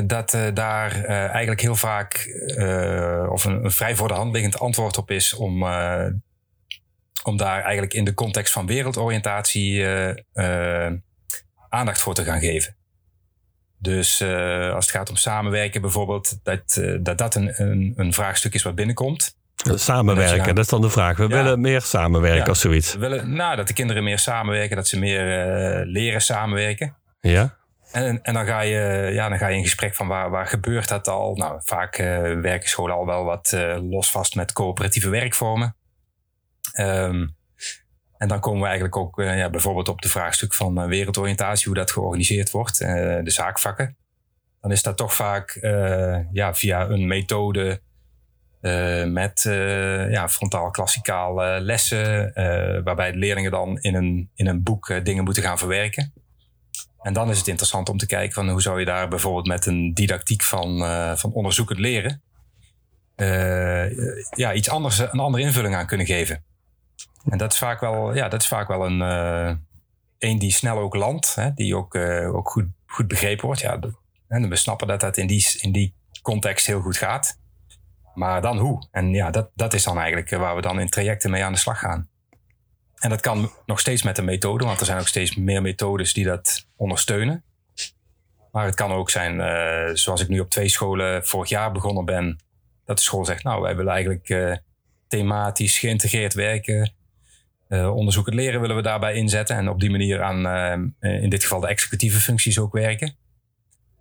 dat 0.06 0.38
daar 0.54 1.04
eigenlijk 1.04 1.62
heel 1.62 1.76
vaak 1.76 2.28
of 3.30 3.46
een, 3.46 3.64
een 3.64 3.72
vrij 3.72 3.96
voor 3.96 4.08
de 4.08 4.14
hand 4.14 4.34
liggend 4.34 4.60
antwoord 4.60 4.98
op 4.98 5.12
is 5.12 5.34
om, 5.34 5.64
om 7.24 7.38
daar 7.38 7.62
eigenlijk 7.62 7.94
in 7.94 8.04
de 8.04 8.14
context 8.14 8.54
van 8.54 8.66
wereldoriëntatie 8.66 9.86
eh, 9.86 10.86
eh, 10.88 10.94
aandacht 11.70 12.02
voor 12.02 12.14
te 12.14 12.24
gaan 12.24 12.40
geven. 12.40 12.78
Dus 13.78 14.20
eh, 14.20 14.74
als 14.74 14.86
het 14.86 14.96
gaat 14.96 15.10
om 15.10 15.16
samenwerken 15.16 15.82
bijvoorbeeld, 15.82 16.40
dat 16.44 16.82
dat, 17.02 17.18
dat 17.18 17.36
een, 17.36 17.62
een, 17.62 17.94
een 17.96 18.14
vraagstuk 18.14 18.54
is 18.54 18.64
wat 18.64 18.76
binnenkomt. 18.76 19.38
Samenwerken, 19.76 20.56
dat 20.56 20.64
is 20.64 20.70
dan 20.70 20.82
de 20.82 20.90
vraag. 20.90 21.18
We 21.18 21.24
Ja. 21.24 21.30
willen 21.30 21.62
meer 21.62 21.82
samenwerken 21.82 22.46
Ja. 22.46 22.52
of 22.52 22.58
zoiets. 22.58 22.94
We 22.94 23.00
willen 23.00 23.34
nou, 23.34 23.56
dat 23.56 23.68
de 23.68 23.74
kinderen 23.74 24.04
meer 24.04 24.20
samenwerken, 24.20 24.76
dat 24.76 24.88
ze 24.88 25.00
meer 25.00 25.22
leren 25.86 26.22
samenwerken. 26.22 26.98
Ja? 27.22 27.58
En, 27.92 28.22
en 28.22 28.34
dan, 28.34 28.46
ga 28.46 28.62
je, 28.62 29.10
ja, 29.14 29.30
dan 29.30 29.38
ga 29.38 29.48
je 29.48 29.58
in 29.58 29.64
gesprek 29.64 29.96
van 29.96 30.08
waar, 30.08 30.30
waar 30.30 30.48
gebeurt 30.48 30.88
dat 30.88 31.08
al? 31.08 31.36
Nou, 31.36 31.62
vaak 31.64 31.98
eh, 31.98 32.40
werken 32.42 32.70
scholen 32.70 32.96
al 32.96 33.06
wel 33.06 33.24
wat 33.24 33.52
eh, 33.52 33.78
los 33.90 34.12
vast 34.12 34.36
met 34.36 34.54
coöperatieve 34.54 35.10
werkvormen. 35.10 35.76
Ehm, 36.72 37.28
en 38.20 38.28
dan 38.28 38.40
komen 38.40 38.60
we 38.60 38.66
eigenlijk 38.66 38.96
ook 38.96 39.20
eh, 39.20 39.38
ja, 39.38 39.50
bijvoorbeeld 39.50 39.90
op 39.90 40.02
de 40.02 40.10
vraagstuk 40.10 40.54
van 40.54 40.82
eh, 40.82 40.88
wereldoriëntatie, 40.88 41.68
hoe 41.68 41.76
dat 41.76 41.92
georganiseerd 41.92 42.52
wordt, 42.52 42.82
eh, 42.82 42.90
de 43.24 43.32
zaakvakken. 43.32 43.98
Dan 44.62 44.72
is 44.72 44.84
dat 44.84 44.98
toch 44.98 45.14
vaak 45.14 45.58
ja, 46.32 46.54
via 46.54 46.90
een 46.90 47.08
methode 47.08 47.82
met 49.08 49.42
ja, 50.10 50.30
frontaal 50.30 50.72
klassikaal 50.72 51.44
eh, 51.44 51.62
lessen, 51.62 52.32
waarbij 52.84 53.12
de 53.12 53.18
leerlingen 53.18 53.52
dan 53.52 53.78
in 53.78 53.96
een, 53.96 54.30
in 54.36 54.48
een 54.48 54.64
boek 54.64 55.00
dingen 55.04 55.24
moeten 55.24 55.44
gaan 55.44 55.58
verwerken. 55.58 56.14
En 57.02 57.14
dan 57.14 57.30
is 57.30 57.38
het 57.38 57.48
interessant 57.48 57.90
om 57.90 57.98
te 57.98 58.06
kijken 58.06 58.34
van 58.34 58.50
hoe 58.50 58.62
zou 58.62 58.80
je 58.80 58.86
daar 58.86 59.08
bijvoorbeeld 59.08 59.48
met 59.48 59.66
een 59.66 59.94
didactiek 59.94 60.44
van, 60.44 60.80
van 61.18 61.32
onderzoekend 61.34 61.80
leren 61.80 62.22
ja, 64.36 64.54
iets 64.54 64.70
anders, 64.70 65.00
een 65.00 65.20
andere 65.20 65.44
invulling 65.44 65.76
aan 65.76 65.88
kunnen 65.88 66.06
geven. 66.06 66.44
En 67.26 67.38
dat 67.38 67.52
is 67.52 67.58
vaak 67.58 67.80
wel, 67.80 68.16
ja, 68.16 68.28
dat 68.28 68.42
is 68.42 68.48
vaak 68.48 68.68
wel 68.68 68.86
een, 68.86 69.02
eh 69.02 69.56
een 70.20 70.40
die 70.40 70.52
snel 70.52 70.78
ook 70.78 70.96
landt, 70.96 71.36
hè, 71.36 71.54
die 71.54 71.76
ook, 71.76 71.96
eh, 71.96 72.36
ook 72.36 72.50
goed, 72.50 72.66
goed 72.86 73.08
begrepen 73.08 73.46
wordt. 73.46 73.62
Ja, 73.62 73.80
en 74.28 74.50
we 74.50 74.56
snappen 74.56 74.88
dat 74.88 75.00
dat 75.00 75.18
in 75.18 75.28
die, 75.28 75.48
in 75.60 75.72
die 75.72 75.94
context 76.22 76.66
heel 76.66 76.82
goed 76.82 76.98
gaat. 76.98 77.38
Maar 78.14 78.42
dan 78.42 78.58
hoe? 78.58 78.88
En 78.92 79.14
ja, 79.14 79.32
dat, 79.32 79.50
dat 79.56 79.74
is 79.74 79.84
dan 79.84 79.98
eigenlijk 79.98 80.32
eh, 80.32 80.40
waar 80.40 80.56
we 80.56 80.62
dan 80.62 80.80
in 80.80 80.90
trajecten 80.90 81.32
mee 81.32 81.44
aan 81.44 81.54
de 81.54 81.60
slag 81.60 81.80
gaan. 81.80 82.10
En 82.96 83.10
dat 83.10 83.22
kan 83.22 83.52
nog 83.66 83.80
steeds 83.80 84.04
met 84.04 84.18
een 84.18 84.26
methode, 84.26 84.66
want 84.66 84.80
er 84.80 84.86
zijn 84.86 85.00
ook 85.00 85.08
steeds 85.08 85.36
meer 85.36 85.62
methodes 85.62 86.14
die 86.14 86.26
dat 86.26 86.68
ondersteunen. 86.76 87.44
Maar 88.52 88.66
het 88.66 88.76
kan 88.76 88.92
ook 88.92 89.10
zijn, 89.10 89.98
zoals 89.98 90.22
ik 90.22 90.28
nu 90.28 90.40
op 90.40 90.50
twee 90.50 90.70
scholen 90.70 91.26
vorig 91.26 91.50
jaar 91.50 91.72
begonnen 91.72 92.06
ben, 92.06 92.40
dat 92.86 92.98
de 92.98 93.04
school 93.04 93.26
zegt, 93.26 93.44
nou, 93.44 93.62
wij 93.62 93.76
willen 93.76 93.94
eigenlijk 93.94 94.60
thematisch 95.08 95.80
geïntegreerd 95.80 96.34
werken. 96.34 96.94
Eh, 97.70 97.96
onderzoek 97.96 98.26
het 98.26 98.36
leren 98.36 98.62
willen 98.62 98.76
we 98.76 98.82
daarbij 98.82 99.14
inzetten 99.14 99.56
en 99.56 99.70
op 99.70 99.80
die 99.80 99.90
manier 99.90 100.24
aan, 100.24 100.46
eh, 101.00 101.22
in 101.24 101.30
dit 101.30 101.44
geval 101.44 101.60
de 101.60 101.68
executieve 101.68 102.20
functies 102.20 102.60
ook 102.60 102.74
werken. 102.74 103.16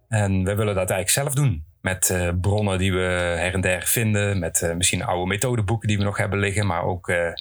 En 0.09 0.33
we 0.45 0.55
willen 0.55 0.75
dat 0.75 0.91
eigenlijk 0.91 1.11
zelf 1.11 1.35
doen. 1.35 1.65
Met 1.81 2.11
eh, 2.11 2.29
bronnen 2.41 2.79
die 2.79 2.93
we 2.93 2.99
her 3.39 3.55
en 3.55 3.61
der 3.61 3.83
vinden. 3.83 4.39
Met 4.39 4.63
eh, 4.63 4.75
misschien 4.75 5.05
oude 5.05 5.27
methodeboeken 5.27 5.89
die 5.89 5.99
we 5.99 6.05
nog 6.05 6.17
hebben 6.17 6.39
liggen. 6.39 6.67
Maar 6.67 6.83
ook 6.83 7.09
eh, 7.09 7.27
eh, 7.27 7.35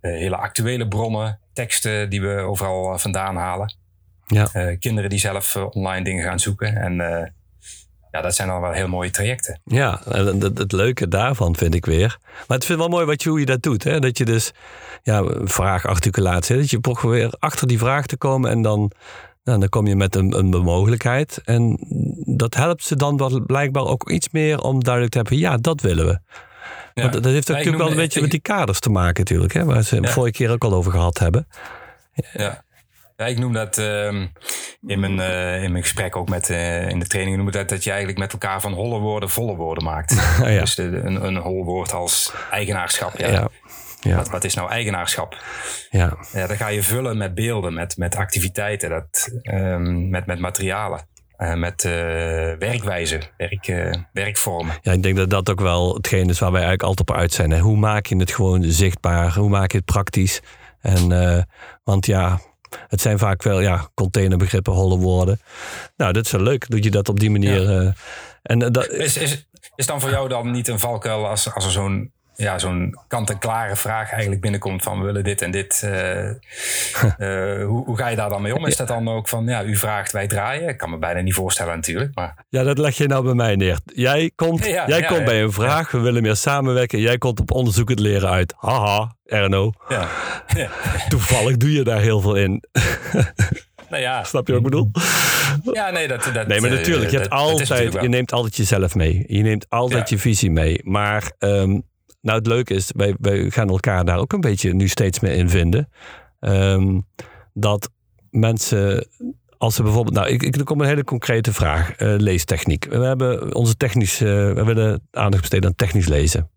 hele 0.00 0.36
actuele 0.36 0.88
bronnen. 0.88 1.38
Teksten 1.52 2.10
die 2.10 2.20
we 2.20 2.34
overal 2.34 2.92
eh, 2.92 2.98
vandaan 2.98 3.36
halen. 3.36 3.74
Ja. 4.26 4.48
Eh, 4.52 4.78
kinderen 4.78 5.10
die 5.10 5.18
zelf 5.18 5.54
eh, 5.56 5.66
online 5.70 6.04
dingen 6.04 6.24
gaan 6.24 6.40
zoeken. 6.40 6.76
En 6.76 7.00
eh, 7.00 7.26
ja, 8.10 8.20
dat 8.20 8.34
zijn 8.34 8.48
dan 8.48 8.60
wel 8.60 8.72
heel 8.72 8.88
mooie 8.88 9.10
trajecten. 9.10 9.60
Ja, 9.64 10.00
en 10.06 10.26
het, 10.40 10.58
het 10.58 10.72
leuke 10.72 11.08
daarvan 11.08 11.56
vind 11.56 11.74
ik 11.74 11.86
weer. 11.86 12.18
Maar 12.46 12.56
het 12.56 12.66
vind 12.66 12.78
wel 12.78 12.88
mooi 12.88 13.06
wat 13.06 13.22
je, 13.22 13.28
hoe 13.28 13.38
je 13.40 13.46
dat 13.46 13.62
doet. 13.62 13.84
Hè? 13.84 13.98
Dat 13.98 14.18
je 14.18 14.24
dus, 14.24 14.52
ja, 15.02 15.24
vraagarticulatie. 15.44 16.54
hè, 16.54 16.60
Dat 16.60 16.70
je 16.70 16.80
probeert 16.80 17.40
achter 17.40 17.66
die 17.66 17.78
vraag 17.78 18.06
te 18.06 18.16
komen 18.16 18.50
en 18.50 18.62
dan 18.62 18.90
Nou, 19.44 19.58
dan 19.60 19.68
kom 19.68 19.86
je 19.86 19.96
met 19.96 20.14
een, 20.16 20.38
een 20.38 20.48
mogelijkheid. 20.48 21.40
En 21.44 21.78
dat 22.36 22.54
helpt 22.54 22.84
ze 22.84 22.96
dan 22.96 23.16
wel 23.16 23.40
blijkbaar 23.46 23.84
ook 23.84 24.10
iets 24.10 24.28
meer 24.30 24.60
om 24.60 24.82
duidelijk 24.84 25.12
te 25.12 25.18
hebben: 25.18 25.38
ja, 25.38 25.56
dat 25.56 25.80
willen 25.80 26.06
we. 26.06 26.18
Ja. 26.94 27.02
Want 27.02 27.12
dat 27.12 27.24
heeft 27.24 27.46
Ja, 27.48 27.52
natuurlijk 27.54 27.82
wel 27.82 27.90
een 27.90 27.96
beetje 27.96 28.16
ik- 28.16 28.22
met 28.22 28.30
die 28.30 28.40
kaders 28.40 28.80
te 28.80 28.90
maken, 28.90 29.18
natuurlijk. 29.20 29.52
Hè, 29.52 29.64
waar 29.64 29.82
ze 29.82 30.00
Ja. 30.00 30.08
vorige 30.08 30.32
keer 30.32 30.50
ook 30.50 30.64
al 30.64 30.72
over 30.72 30.92
gehad 30.92 31.18
hebben. 31.18 31.46
Ja. 32.32 32.64
Ja, 33.20 33.26
ik 33.26 33.38
noem 33.38 33.52
dat 33.52 33.78
ehm, 33.78 34.26
in, 34.86 35.00
mijn, 35.00 35.20
eh, 35.20 35.62
in 35.62 35.70
mijn 35.70 35.82
gesprek 35.82 36.16
ook 36.16 36.28
met 36.28 36.50
eh, 36.50 36.88
in 36.88 36.98
de 36.98 37.06
training 37.06 37.36
noem 37.36 37.46
ik 37.46 37.52
dat, 37.52 37.68
dat 37.68 37.84
je 37.84 37.90
eigenlijk 37.90 38.18
met 38.18 38.32
elkaar 38.32 38.60
van 38.60 38.72
holle 38.72 38.98
woorden 38.98 39.30
volle 39.30 39.56
woorden 39.56 39.84
maakt. 39.84 40.10
ja. 40.44 40.60
Dus 40.60 40.78
een, 40.78 41.24
een 41.24 41.36
hol 41.36 41.64
woord 41.64 41.92
als 41.92 42.32
eigenaarschap. 42.50 43.18
Ja. 43.18 43.28
Ja. 43.28 43.48
Ja. 44.00 44.16
Wat, 44.16 44.28
wat 44.28 44.44
is 44.44 44.54
nou 44.54 44.70
eigenaarschap? 44.70 45.36
Ja. 45.90 46.16
Ja, 46.32 46.46
dat 46.46 46.56
ga 46.56 46.68
je 46.68 46.82
vullen 46.82 47.16
met 47.18 47.34
beelden, 47.34 47.74
met, 47.74 47.96
met 47.96 48.16
activiteiten, 48.16 48.90
dat, 48.90 49.30
ehm, 49.42 50.08
met, 50.08 50.26
met 50.26 50.38
materialen, 50.38 51.08
eh, 51.36 51.54
met 51.54 51.84
eh, 51.84 51.92
werkwijzen, 52.58 53.22
werk, 53.36 53.66
werkvormen. 54.12 54.74
Ja, 54.82 54.92
ik 54.92 55.02
denk 55.02 55.16
dat 55.16 55.30
dat 55.30 55.50
ook 55.50 55.60
wel 55.60 55.94
hetgeen 55.94 56.28
is 56.28 56.38
waar 56.38 56.52
wij 56.52 56.62
eigenlijk 56.62 56.88
altijd 56.88 57.08
op 57.10 57.16
uit 57.16 57.32
zijn. 57.32 57.50
Hè. 57.50 57.58
Hoe 57.58 57.76
maak 57.76 58.06
je 58.06 58.16
het 58.16 58.32
gewoon 58.32 58.62
zichtbaar? 58.62 59.34
Hoe 59.34 59.48
maak 59.48 59.70
je 59.70 59.76
het 59.76 59.86
praktisch? 59.86 60.42
En, 60.80 61.46
want 61.84 62.06
ja, 62.06 62.40
het 62.88 63.00
zijn 63.00 63.18
vaak 63.18 63.42
wel 63.42 63.60
ja, 63.60 63.90
containerbegrippen, 63.94 64.72
holle 64.72 64.96
woorden. 64.98 65.40
Nou, 65.96 66.12
dat 66.12 66.24
is 66.24 66.30
wel 66.30 66.42
leuk. 66.42 66.68
Doe 66.68 66.82
je 66.82 66.90
dat 66.90 67.08
op 67.08 67.20
die 67.20 67.30
manier. 67.30 67.68
eh, 67.70 67.92
en 68.42 68.62
eh, 68.62 68.70
dat, 68.70 68.88
Is, 68.88 69.16
is, 69.16 69.46
is 69.74 69.86
dan 69.86 70.00
voor 70.00 70.10
jou 70.10 70.28
dan 70.28 70.50
niet 70.50 70.68
een 70.68 70.78
valkuil 70.78 71.26
als, 71.28 71.54
als 71.54 71.64
er 71.64 71.70
zo'n 71.70 72.12
ja, 72.40 72.58
zo'n 72.58 72.98
kant-en-klare 73.08 73.76
vraag 73.76 74.10
eigenlijk 74.10 74.40
binnenkomt 74.40 74.82
van 74.82 74.98
we 74.98 75.04
willen 75.04 75.24
dit 75.24 75.42
en 75.42 75.50
dit. 75.50 75.82
eh, 75.82 76.28
eh, 76.28 77.66
hoe, 77.66 77.84
hoe 77.84 77.96
ga 77.96 78.08
je 78.08 78.16
daar 78.16 78.28
dan 78.28 78.42
mee 78.42 78.56
om? 78.56 78.66
Is 78.66 78.76
dat 78.76 78.88
dan 78.88 79.08
ook 79.08 79.28
van 79.28 79.46
ja, 79.46 79.62
u 79.64 79.76
vraagt, 79.76 80.12
wij 80.12 80.26
draaien? 80.26 80.68
Ik 80.68 80.76
kan 80.76 80.90
me 80.90 80.98
bijna 80.98 81.20
niet 81.20 81.34
voorstellen 81.34 81.74
natuurlijk. 81.74 82.14
Maar 82.14 82.34
ja, 82.48 82.62
dat 82.62 82.78
leg 82.78 82.96
je 82.96 83.06
nou 83.06 83.24
bij 83.24 83.34
mij 83.34 83.56
neer. 83.56 83.78
Jij 83.84 84.32
komt, 84.34 84.64
Ja, 84.76 84.86
jij 84.86 85.00
ja, 85.00 85.06
komt 85.06 85.18
ja. 85.18 85.24
bij 85.24 85.42
een 85.42 85.52
vraag. 85.52 85.90
We 85.90 85.98
willen 85.98 86.22
meer 86.22 86.36
samenwerken. 86.36 87.00
Jij 87.00 87.18
komt 87.18 87.40
op 87.40 87.50
onderzoek 87.50 87.88
het 87.88 87.98
leren 87.98 88.30
uit. 88.30 88.54
Haha, 88.56 89.14
ja. 89.24 90.08
Toevallig 91.08 91.56
doe 91.56 91.72
je 91.72 91.82
daar 91.84 92.00
heel 92.00 92.20
veel 92.20 92.34
in. 92.34 92.64
nou 93.90 94.02
ja. 94.02 94.24
Snap 94.24 94.46
je 94.46 94.52
wat 94.52 94.62
ik 94.62 94.70
bedoel? 94.70 94.90
Ja, 95.72 95.90
nee, 95.90 96.08
dat, 96.08 96.30
dat, 96.34 96.46
Nee, 96.46 96.60
maar 96.60 96.70
eh, 96.70 96.76
natuurlijk, 96.76 97.10
je, 97.10 97.16
hebt 97.18 97.30
dat 97.30 97.38
altijd, 97.38 97.92
je 97.92 98.08
neemt 98.08 98.32
altijd 98.32 98.56
jezelf 98.56 98.94
mee. 98.94 99.24
Je 99.26 99.42
neemt 99.42 99.66
altijd 99.68 100.08
Ja. 100.08 100.16
je 100.16 100.22
visie 100.22 100.50
mee. 100.50 100.80
Maar 100.84 101.32
ehm, 101.38 101.78
nou, 102.20 102.38
het 102.38 102.46
leuke 102.46 102.74
is, 102.74 102.90
wij, 102.96 103.14
wij 103.20 103.50
gaan 103.50 103.68
elkaar 103.68 104.04
daar 104.04 104.18
ook 104.18 104.32
een 104.32 104.40
beetje 104.40 104.74
nu 104.74 104.88
steeds 104.88 105.20
meer 105.20 105.32
in 105.32 105.48
vinden. 105.48 105.88
Ehm, 106.40 107.00
dat 107.52 107.90
mensen, 108.30 109.08
als 109.58 109.74
ze 109.74 109.82
bijvoorbeeld, 109.82 110.14
nou, 110.14 110.28
ik, 110.28 110.42
ik, 110.42 110.56
er 110.56 110.64
komt 110.64 110.80
een 110.80 110.86
hele 110.86 111.04
concrete 111.04 111.52
vraag: 111.52 111.92
eh, 111.92 112.14
leestechniek. 112.16 112.84
We 112.84 113.04
hebben 113.04 113.54
onze 113.54 113.76
technisch, 113.76 114.18
we 114.18 114.62
willen 114.64 115.08
aandacht 115.10 115.40
besteden 115.40 115.68
aan 115.68 115.76
technisch 115.76 116.08
lezen. 116.08 116.50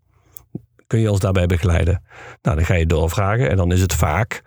Kun 0.88 1.00
je 1.00 1.12
ons 1.12 1.20
daarbij 1.20 1.46
begeleiden? 1.46 2.04
Nou, 2.42 2.56
dan 2.56 2.66
ga 2.66 2.74
je 2.74 2.86
doorvragen 2.86 3.50
en 3.50 3.58
dan 3.58 3.72
is 3.72 3.82
het 3.82 3.94
vaak: 3.94 4.44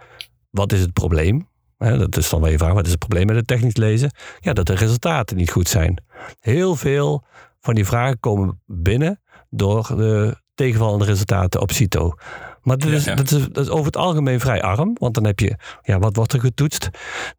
wat 0.50 0.72
is 0.72 0.80
het 0.80 0.92
probleem? 0.92 1.48
Dat 1.78 2.16
is 2.16 2.28
dan 2.28 2.40
wel 2.40 2.50
je 2.50 2.58
vraag, 2.58 2.72
wat 2.72 2.84
is 2.84 2.90
het 2.90 2.98
probleem 2.98 3.26
met 3.26 3.36
het 3.36 3.46
technisch 3.46 3.76
lezen? 3.76 4.10
Ja, 4.38 4.52
dat 4.52 4.66
de 4.66 4.74
resultaten 4.74 5.36
niet 5.36 5.50
goed 5.50 5.68
zijn. 5.68 6.02
Heel 6.40 6.76
veel 6.76 7.24
van 7.60 7.74
die 7.74 7.86
vragen 7.86 8.20
komen 8.20 8.62
binnen 8.66 9.20
door 9.50 9.86
de 9.96 10.44
tegenvallende 10.56 11.04
resultaten 11.04 11.60
op 11.60 11.72
CITO. 11.72 12.14
Maar 12.66 12.78
dat 12.78 12.90
is, 12.90 13.04
ja. 13.04 13.14
Dat, 13.14 13.30
is, 13.30 13.46
dat 13.52 13.64
is 13.64 13.70
over 13.70 13.86
het 13.86 13.96
algemeen 13.96 14.40
vrij 14.40 14.62
arm. 14.62 14.96
Want 14.98 15.14
dan 15.14 15.24
heb 15.24 15.40
je, 15.40 15.56
ja, 15.82 15.98
wat 15.98 16.16
wordt 16.16 16.32
er 16.32 16.40
getoetst? 16.40 16.88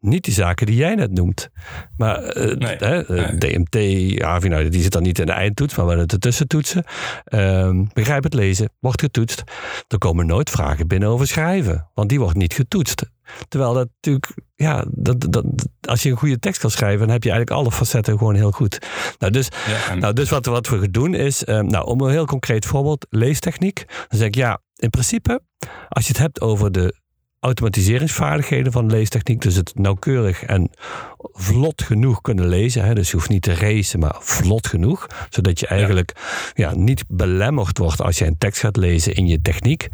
Niet 0.00 0.24
die 0.24 0.34
zaken 0.34 0.66
die 0.66 0.76
jij 0.76 0.94
net 0.94 1.12
noemt. 1.12 1.48
Maar 1.96 2.22
eh, 2.22 2.56
Nee, 2.56 2.76
hè, 2.76 3.04
eh, 3.06 3.30
nee. 3.30 3.64
DMT, 3.64 3.74
ja, 4.18 4.38
nou, 4.38 4.68
die 4.68 4.82
zit 4.82 4.92
dan 4.92 5.02
niet 5.02 5.18
in 5.18 5.26
de 5.26 5.32
eindtoets, 5.32 5.74
maar 5.76 5.86
wel 5.86 6.00
in 6.00 6.06
de 6.06 6.18
tussentoetsen. 6.18 6.84
Ehm, 7.24 7.84
begrijp 7.92 8.22
het 8.22 8.34
lezen, 8.34 8.70
wordt 8.78 9.00
getoetst. 9.00 9.42
Er 9.88 9.98
komen 9.98 10.26
nooit 10.26 10.50
vragen 10.50 10.86
binnen 10.86 11.08
over 11.08 11.26
schrijven, 11.26 11.88
want 11.94 12.08
die 12.08 12.20
wordt 12.20 12.36
niet 12.36 12.54
getoetst. 12.54 13.02
Terwijl 13.48 13.72
dat 13.72 13.88
natuurlijk, 13.94 14.32
ja, 14.54 14.84
dat, 14.90 15.26
dat, 15.32 15.44
als 15.80 16.02
je 16.02 16.10
een 16.10 16.16
goede 16.16 16.38
tekst 16.38 16.60
kan 16.60 16.70
schrijven, 16.70 16.98
dan 17.00 17.10
heb 17.10 17.22
je 17.22 17.30
eigenlijk 17.30 17.60
alle 17.60 17.72
facetten 17.72 18.18
gewoon 18.18 18.34
heel 18.34 18.50
goed. 18.50 18.78
Nou, 19.18 19.32
dus, 19.32 19.48
Ja, 19.66 19.92
en- 19.92 19.98
nou, 19.98 20.12
dus 20.12 20.30
wat, 20.30 20.46
wat 20.46 20.68
we 20.68 20.78
gaan 20.78 20.90
doen 20.90 21.14
is, 21.14 21.44
ehm, 21.44 21.66
nou, 21.66 21.86
om 21.86 22.00
een 22.00 22.10
heel 22.10 22.24
concreet 22.26 22.66
voorbeeld, 22.66 23.06
leestechniek. 23.10 23.84
Dan 24.08 24.18
zeg 24.18 24.26
ik 24.26 24.34
ja, 24.34 24.60
in 24.78 24.90
principe, 24.90 25.40
als 25.88 26.06
je 26.06 26.12
het 26.12 26.20
hebt 26.20 26.40
over 26.40 26.72
de 26.72 26.94
automatiseringsvaardigheden 27.40 28.72
van 28.72 28.90
leestechniek, 28.90 29.40
dus 29.40 29.54
het 29.54 29.72
nauwkeurig 29.74 30.42
en 30.42 30.70
vlot 31.18 31.82
genoeg 31.82 32.20
kunnen 32.20 32.48
lezen. 32.48 32.84
Hè, 32.84 32.94
dus 32.94 33.10
je 33.10 33.16
hoeft 33.16 33.28
niet 33.28 33.42
te 33.42 33.54
racen, 33.54 34.00
maar 34.00 34.16
vlot 34.18 34.66
genoeg. 34.66 35.06
Zodat 35.30 35.60
je 35.60 35.66
eigenlijk 35.66 36.12
ja. 36.54 36.74
niet 36.74 37.04
belemmerd 37.08 37.78
wordt 37.78 38.00
als 38.00 38.18
je 38.18 38.26
een 38.26 38.38
tekst 38.38 38.60
gaat 38.60 38.76
lezen 38.76 39.14
in 39.14 39.26
je 39.26 39.40
techniek. 39.40 39.88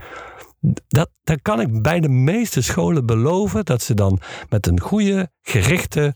Dat, 0.88 1.10
dan 1.24 1.38
kan 1.42 1.60
ik 1.60 1.82
bij 1.82 2.00
de 2.00 2.08
meeste 2.08 2.62
scholen 2.62 3.06
beloven 3.06 3.64
dat 3.64 3.82
ze 3.82 3.94
dan 3.94 4.20
met 4.48 4.66
een 4.66 4.80
goede, 4.80 5.30
gerichte 5.42 6.14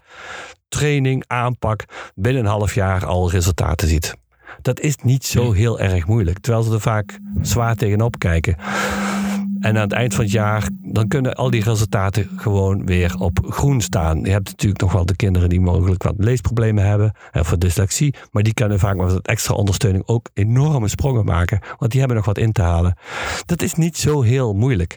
training, 0.68 1.24
aanpak 1.26 1.84
binnen 2.14 2.42
een 2.42 2.50
half 2.50 2.74
jaar 2.74 3.06
al 3.06 3.30
resultaten 3.30 3.88
ziet. 3.88 4.16
Dat 4.62 4.80
is 4.80 4.96
niet 4.96 5.24
zo 5.24 5.52
heel 5.52 5.80
erg 5.80 6.06
moeilijk, 6.06 6.38
terwijl 6.38 6.64
ze 6.64 6.72
er 6.72 6.80
vaak 6.80 7.18
zwaar 7.40 7.76
tegenop 7.76 8.18
kijken. 8.18 8.56
En 9.60 9.76
aan 9.76 9.82
het 9.82 9.92
eind 9.92 10.14
van 10.14 10.24
het 10.24 10.32
jaar, 10.32 10.68
dan 10.82 11.08
kunnen 11.08 11.34
al 11.34 11.50
die 11.50 11.62
resultaten 11.62 12.28
gewoon 12.36 12.86
weer 12.86 13.14
op 13.18 13.38
groen 13.48 13.80
staan. 13.80 14.20
Je 14.20 14.30
hebt 14.30 14.48
natuurlijk 14.48 14.80
nog 14.80 14.92
wel 14.92 15.06
de 15.06 15.16
kinderen 15.16 15.48
die 15.48 15.60
mogelijk 15.60 16.02
wat 16.02 16.14
leesproblemen 16.16 16.86
hebben, 16.86 17.12
of 17.32 17.46
voor 17.48 17.58
dyslexie, 17.58 18.14
maar 18.30 18.42
die 18.42 18.54
kunnen 18.54 18.78
vaak 18.78 18.96
met 18.96 19.12
wat 19.12 19.26
extra 19.26 19.54
ondersteuning 19.54 20.06
ook 20.06 20.28
enorme 20.34 20.88
sprongen 20.88 21.24
maken, 21.24 21.60
want 21.78 21.90
die 21.90 22.00
hebben 22.00 22.16
nog 22.16 22.26
wat 22.26 22.38
in 22.38 22.52
te 22.52 22.62
halen. 22.62 22.96
Dat 23.46 23.62
is 23.62 23.74
niet 23.74 23.96
zo 23.96 24.22
heel 24.22 24.54
moeilijk. 24.54 24.96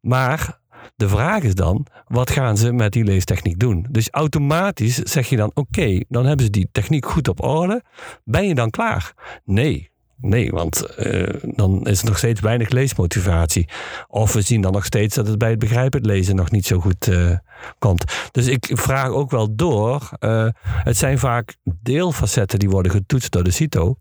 Maar 0.00 0.60
de 0.96 1.08
vraag 1.08 1.42
is 1.42 1.54
dan, 1.54 1.86
wat 2.06 2.30
gaan 2.30 2.56
ze 2.56 2.72
met 2.72 2.92
die 2.92 3.04
leestechniek 3.04 3.58
doen? 3.58 3.86
Dus 3.90 4.08
automatisch 4.10 4.96
zeg 4.96 5.28
je 5.28 5.36
dan, 5.36 5.50
oké, 5.54 6.00
dan 6.08 6.26
hebben 6.26 6.44
ze 6.44 6.50
die 6.50 6.68
techniek 6.72 7.06
goed 7.06 7.28
op 7.28 7.42
orde. 7.44 7.82
Ben 8.24 8.46
je 8.48 8.54
dan 8.54 8.70
klaar? 8.70 9.12
Nee. 9.44 9.90
Nee, 10.20 10.50
want 10.50 10.86
eh, 10.86 11.34
dan 11.42 11.86
is 11.86 12.00
er 12.00 12.06
nog 12.06 12.18
steeds 12.18 12.40
weinig 12.40 12.68
leesmotivatie. 12.68 13.68
Of 14.08 14.32
we 14.32 14.40
zien 14.40 14.60
dan 14.60 14.72
nog 14.72 14.84
steeds 14.84 15.14
dat 15.14 15.26
het 15.26 15.38
bij 15.38 15.50
het 15.50 15.58
begrijpend 15.58 16.06
lezen 16.06 16.36
nog 16.36 16.50
niet 16.50 16.66
zo 16.66 16.80
goed 16.80 17.08
eh, 17.08 17.36
komt. 17.78 18.04
Dus 18.30 18.46
ik 18.46 18.70
vraag 18.72 19.08
ook 19.08 19.30
wel 19.30 19.54
door. 19.56 20.08
eh, 20.18 20.46
het 20.62 20.96
zijn 20.96 21.18
vaak 21.18 21.56
deelfacetten 21.80 22.58
die 22.58 22.70
worden 22.70 22.92
getoetst 22.92 23.32
door 23.32 23.44
de 23.44 23.50
CITO. 23.50 23.96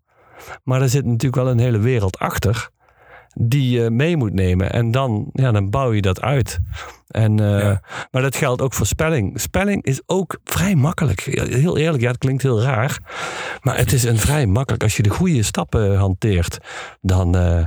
Maar 0.63 0.81
er 0.81 0.89
zit 0.89 1.05
natuurlijk 1.05 1.43
wel 1.43 1.51
een 1.51 1.59
hele 1.59 1.79
wereld 1.79 2.17
achter 2.19 2.69
die 3.33 3.79
je 3.79 3.89
mee 3.89 4.17
moet 4.17 4.33
nemen. 4.33 4.71
En 4.71 4.91
dan, 4.91 5.29
ja, 5.33 5.51
dan 5.51 5.69
bouw 5.69 5.91
je 5.91 6.01
dat 6.01 6.21
uit. 6.21 6.59
En, 7.07 7.39
eh, 7.39 7.59
Ja. 7.59 7.81
Maar 8.11 8.21
dat 8.21 8.35
geldt 8.35 8.61
ook 8.61 8.73
voor 8.73 8.85
spelling. 8.85 9.39
Spelling 9.39 9.83
is 9.83 10.01
ook 10.05 10.39
vrij 10.43 10.75
makkelijk. 10.75 11.19
Heel 11.49 11.77
eerlijk, 11.77 12.03
ja, 12.03 12.09
het 12.09 12.17
klinkt 12.17 12.41
heel 12.41 12.61
raar. 12.61 12.99
Maar 13.61 13.77
het 13.77 13.91
is 13.91 14.03
een 14.03 14.17
vrij 14.17 14.45
makkelijk. 14.45 14.83
Als 14.83 14.97
je 14.97 15.03
de 15.03 15.09
goede 15.09 15.43
stappen 15.43 15.97
hanteert, 15.97 16.57
dan, 17.01 17.35
eh, 17.35 17.65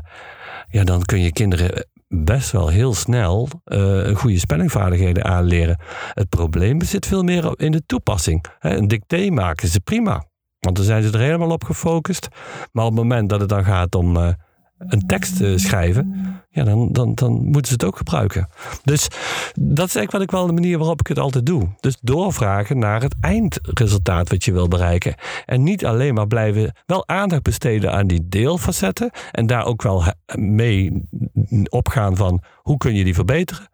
ja, 0.68 0.85
dan 0.85 1.03
kun 1.03 1.20
je 1.20 1.33
kinderen 1.33 1.87
best 2.09 2.50
wel 2.50 2.68
heel 2.68 2.94
snel 2.94 3.48
een 3.64 4.14
goede 4.14 4.38
spellingvaardigheden 4.38 5.24
aanleren. 5.24 5.81
Het 6.12 6.29
probleem 6.29 6.83
zit 6.83 7.07
veel 7.07 7.22
meer 7.22 7.53
in 7.57 7.72
de 7.72 7.83
toepassing. 7.87 8.44
Hè, 8.59 8.77
een 8.77 8.88
dicté 8.88 9.31
maken 9.31 9.68
ze 9.68 9.81
prima. 9.81 10.24
Want 10.59 10.77
dan 10.77 10.85
zijn 10.85 11.03
ze 11.03 11.12
er 11.12 11.20
helemaal 11.20 11.50
op 11.50 11.64
gefocust. 11.64 12.29
Maar 12.72 12.85
op 12.85 12.90
het 12.90 13.00
moment 13.00 13.29
dat 13.29 13.40
het 13.40 13.48
dan 13.48 13.64
gaat 13.64 13.94
om 13.94 14.37
een 14.88 15.07
tekst 15.07 15.37
te 15.37 15.59
schrijven, 15.59 16.35
ja, 16.51 16.64
dan, 16.64 16.92
dan, 16.92 17.14
dan 17.14 17.33
moeten 17.33 17.66
ze 17.66 17.73
het 17.73 17.85
ook 17.85 17.97
gebruiken. 17.97 18.49
Dus 18.85 19.09
dat 19.55 19.87
is 19.87 19.97
eigenlijk 19.97 20.11
wat 20.11 20.23
ik 20.23 20.31
wel 20.31 20.47
de 20.47 20.53
manier 20.53 20.79
waarop 20.79 21.01
ik 21.01 21.07
het 21.07 21.18
altijd 21.18 21.47
doe. 21.47 21.68
Dus 21.81 21.97
doorvragen 22.01 22.79
naar 22.79 23.03
het 23.03 23.14
eindresultaat 23.20 24.29
wat 24.29 24.44
je 24.44 24.53
wil 24.53 24.68
bereiken. 24.68 25.14
En 25.47 25.62
niet 25.62 25.87
alleen 25.87 26.14
maar 26.14 26.27
blijven 26.27 26.77
wel 26.87 27.09
aandacht 27.09 27.42
besteden 27.42 27.92
aan 27.92 28.07
die 28.07 28.29
deelfacetten. 28.29 29.11
En 29.31 29.47
daar 29.47 29.64
ook 29.64 29.83
wel 29.83 30.05
mee 30.38 31.03
opgaan 31.68 32.16
van 32.16 32.42
hoe 32.62 32.77
kun 32.77 32.94
je 32.94 33.05
die 33.05 33.14
verbeteren. 33.14 33.68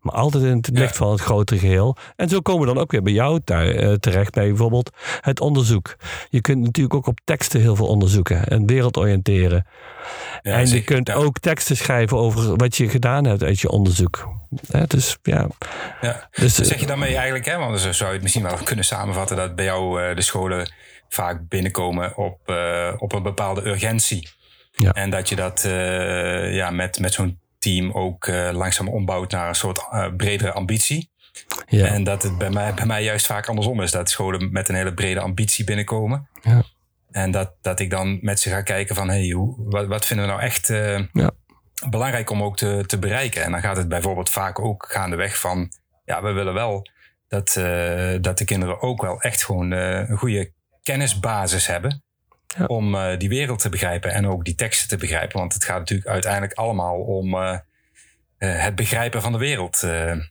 Maar 0.00 0.14
altijd 0.14 0.44
in 0.44 0.56
het 0.56 0.70
Ja. 0.72 0.80
licht 0.80 0.96
van 0.96 1.10
het 1.10 1.20
grotere 1.20 1.58
geheel. 1.58 1.96
En 2.16 2.28
zo 2.28 2.40
komen 2.40 2.66
we 2.66 2.74
dan 2.74 2.82
ook 2.82 2.90
weer 2.90 3.02
bij 3.02 3.12
jou 3.12 3.40
eh, 3.44 3.92
terecht 3.92 4.32
bij 4.32 4.48
bijvoorbeeld 4.48 4.90
het 5.20 5.40
onderzoek. 5.40 5.96
Je 6.28 6.40
kunt 6.40 6.62
natuurlijk 6.62 6.94
ook 6.94 7.06
op 7.06 7.18
teksten 7.24 7.60
heel 7.60 7.76
veel 7.76 7.86
onderzoeken 7.86 8.44
en 8.48 8.66
wereld 8.66 8.96
oriënteren. 8.96 9.66
Ja, 10.42 10.52
en 10.52 10.68
je 10.68 10.82
kunt 10.84 11.08
Ja. 11.08 11.14
ook 11.14 11.38
teksten 11.38 11.76
schrijven 11.76 12.16
over 12.18 12.56
wat 12.56 12.76
je 12.76 12.88
gedaan 12.88 13.24
hebt 13.24 13.42
uit 13.42 13.60
je 13.60 13.68
onderzoek. 13.70 14.28
Hè, 14.70 14.86
dus 14.86 15.16
ja. 15.22 15.46
Ja. 16.00 16.28
Dus, 16.30 16.54
zeg 16.54 16.80
je 16.80 16.86
daarmee 16.86 17.14
eigenlijk, 17.14 17.44
hè, 17.44 17.56
want 17.58 17.80
zo 17.80 17.92
zou 17.92 18.08
je 18.08 18.14
het 18.14 18.22
misschien 18.22 18.44
wel 18.44 18.56
kunnen 18.64 18.84
samenvatten, 18.84 19.36
dat 19.36 19.54
bij 19.54 19.64
jou 19.64 20.02
eh, 20.02 20.16
de 20.16 20.22
scholen 20.22 20.72
vaak 21.08 21.48
binnenkomen 21.48 22.16
op, 22.16 22.38
eh, 22.44 22.92
op 22.98 23.12
een 23.12 23.22
bepaalde 23.22 23.66
urgentie. 23.66 24.28
Ja. 24.72 24.92
En 24.92 25.10
dat 25.10 25.28
je 25.28 25.36
dat 25.36 25.64
eh, 25.64 26.54
ja, 26.54 26.70
met, 26.70 26.98
met 26.98 27.12
zo'n 27.12 27.38
team 27.64 27.92
ook 27.92 28.26
eh, 28.26 28.50
langzaam 28.52 28.88
ombouwt 28.88 29.30
naar 29.30 29.48
een 29.48 29.54
soort 29.54 29.78
eh, 29.90 30.06
bredere 30.16 30.52
ambitie. 30.52 31.10
Ja. 31.66 31.86
En 31.86 32.04
dat 32.04 32.22
het 32.22 32.38
bij 32.38 32.50
mij, 32.50 32.74
bij 32.74 32.86
mij 32.86 33.02
juist 33.02 33.26
vaak 33.26 33.48
andersom 33.48 33.80
is. 33.82 33.90
Dat 33.90 34.10
scholen 34.10 34.52
met 34.52 34.68
een 34.68 34.74
hele 34.74 34.94
brede 34.94 35.20
ambitie 35.20 35.64
binnenkomen. 35.64 36.28
Ja. 36.42 36.62
En 37.10 37.30
dat, 37.30 37.54
dat 37.60 37.80
ik 37.80 37.90
dan 37.90 38.18
met 38.22 38.40
ze 38.40 38.50
ga 38.50 38.62
kijken 38.62 38.94
van... 38.94 39.08
Hey, 39.08 39.30
hoe, 39.30 39.54
wat, 39.58 39.86
wat 39.86 40.06
vinden 40.06 40.26
we 40.26 40.32
nou 40.32 40.44
echt 40.44 40.70
eh, 40.70 40.98
Ja. 41.12 41.30
belangrijk 41.88 42.30
om 42.30 42.42
ook 42.42 42.56
te, 42.56 42.84
te 42.86 42.98
bereiken? 42.98 43.42
En 43.44 43.50
dan 43.50 43.60
gaat 43.60 43.76
het 43.76 43.88
bijvoorbeeld 43.88 44.30
vaak 44.30 44.58
ook 44.58 44.86
gaandeweg 44.92 45.38
van... 45.38 45.72
Ja, 46.04 46.22
we 46.22 46.32
willen 46.32 46.54
wel 46.54 46.88
dat, 47.28 47.52
dat 48.20 48.38
de 48.38 48.44
kinderen 48.44 48.80
ook 48.80 49.02
wel 49.02 49.20
echt 49.20 49.44
gewoon 49.44 49.70
een 49.70 50.16
goede 50.16 50.52
kennisbasis 50.82 51.66
hebben... 51.66 52.02
Ja. 52.58 52.64
om 52.64 52.94
eh, 52.94 53.18
die 53.18 53.28
wereld 53.28 53.58
te 53.58 53.68
begrijpen 53.68 54.12
en 54.12 54.26
ook 54.26 54.44
die 54.44 54.54
teksten 54.54 54.88
te 54.88 54.96
begrijpen. 54.96 55.38
Want 55.38 55.54
het 55.54 55.64
gaat 55.64 55.78
natuurlijk 55.78 56.08
uiteindelijk 56.08 56.52
allemaal 56.52 56.96
om... 56.96 57.34
eh, 57.34 57.52
eh, 58.38 58.62
het 58.62 58.74
begrijpen 58.74 59.22
van 59.22 59.32
de 59.32 59.38
wereld 59.38 59.84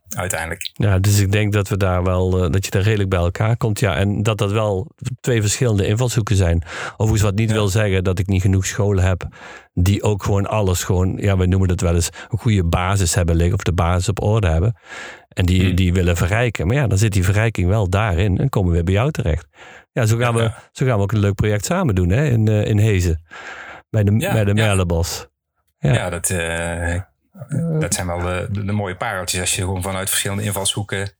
uiteindelijk. 0.09 0.69
Ja, 0.73 0.99
dus 0.99 1.19
ik 1.19 1.31
denk 1.31 1.53
dat 1.53 1.67
we 1.67 1.77
daar 1.77 2.03
wel, 2.03 2.51
dat 2.51 2.65
je 2.65 2.71
daar 2.71 2.81
redelijk 2.81 3.09
bij 3.09 3.19
elkaar 3.19 3.57
komt. 3.57 3.79
Ja, 3.79 3.95
en 3.95 4.23
dat 4.23 4.37
dat 4.37 4.51
wel 4.51 4.91
twee 5.21 5.41
verschillende 5.41 5.87
invalshoeken 5.87 6.35
zijn. 6.35 6.63
Overigens 6.91 7.21
wat 7.21 7.35
niet 7.35 7.49
Ja. 7.49 7.55
wil 7.55 7.67
zeggen 7.67 8.03
dat 8.03 8.19
ik 8.19 8.27
niet 8.27 8.41
genoeg 8.41 8.65
scholen 8.65 9.03
heb 9.03 9.27
die 9.73 10.03
ook 10.03 10.23
gewoon 10.23 10.45
alles 10.45 10.83
gewoon, 10.83 11.17
ja, 11.17 11.37
we 11.37 11.45
noemen 11.45 11.69
het 11.69 11.81
wel 11.81 11.95
eens 11.95 12.09
een 12.29 12.37
goede 12.37 12.63
basis 12.65 13.15
hebben 13.15 13.35
liggen 13.35 13.55
of 13.55 13.63
de 13.63 13.73
basis 13.73 14.09
op 14.09 14.21
orde 14.21 14.47
hebben. 14.49 14.75
En 15.29 15.45
die, 15.45 15.63
Hmm. 15.65 15.75
die 15.75 15.93
willen 15.93 16.17
verrijken. 16.17 16.67
Maar 16.67 16.75
ja, 16.75 16.87
dan 16.87 16.97
zit 16.97 17.11
die 17.13 17.23
verrijking 17.23 17.67
wel 17.67 17.89
daarin 17.89 18.37
en 18.37 18.49
komen 18.49 18.69
we 18.69 18.75
weer 18.75 18.83
bij 18.85 18.93
jou 18.93 19.11
terecht. 19.11 19.47
Ja, 19.93 20.05
zo 20.05 20.17
gaan, 20.17 20.33
we, 20.35 20.51
zo 20.71 20.85
gaan 20.85 20.95
we 20.97 21.03
ook 21.03 21.11
een 21.11 21.19
leuk 21.19 21.35
project 21.35 21.65
samen 21.65 21.95
doen 21.95 22.09
hè, 22.09 22.25
in, 22.25 22.47
eh, 22.47 22.65
in 22.65 22.77
Hezen. 22.77 23.21
Bij 23.89 24.03
de, 24.03 24.11
Ja, 24.17 24.33
bij 24.33 24.43
de. 24.43 24.53
Merlebos. 24.53 25.27
Ja. 25.79 25.93
Ja, 25.93 26.09
dat, 26.09 26.29
eh, 26.29 26.99
dat 27.79 27.93
zijn 27.93 28.07
wel 28.07 28.19
de, 28.19 28.47
de, 28.51 28.65
de 28.65 28.71
mooie 28.71 28.95
pareltjes. 28.95 29.39
Als 29.41 29.55
je 29.55 29.61
gewoon 29.61 29.81
vanuit 29.81 30.09
verschillende 30.09 30.43
invalshoeken 30.43 31.11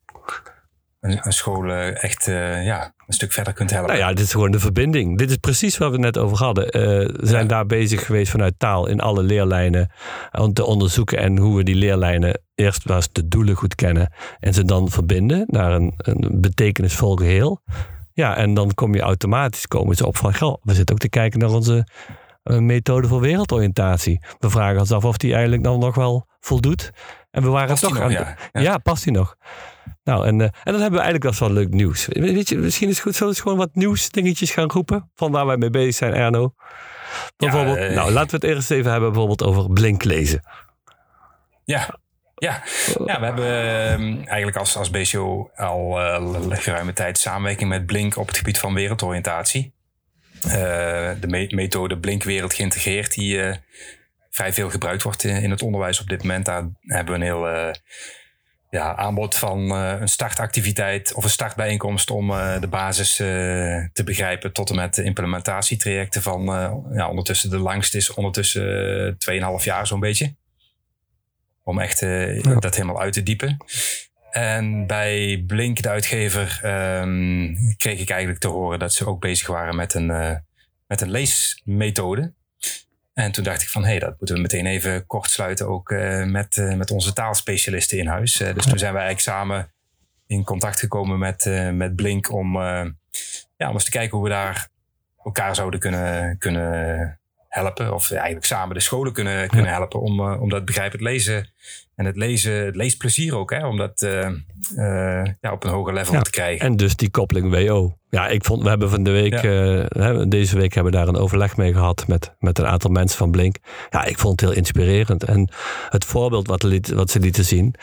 een, 0.99 1.19
een 1.25 1.33
school 1.33 1.65
eh, 1.71 2.03
echt 2.03 2.25
ja, 2.65 2.93
een 3.07 3.13
stuk 3.13 3.31
verder 3.31 3.53
kunt 3.53 3.69
helpen. 3.69 3.89
Nou 3.89 4.01
ja, 4.03 4.13
dit 4.13 4.25
is 4.25 4.31
gewoon 4.31 4.51
de 4.51 4.59
verbinding. 4.59 5.17
Dit 5.17 5.29
is 5.29 5.37
precies 5.37 5.77
wat 5.77 5.91
we 5.91 5.97
net 5.97 6.17
over 6.17 6.37
hadden. 6.37 6.65
We 6.65 7.19
zijn 7.21 7.41
Ja. 7.41 7.47
daar 7.47 7.65
bezig 7.65 8.05
geweest 8.05 8.31
vanuit 8.31 8.53
taal 8.57 8.87
in 8.87 8.99
alle 8.99 9.23
leerlijnen. 9.23 9.91
Om 10.31 10.53
te 10.53 10.65
onderzoeken 10.65 11.17
en 11.17 11.37
hoe 11.37 11.57
we 11.57 11.63
die 11.63 11.75
leerlijnen 11.75 12.41
eerst 12.55 12.83
was 12.83 13.11
de 13.11 13.27
doelen 13.27 13.55
goed 13.55 13.75
kennen. 13.75 14.13
En 14.39 14.53
ze 14.53 14.65
dan 14.65 14.89
verbinden 14.89 15.43
naar 15.47 15.71
een, 15.71 15.93
een 15.97 16.41
betekenisvol 16.41 17.15
geheel. 17.15 17.61
Ja, 18.13 18.35
en 18.35 18.53
dan 18.53 18.73
kom 18.73 18.95
je 18.95 19.01
automatisch 19.01 19.67
komen 19.67 19.95
ze 19.95 20.05
op 20.05 20.17
van... 20.17 20.35
Goh, 20.35 20.55
we 20.61 20.73
zitten 20.73 20.95
ook 20.95 21.01
te 21.01 21.09
kijken 21.09 21.39
naar 21.39 21.49
onze 21.49 21.87
eh, 22.43 22.57
methode 22.57 23.07
voor 23.07 23.19
wereldoriëntatie. 23.21 24.25
We 24.39 24.49
vragen 24.49 24.79
ons 24.79 24.91
af 24.91 25.05
of 25.05 25.17
die 25.17 25.31
eigenlijk 25.33 25.63
dan 25.63 25.79
nog 25.79 25.95
wel 25.95 26.27
voldoet. 26.39 26.91
En 27.31 27.43
we 27.43 27.49
waren 27.49 27.67
Past 27.67 27.81
toch 27.83 27.93
nog? 27.93 28.01
aan... 28.01 28.11
Ja, 28.11 28.37
Ja, 28.51 28.61
ja. 28.61 28.77
past 28.77 29.03
die 29.03 29.13
nog? 29.13 29.35
Nou, 30.03 30.25
en, 30.25 30.41
eh, 30.41 30.47
en 30.47 30.71
dan 30.71 30.81
hebben 30.81 30.99
we 30.99 31.05
eigenlijk 31.05 31.23
wel 31.23 31.33
zo'n 31.33 31.53
leuk 31.53 31.69
nieuws. 31.69 32.07
Weet 32.09 32.49
je, 32.49 32.57
misschien 32.57 32.89
is 32.89 32.95
het 32.95 33.03
goed, 33.03 33.13
zullen 33.13 33.27
we 33.27 33.35
eens 33.35 33.43
gewoon 33.43 33.57
wat 33.57 33.75
nieuwsdingetjes 33.75 34.51
gaan 34.51 34.69
roepen? 34.69 35.09
Van 35.15 35.31
waar 35.31 35.45
wij 35.45 35.57
mee 35.57 35.69
bezig 35.69 35.95
zijn, 35.95 36.13
Erno. 36.13 36.53
Bijvoorbeeld, 37.37 37.77
eh, 37.77 37.95
nou, 37.95 38.11
laten 38.11 38.39
we 38.39 38.47
het 38.47 38.55
eerst 38.55 38.71
even 38.71 38.91
hebben 38.91 39.09
bijvoorbeeld 39.09 39.43
over 39.43 39.69
blink 39.69 40.03
lezen. 40.03 40.41
Ja, 41.63 41.99
ja. 42.35 42.63
ja 43.05 43.19
we 43.19 43.25
hebben 43.25 43.45
ehm, 43.45 44.27
eigenlijk 44.27 44.57
als, 44.57 44.75
als 44.75 44.89
BCO 44.89 45.51
al 45.55 45.99
eh, 45.99 46.57
geruime 46.57 46.93
tijd 46.93 47.17
samenwerking 47.17 47.69
met 47.69 47.85
Blink 47.85 48.17
op 48.17 48.27
het 48.27 48.37
gebied 48.37 48.59
van 48.59 48.73
wereldoriëntatie. 48.73 49.73
Eh, 50.43 50.51
de 51.19 51.27
me- 51.27 51.51
methode 51.55 51.99
Blink 51.99 52.23
Wereld 52.23 52.53
geïntegreerd, 52.53 53.13
die 53.13 53.41
eh, 53.41 53.55
vrij 54.29 54.53
veel 54.53 54.69
gebruikt 54.69 55.03
wordt 55.03 55.23
in, 55.23 55.51
het 55.51 55.61
onderwijs 55.61 55.99
op 55.99 56.09
dit 56.09 56.23
moment. 56.23 56.45
Daar 56.45 56.69
hebben 56.81 57.13
we 57.13 57.19
een 57.19 57.25
heel 57.25 57.73
ja, 58.69 58.95
aanbod 58.95 59.35
van 59.35 59.71
een 59.71 60.07
startactiviteit 60.07 61.13
of 61.13 61.23
een 61.23 61.29
startbijeenkomst 61.29 62.11
om 62.11 62.27
de 62.59 62.67
basis 62.69 63.15
te 63.93 64.01
begrijpen 64.05 64.53
tot 64.53 64.69
en 64.69 64.75
met 64.75 64.95
de 64.95 65.03
implementatietrajecten 65.03 66.21
van 66.21 66.43
ja, 66.93 67.09
ondertussen 67.09 67.49
de 67.49 67.59
langste 67.59 67.97
is 67.97 68.13
ondertussen 68.13 69.17
eh, 69.17 69.59
2,5 69.59 69.63
jaar 69.63 69.87
zo'n 69.87 69.99
beetje. 69.99 70.35
Om 71.63 71.79
echt 71.79 72.01
eh, 72.01 72.41
Ja. 72.41 72.55
dat 72.55 72.75
helemaal 72.75 73.01
uit 73.01 73.13
te 73.13 73.23
diepen. 73.23 73.57
En 74.31 74.87
bij 74.87 75.43
Blink, 75.47 75.81
de 75.81 75.89
uitgever, 75.89 76.59
ehm, 76.63 77.55
kreeg 77.77 77.99
ik 77.99 78.09
eigenlijk 78.09 78.39
te 78.39 78.47
horen 78.47 78.79
dat 78.79 78.93
ze 78.93 79.07
ook 79.07 79.19
bezig 79.21 79.47
waren 79.47 79.75
met 79.75 79.93
een, 79.93 80.09
eh, 80.09 80.35
met 80.87 81.01
een 81.01 81.11
leesmethode. 81.11 82.33
En 83.13 83.31
toen 83.31 83.43
dacht 83.43 83.61
ik 83.61 83.69
van, 83.69 83.83
hé, 83.83 83.89
hey, 83.89 83.99
dat 83.99 84.15
moeten 84.17 84.35
we 84.35 84.41
meteen 84.41 84.65
even 84.65 85.05
kort 85.05 85.29
sluiten 85.29 85.67
ook 85.67 85.91
eh, 85.91 86.25
met, 86.25 86.55
met 86.75 86.91
onze 86.91 87.13
taalspecialisten 87.13 87.97
in 87.97 88.07
huis. 88.07 88.33
Dus 88.33 88.65
toen 88.65 88.77
zijn 88.77 88.93
we 88.93 88.99
eigenlijk 88.99 89.19
samen 89.19 89.73
in 90.27 90.43
contact 90.43 90.79
gekomen 90.79 91.19
met, 91.19 91.45
met 91.73 91.95
Blink 91.95 92.31
om, 92.31 92.57
ja, 92.57 93.67
om 93.67 93.73
eens 93.73 93.83
te 93.83 93.91
kijken 93.91 94.17
hoe 94.17 94.27
we 94.27 94.33
daar 94.33 94.67
elkaar 95.23 95.55
zouden 95.55 95.79
kunnen, 95.79 96.37
kunnen 96.37 97.19
helpen. 97.53 97.93
Of 97.93 98.11
eigenlijk 98.11 98.45
samen 98.45 98.75
de 98.75 98.81
scholen 98.81 99.13
kunnen, 99.13 99.49
kunnen 99.49 99.71
helpen 99.71 100.01
om, 100.01 100.19
eh, 100.19 100.41
om 100.41 100.49
dat 100.49 100.65
begrijpend 100.65 101.01
lezen 101.01 101.49
en 101.95 102.05
het 102.05 102.15
lezen, 102.15 102.65
het 102.65 102.75
leesplezier 102.75 103.35
ook, 103.35 103.51
hè, 103.51 103.67
om 103.67 103.77
dat 103.77 104.01
eh, 104.01 104.25
eh, 104.75 105.25
ja, 105.41 105.51
op 105.51 105.63
een 105.63 105.69
hoger 105.69 105.93
level 105.93 106.13
Ja, 106.13 106.21
te 106.21 106.29
krijgen. 106.29 106.65
En 106.65 106.77
dus 106.77 106.95
die 106.95 107.09
koppeling 107.09 107.49
WO. 107.65 107.97
Ja, 108.09 108.27
ik 108.27 108.45
vond, 108.45 108.63
we 108.63 108.69
hebben 108.69 108.89
van 108.89 109.03
de 109.03 109.11
week, 109.11 109.41
Ja. 109.41 110.25
deze 110.25 110.57
week 110.57 110.73
hebben 110.73 110.91
we 110.91 110.97
daar 110.97 111.07
een 111.07 111.17
overleg 111.17 111.57
mee 111.57 111.73
gehad 111.73 112.07
met, 112.07 112.35
met 112.39 112.59
een 112.59 112.65
aantal 112.65 112.91
mensen 112.91 113.17
van 113.17 113.31
Blink. 113.31 113.55
Ja, 113.89 114.03
ik 114.03 114.19
vond 114.19 114.39
het 114.41 114.49
heel 114.49 114.59
inspirerend. 114.59 115.23
En 115.23 115.49
het 115.89 116.05
voorbeeld 116.05 116.47
wat, 116.47 116.63
liet, 116.63 116.89
wat 116.89 117.09
ze 117.09 117.19
lieten 117.19 117.45
zien, 117.45 117.75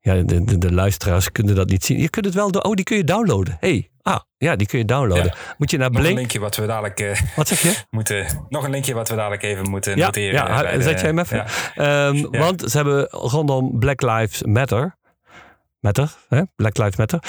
ja, 0.00 0.14
de, 0.14 0.44
de, 0.44 0.58
de 0.58 0.72
luisteraars 0.72 1.32
kunnen 1.32 1.54
dat 1.54 1.68
niet 1.68 1.84
zien. 1.84 1.98
Je 1.98 2.10
kunt 2.10 2.24
het 2.24 2.34
wel, 2.34 2.48
oh, 2.48 2.72
die 2.72 2.84
kun 2.84 2.96
je 2.96 3.04
downloaden. 3.04 3.56
hey, 3.60 3.87
ah, 4.12 4.20
ja, 4.38 4.56
die 4.56 4.66
kun 4.66 4.78
je 4.78 4.84
downloaden. 4.84 5.34
Moet 5.58 5.70
je 5.70 5.76
naar 5.78 5.86
nog 5.88 5.96
een 5.96 6.02
Blink, 6.02 6.18
linkje 6.18 6.38
wat 6.40 6.56
we 6.56 6.66
dadelijk 6.66 7.00
eh, 7.00 7.20
wat 7.36 7.48
zeg 7.48 7.60
je? 7.60 7.74
moeten. 7.90 8.26
Nog 8.48 8.64
een 8.64 8.70
linkje 8.70 8.94
wat 8.94 9.08
we 9.08 9.14
dadelijk 9.16 9.42
even 9.42 9.70
moeten 9.70 9.96
Ja, 9.96 10.04
noteren. 10.04 10.32
ja, 10.32 10.62
eh, 10.64 10.70
zet 10.72 10.82
de- 10.84 10.90
jij 10.90 11.00
hem 11.00 11.18
even? 11.18 11.36
ja. 11.74 12.08
Ehm. 12.08 12.38
Want 12.38 12.70
ze 12.70 12.76
hebben 12.76 13.06
rondom 13.10 13.78
Black 13.78 14.02
Lives 14.02 14.42
Matter. 14.42 14.96
Matter, 15.80 16.14
hè? 16.28 16.42
Black 16.56 16.78
Lives 16.78 16.96
Matter. 16.96 17.20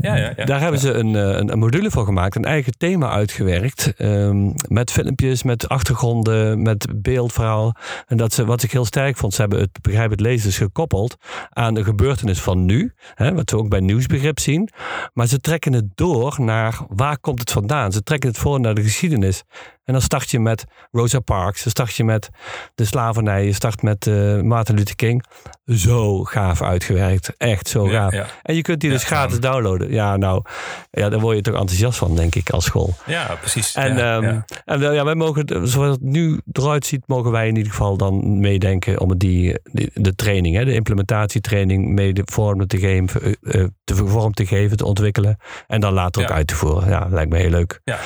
Ja, 0.00 0.16
ja, 0.16 0.32
ja. 0.36 0.44
Daar 0.44 0.60
hebben 0.60 0.80
ze 0.80 0.92
een, 0.92 1.16
eh, 1.16 1.22
een, 1.22 1.52
een 1.52 1.58
module 1.58 1.90
voor 1.90 2.04
gemaakt, 2.04 2.36
een 2.36 2.44
eigen 2.44 2.72
thema 2.78 3.10
uitgewerkt. 3.10 3.92
ehm, 3.96 4.50
met 4.68 4.90
filmpjes, 4.90 5.42
met 5.42 5.68
achtergronden, 5.68 6.62
met 6.62 6.86
beeldverhaal. 7.02 7.74
En 8.06 8.16
dat 8.16 8.32
ze, 8.32 8.44
wat 8.44 8.62
ik 8.62 8.72
heel 8.72 8.84
sterk 8.84 9.16
vond, 9.16 9.34
ze 9.34 9.40
hebben 9.40 9.60
het 9.60 9.78
begrijp 9.82 10.10
het 10.10 10.20
lezen 10.20 10.46
dus 10.46 10.56
gekoppeld 10.56 11.16
aan 11.50 11.74
de 11.74 11.84
gebeurtenis 11.84 12.40
van 12.40 12.64
nu. 12.64 12.92
Hè, 13.14 13.34
wat 13.34 13.50
we 13.50 13.56
ook 13.56 13.68
bij 13.68 13.80
nieuwsbegrip 13.80 14.38
zien. 14.38 14.68
Maar 15.12 15.26
ze 15.26 15.40
trekken 15.40 15.72
het 15.72 15.86
door 15.94 16.36
naar 16.38 16.78
waar 16.88 17.18
komt 17.18 17.40
het 17.40 17.50
vandaan. 17.52 17.92
Ze 17.92 18.02
trekken 18.02 18.28
het 18.28 18.38
voor 18.38 18.60
naar 18.60 18.74
de 18.74 18.82
geschiedenis. 18.82 19.42
En 19.84 19.92
dan 19.92 20.02
start 20.02 20.30
je 20.30 20.40
met 20.40 20.64
Rosa 20.90 21.20
Parks, 21.20 21.62
dan 21.62 21.70
start 21.70 21.94
je 21.94 22.04
met 22.04 22.30
de 22.74 22.84
slavernij, 22.84 23.44
je 23.44 23.52
start 23.52 23.82
met 23.82 24.06
eh 24.06 24.40
Martin 24.40 24.74
Luther 24.74 24.96
King. 24.96 25.24
Zo 25.66 26.24
gaaf 26.24 26.62
uitgewerkt. 26.62 27.32
Echt 27.36 27.68
zo 27.68 27.84
gaaf. 27.86 28.12
ja. 28.12 28.26
En 28.42 28.54
je 28.54 28.62
kunt 28.62 28.80
die 28.80 28.90
Ja, 28.90 28.96
dus 28.96 29.04
gratis 29.06 29.40
downloaden. 29.40 29.90
Ja, 29.92 30.16
nou, 30.16 30.42
ja, 30.90 31.08
daar 31.08 31.20
word 31.20 31.36
je 31.36 31.42
toch 31.42 31.54
enthousiast 31.54 31.98
van, 31.98 32.16
denk 32.16 32.34
ik, 32.34 32.50
als 32.50 32.64
school. 32.64 32.94
Ja, 33.06 33.34
precies. 33.40 33.74
En, 33.74 33.96
ja, 33.96 34.16
ehm, 34.16 34.40
en 34.64 34.82
eh, 34.82 34.94
ja, 34.94 35.04
wij 35.04 35.14
mogen, 35.14 35.68
zoals 35.68 35.90
het 35.90 36.00
nu 36.02 36.40
eruit 36.52 36.86
ziet, 36.86 37.02
mogen 37.06 37.30
wij 37.30 37.48
in 37.48 37.56
ieder 37.56 37.70
geval 37.72 37.96
dan 37.96 38.40
meedenken 38.40 39.00
om 39.00 39.18
die, 39.18 39.58
die- 39.72 39.90
de 39.94 40.14
training, 40.14 40.56
hè, 40.56 40.64
de 40.64 40.74
implementatietraining, 40.74 41.88
mede 41.88 42.22
vorm 42.24 42.66
te 42.66 42.78
geven, 42.78 43.36
eh, 43.42 43.64
te 43.84 43.94
vorm 43.96 44.32
te 44.32 44.46
geven, 44.46 44.76
te 44.76 44.84
ontwikkelen. 44.84 45.36
En 45.66 45.80
dan 45.80 45.92
later 45.92 46.22
ook 46.22 46.30
uit 46.30 46.46
te 46.46 46.54
voeren. 46.54 46.88
Ja, 46.88 47.06
lijkt 47.10 47.30
me 47.30 47.38
heel 47.38 47.50
leuk. 47.50 47.80
Ja. 47.84 47.98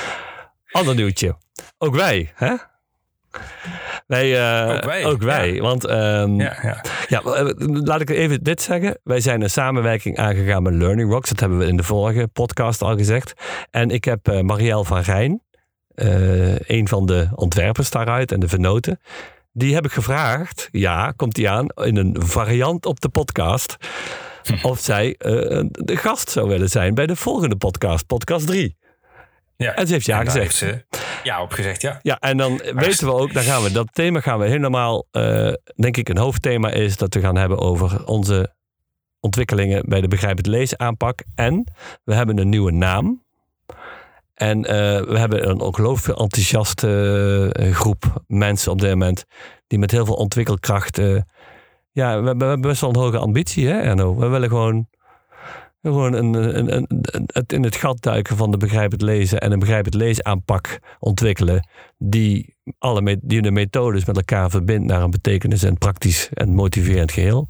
Ander 0.71 0.95
nieuwtje. 0.95 1.37
Ook 1.79 1.95
wij, 1.95 2.33
hè? 2.35 2.55
Wij, 4.07 4.39
eh, 4.39 4.75
Ook 4.75 4.85
wij, 4.85 5.05
Ook 5.05 5.23
wij. 5.23 5.61
Want 5.61 5.85
ehm, 5.85 6.41
ja, 6.41 6.57
ja. 6.63 6.85
ja, 7.09 7.21
eh, 7.23 7.53
laat 7.57 8.01
ik 8.01 8.11
even 8.11 8.43
dit 8.43 8.63
zeggen. 8.63 8.99
Wij 9.05 9.21
zijn 9.21 9.43
een 9.43 9.51
samenwerking 9.51 10.19
aangegaan 10.19 10.63
met 10.63 10.75
Learning 10.75 11.11
Rocks. 11.11 11.29
Dat 11.29 11.41
hebben 11.41 11.59
we 11.59 11.67
in 11.67 11.77
de 11.77 11.83
vorige 11.83 12.29
podcast 12.33 12.83
al 12.83 12.97
gezegd. 12.97 13.33
En 13.71 13.91
ik 13.91 14.05
heb 14.05 14.29
eh, 14.29 14.41
Marielle 14.41 14.85
van 14.85 15.01
Rijn, 15.01 15.43
eh, 15.95 16.59
een 16.59 16.89
van 16.89 17.07
de 17.07 17.29
ontwerpers 17.35 17.91
daaruit 17.91 18.33
en 18.33 18.41
de 18.41 18.49
vernoten. 18.49 19.01
Die 19.53 19.75
heb 19.75 19.85
ik 19.85 19.93
gevraagd, 19.93 20.69
ja, 20.73 21.13
komt 21.17 21.35
die 21.35 21.51
aan, 21.51 21.67
in 21.67 21.97
een 21.97 22.17
variant 22.19 22.87
op 22.87 23.01
de 23.01 23.09
podcast. 23.09 23.77
Of 24.63 24.81
zij 24.81 25.15
de 25.19 25.97
gast 25.97 26.31
zou 26.31 26.49
willen 26.49 26.69
zijn 26.69 26.95
bij 26.95 27.07
de 27.07 27.17
volgende 27.17 27.57
podcast, 27.57 28.07
podcast 28.07 28.47
3. 28.47 28.77
ja. 29.57 29.75
En 29.75 29.87
ze 29.87 29.93
heeft 29.93 30.07
ja 30.07 30.25
gezegd. 30.25 30.37
heeft 30.37 30.57
ze 30.57 30.85
ja 31.23 31.43
op 31.43 31.53
gezegd, 31.53 31.83
ja. 31.83 31.99
Ja, 32.03 32.19
en 32.19 32.37
dan 32.37 32.61
weten 32.75 33.07
we 33.07 33.13
ook, 33.13 33.33
dan 33.33 33.43
gaan 33.43 33.63
we 33.63 33.73
dat 33.73 33.89
thema 33.93 34.21
gaan 34.21 34.39
we 34.39 34.47
helemaal, 34.47 35.07
eh, 35.11 35.53
denk 35.77 35.97
ik, 35.97 36.09
een 36.09 36.19
hoofdthema 36.19 36.71
is 36.71 36.97
dat 36.97 37.15
we 37.15 37.21
gaan 37.21 37.37
hebben 37.37 37.59
over 37.59 38.07
onze 38.07 38.55
ontwikkelingen 39.21 39.89
bij 39.89 40.01
de 40.01 40.09
begrijpend 40.09 40.47
lezen 40.47 40.79
aanpak. 40.79 41.23
En 41.35 41.73
we 42.05 42.15
hebben 42.15 42.39
een 42.39 42.49
nieuwe 42.49 42.73
naam. 42.73 43.23
En 44.35 44.65
eh, 44.65 44.75
we 45.03 45.19
hebben 45.19 45.49
een 45.49 45.61
ongelooflijk 45.61 46.19
enthousiaste 46.19 47.51
eh, 47.53 47.75
groep 47.75 48.23
mensen 48.27 48.73
op 48.73 48.81
dit 48.81 48.91
moment 48.91 49.25
die 49.67 49.79
met 49.79 49.91
heel 49.91 50.05
veel 50.05 50.15
ontwikkelkracht. 50.15 50.97
ja, 51.93 52.23
we, 52.23 52.23
we 52.23 52.45
hebben 52.45 52.61
best 52.61 52.81
wel 52.81 52.91
een 52.91 53.01
hoge 53.01 53.19
ambitie, 53.19 53.67
hè, 53.67 53.81
Erno? 53.81 54.17
We 54.17 54.27
willen 54.27 54.49
gewoon 54.49 54.89
Gewoon 55.83 56.13
een, 56.13 56.35
een, 56.35 56.75
een, 56.77 56.87
een- 56.89 57.29
het 57.33 57.53
in 57.53 57.63
het 57.65 57.77
gat 57.77 58.03
duiken 58.03 58.37
van 58.37 58.51
de 58.51 58.57
begrijp 58.57 58.91
het 58.93 59.03
lezen 59.03 59.41
en 59.41 59.53
een 59.53 59.59
begrijp 59.59 59.85
het 59.85 59.95
leesaanpak 59.95 60.79
ontwikkelen. 60.99 61.69
Die, 61.99 62.57
alle 62.79 63.03
me- 63.03 63.19
die 63.23 63.43
de 63.43 63.51
methodes 63.51 64.05
met 64.05 64.17
elkaar 64.17 64.51
verbindt 64.51 64.87
naar 64.87 65.03
een 65.03 65.11
betekenis 65.11 65.63
en 65.63 65.79
praktisch 65.79 66.29
en 66.35 66.55
motiverend 66.55 67.13
geheel. 67.13 67.49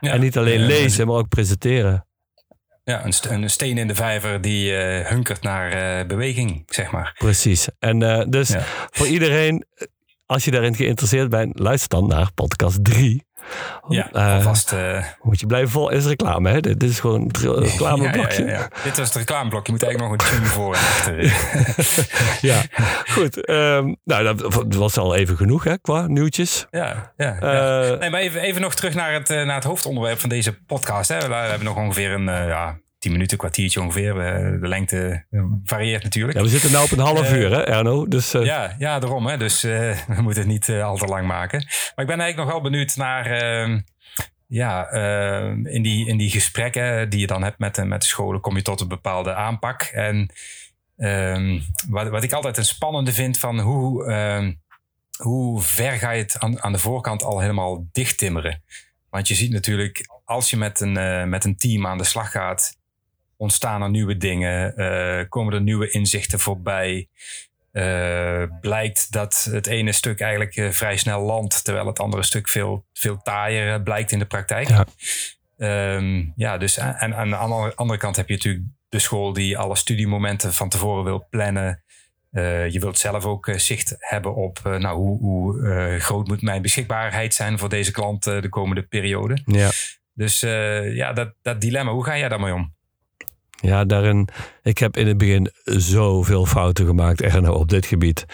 Ja. 0.00 0.12
En 0.12 0.20
niet 0.20 0.38
alleen 0.38 0.60
Eh, 0.60 0.66
lezen, 0.66 1.06
maar 1.06 1.16
ook 1.16 1.28
presenteren. 1.28 2.06
Ja, 2.84 3.04
een, 3.04 3.12
een 3.42 3.50
steen 3.50 3.78
in 3.78 3.86
de 3.88 3.94
vijver 3.94 4.40
die 4.40 4.76
eh, 4.76 5.06
hunkert 5.10 5.42
naar 5.42 5.70
eh, 6.00 6.06
beweging, 6.06 6.62
zeg 6.66 6.90
maar. 6.90 7.14
Precies. 7.18 7.68
En 7.78 8.02
eh, 8.02 8.26
dus 8.28 8.48
Ja. 8.48 8.62
voor 8.90 9.06
iedereen, 9.06 9.64
eh, 9.74 9.86
als 10.26 10.44
je 10.44 10.50
daarin 10.50 10.74
geïnteresseerd 10.74 11.28
bent, 11.28 11.58
luister 11.58 11.88
dan 11.88 12.08
naar 12.08 12.32
podcast 12.34 12.84
3. 12.84 13.26
Ja, 13.88 14.08
Eh, 14.12 14.34
alvast. 14.34 14.72
eh, 14.72 15.04
Moet 15.22 15.40
je 15.40 15.46
blijven 15.46 15.70
vol, 15.70 15.90
is 15.90 16.06
reclame, 16.06 16.50
hè? 16.50 16.60
Dit 16.60 16.82
is 16.82 17.00
gewoon 17.00 17.30
ja, 17.40 17.50
reclameblokje. 17.52 18.44
ja, 18.44 18.50
ja. 18.50 18.68
Dit 18.84 18.96
was 18.96 19.06
het 19.08 19.16
reclameblok. 19.16 19.66
Je 19.66 19.72
moet 19.72 19.82
eigenlijk 19.82 20.12
nog 20.12 20.28
een 20.30 20.36
tune 20.36 20.46
voor 20.46 20.74
en 20.74 20.80
achter. 20.80 21.16
Ja, 22.50 22.60
goed. 23.10 23.44
ehm, 23.44 23.94
nou, 24.04 24.24
dat 24.24 24.64
was 24.76 24.96
al 24.98 25.14
even 25.14 25.36
genoeg, 25.36 25.64
hè, 25.64 25.78
qua 25.78 26.06
nieuwtjes. 26.06 26.66
ja, 26.70 27.12
ja. 27.16 27.36
ja. 27.40 27.82
Eh, 27.92 27.98
Nee, 27.98 28.10
maar 28.10 28.20
even, 28.20 28.40
even 28.40 28.60
nog 28.60 28.74
terug 28.74 28.94
naar 28.94 29.12
het, 29.12 29.30
eh, 29.30 29.44
naar 29.44 29.54
het 29.54 29.64
hoofdonderwerp 29.64 30.18
van 30.18 30.28
deze 30.28 30.52
podcast. 30.66 31.08
Hè. 31.08 31.28
We 31.28 31.34
hebben 31.34 31.64
nog 31.66 31.76
ongeveer 31.76 32.10
een 32.12 32.28
eh, 32.28 32.48
ja, 32.48 32.78
tien 32.98 33.12
minuten, 33.12 33.38
kwartiertje 33.38 33.80
ongeveer. 33.80 34.20
Eh, 34.20 34.60
de 34.60 34.68
lengte 34.68 35.24
eh, 35.30 35.42
varieert 35.64 36.02
natuurlijk. 36.02 36.38
ja, 36.38 36.44
we 36.44 36.48
zitten 36.50 36.70
nu 36.70 36.76
op 36.76 36.90
een 36.90 36.98
half 36.98 37.30
Eh, 37.30 37.36
uur, 37.38 37.50
hè, 37.50 37.62
Erno? 37.62 38.08
Dus 38.08 38.30
Ja, 38.32 38.74
ja, 38.78 38.98
daarom. 38.98 39.26
Hè. 39.26 39.36
Dus 39.36 39.62
we 39.62 39.96
moeten 40.22 40.42
het 40.42 40.46
niet 40.46 40.68
al 40.70 40.96
te 40.96 41.06
lang 41.06 41.26
maken. 41.26 41.58
Maar 41.64 42.04
ik 42.04 42.10
ben 42.10 42.20
eigenlijk 42.20 42.36
nog 42.36 42.46
wel 42.50 42.70
benieuwd 42.70 42.96
naar... 42.96 43.26
ehm, 43.26 43.80
ja, 44.46 44.86
ehm, 44.88 45.66
in, 45.66 45.82
die, 45.82 46.06
in 46.06 46.16
die 46.16 46.30
gesprekken 46.30 47.10
die 47.10 47.20
je 47.20 47.26
dan 47.26 47.42
hebt 47.42 47.58
met, 47.58 47.74
de- 47.74 47.84
met 47.84 48.00
de 48.00 48.06
scholen... 48.06 48.40
kom 48.40 48.56
je 48.56 48.62
tot 48.62 48.80
een 48.80 48.88
bepaalde 48.88 49.34
aanpak. 49.34 49.82
En 49.82 50.30
ehm, 50.96 51.58
wat, 51.88 52.08
wat 52.08 52.22
ik 52.22 52.32
altijd 52.32 52.56
een 52.56 52.64
spannende 52.64 53.12
vind 53.12 53.38
van 53.38 53.60
hoe... 53.60 54.56
hoe 55.22 55.62
ver 55.62 55.92
ga 55.92 56.10
je 56.10 56.22
het 56.22 56.36
aan, 56.38 56.62
aan 56.62 56.72
de 56.72 56.78
voorkant 56.78 57.22
al 57.22 57.40
helemaal 57.40 57.86
dichttimmeren? 57.92 58.62
Want 59.10 59.28
je 59.28 59.34
ziet 59.34 59.52
natuurlijk, 59.52 60.08
als 60.24 60.50
je 60.50 60.56
met 60.56 60.80
een, 60.80 61.28
met 61.28 61.44
een 61.44 61.56
team 61.56 61.86
aan 61.86 61.98
de 61.98 62.04
slag 62.04 62.30
gaat, 62.30 62.77
ontstaan 63.38 63.82
er 63.82 63.90
nieuwe 63.90 64.16
dingen, 64.16 64.76
eh, 64.76 65.28
komen 65.28 65.54
er 65.54 65.60
nieuwe 65.60 65.90
inzichten 65.90 66.38
voorbij. 66.38 67.08
Eh, 67.72 68.42
blijkt 68.60 69.12
dat 69.12 69.48
het 69.50 69.66
ene 69.66 69.92
stuk 69.92 70.20
eigenlijk 70.20 70.56
eh, 70.56 70.70
vrij 70.70 70.96
snel 70.96 71.20
landt, 71.20 71.64
terwijl 71.64 71.86
het 71.86 71.98
andere 71.98 72.22
stuk 72.22 72.48
veel, 72.48 72.84
veel 72.92 73.22
taaier 73.22 73.82
blijkt 73.82 74.12
in 74.12 74.18
de 74.18 74.26
praktijk. 74.26 74.68
Ja. 74.68 74.86
Ehm, 75.58 76.24
ja, 76.36 76.58
dus 76.58 76.76
en, 76.76 76.96
en 76.98 77.14
aan 77.14 77.30
de 77.30 77.36
andere, 77.74 77.96
kant 77.96 78.16
heb 78.16 78.28
je 78.28 78.34
natuurlijk 78.34 78.64
de 78.88 78.98
school 78.98 79.32
die 79.32 79.58
alle 79.58 79.76
studiemomenten 79.76 80.52
van 80.52 80.68
tevoren 80.68 81.04
wil 81.04 81.26
plannen. 81.30 81.82
Je 82.70 82.76
wilt 82.80 82.98
zelf 82.98 83.24
ook 83.24 83.50
zicht 83.56 83.96
hebben 83.98 84.34
op 84.34 84.60
nou, 84.62 84.96
hoe, 84.96 85.18
hoe 85.18 85.98
groot 85.98 86.28
moet 86.28 86.42
mijn 86.42 86.62
beschikbaarheid 86.62 87.34
zijn 87.34 87.58
voor 87.58 87.68
deze 87.68 87.90
klant 87.92 88.24
de 88.24 88.48
komende 88.48 88.82
periode. 88.82 89.38
ja. 89.44 89.70
Dus 90.14 90.40
ja, 90.94 91.12
dat, 91.12 91.34
dat 91.42 91.60
dilemma, 91.60 91.92
hoe 91.92 92.04
ga 92.04 92.18
jij 92.18 92.28
daarmee 92.28 92.54
om? 92.54 92.76
Ja, 93.60 93.84
daarin... 93.84 94.28
Ik 94.62 94.78
heb 94.78 94.96
in 94.96 95.06
het 95.06 95.18
begin 95.18 95.50
zoveel 95.64 96.46
fouten 96.46 96.86
gemaakt, 96.86 97.20
Erno, 97.22 97.52
op 97.52 97.68
dit 97.68 97.86
gebied. 97.86 98.24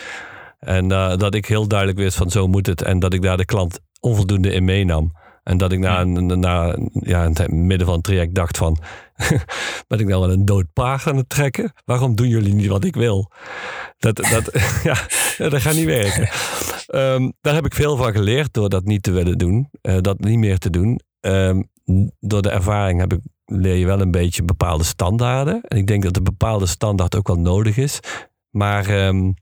En 0.58 0.92
eh, 0.92 1.16
dat 1.16 1.34
ik 1.34 1.46
heel 1.46 1.68
duidelijk 1.68 1.98
wist 1.98 2.16
van 2.16 2.30
zo 2.30 2.46
moet 2.46 2.66
het. 2.66 2.82
En 2.82 2.98
dat 2.98 3.14
ik 3.14 3.22
daar 3.22 3.36
de 3.36 3.44
klant 3.44 3.80
onvoldoende 4.00 4.52
in 4.52 4.64
meenam. 4.64 5.12
En 5.42 5.56
dat 5.58 5.72
ik 5.72 5.78
na, 5.78 6.00
een- 6.00 6.40
na 6.40 6.76
ja, 6.92 7.24
in 7.24 7.30
het 7.34 7.50
midden 7.52 7.86
van 7.86 7.94
het 7.96 8.04
traject 8.04 8.34
dacht 8.34 8.56
van... 8.56 8.78
ben 9.88 9.98
ik 9.98 10.06
nou 10.06 10.20
wel 10.20 10.30
een 10.32 10.44
dood 10.44 10.64
paard 10.72 11.06
aan 11.06 11.16
het 11.16 11.28
trekken? 11.28 11.72
Waarom 11.84 12.14
doen 12.14 12.28
jullie 12.28 12.54
niet 12.54 12.66
wat 12.66 12.84
ik 12.84 12.94
wil? 12.94 13.30
Dat, 13.98 14.16
dat, 14.16 14.50
ja, 14.82 14.96
dat 15.48 15.60
gaat 15.60 15.74
niet 15.74 15.84
werken. 15.84 16.28
Ehm, 16.86 17.30
daar 17.40 17.54
heb 17.54 17.64
ik 17.66 17.74
veel 17.74 17.96
van 17.96 18.12
geleerd 18.12 18.52
door 18.52 18.68
dat 18.68 18.84
niet 18.84 19.02
te 19.02 19.10
willen 19.12 19.38
doen. 19.38 19.68
eh, 19.80 19.96
dat 20.00 20.18
niet 20.20 20.38
meer 20.38 20.58
te 20.58 20.70
doen. 20.70 21.00
Ehm, 21.20 21.62
door 22.20 22.42
de 22.42 22.50
ervaring 22.50 23.00
heb 23.00 23.12
ik, 23.12 23.20
leer 23.44 23.74
je 23.74 23.86
wel 23.86 24.00
een 24.00 24.10
beetje 24.10 24.42
bepaalde 24.42 24.84
standaarden. 24.84 25.60
En 25.62 25.78
ik 25.78 25.86
denk 25.86 26.02
dat 26.02 26.16
een 26.16 26.24
bepaalde 26.24 26.66
standaard 26.66 27.16
ook 27.16 27.26
wel 27.26 27.38
nodig 27.40 27.76
is. 27.76 28.00
Maar 28.50 28.86
ehm, 28.88 29.32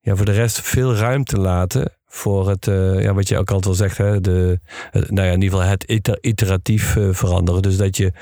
ja, 0.00 0.16
voor 0.16 0.24
de 0.24 0.32
rest 0.32 0.60
veel 0.60 0.94
ruimte 0.94 1.38
laten 1.38 1.92
voor 2.06 2.48
het, 2.48 2.66
eh, 2.68 3.02
ja, 3.02 3.14
wat 3.14 3.28
je 3.28 3.38
ook 3.38 3.48
altijd 3.50 3.64
wel 3.64 3.88
zegt, 3.88 3.98
hè, 3.98 4.20
de, 4.20 4.60
nou 4.92 5.26
ja, 5.26 5.32
in 5.32 5.42
ieder 5.42 5.58
geval 5.58 5.70
het 5.70 5.84
iter- 5.84 6.18
iteratief 6.20 6.96
eh, 6.96 7.08
veranderen. 7.10 7.62
Dus 7.62 7.76
dat 7.76 7.96
je 7.96 8.12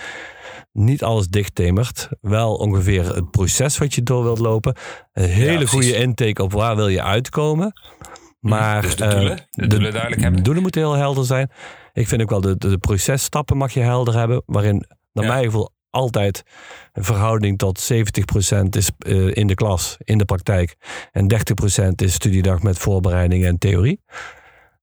niet 0.73 1.03
alles 1.03 1.29
dichttemert. 1.29 2.09
Wel 2.21 2.55
ongeveer 2.55 3.15
het 3.15 3.31
proces 3.31 3.79
wat 3.79 3.95
je 3.95 4.03
door 4.03 4.23
wilt 4.23 4.39
lopen. 4.39 4.77
Een 5.13 5.29
hele 5.29 5.67
goede 5.67 5.95
intake 5.97 6.43
op 6.43 6.53
waar 6.53 6.77
wil 6.77 6.89
je 6.89 7.03
uitkomen. 7.03 7.73
Maar 8.41 8.83
Dus 8.83 8.97
de 8.97 9.05
eh, 9.05 9.11
doelen, 9.11 9.39
de 9.51 9.67
doelen 9.67 9.91
duidelijk 9.93 10.21
hebben. 10.21 10.39
De 10.39 10.45
doelen 10.45 10.63
moeten 10.63 10.81
heel 10.81 10.95
helder 10.95 11.25
zijn. 11.25 11.51
Ik 11.93 12.09
vind 12.09 12.23
ook 12.23 12.31
wel 12.31 12.41
de, 12.41 12.57
de, 12.59 12.79
processtappen 12.79 13.57
mag 13.57 13.73
je 13.73 13.81
helder 13.81 14.19
hebben. 14.19 14.43
Waarin, 14.47 14.85
naar 15.13 15.25
Ja. 15.25 15.31
mijn 15.33 15.45
gevoel, 15.45 15.71
altijd 15.91 16.43
een 16.93 17.05
verhouding 17.05 17.59
tot 17.59 17.93
70% 17.93 18.69
is 18.69 18.91
eh, 18.99 19.35
in 19.37 19.47
de 19.47 19.55
klas, 19.55 19.97
in 19.99 20.19
de 20.19 20.25
praktijk. 20.25 20.77
En 21.13 21.27
30% 21.83 21.89
is 21.95 22.13
studiedag 22.13 22.63
met 22.63 22.79
voorbereiding 22.79 23.45
en 23.45 23.59
theorie. 23.59 24.01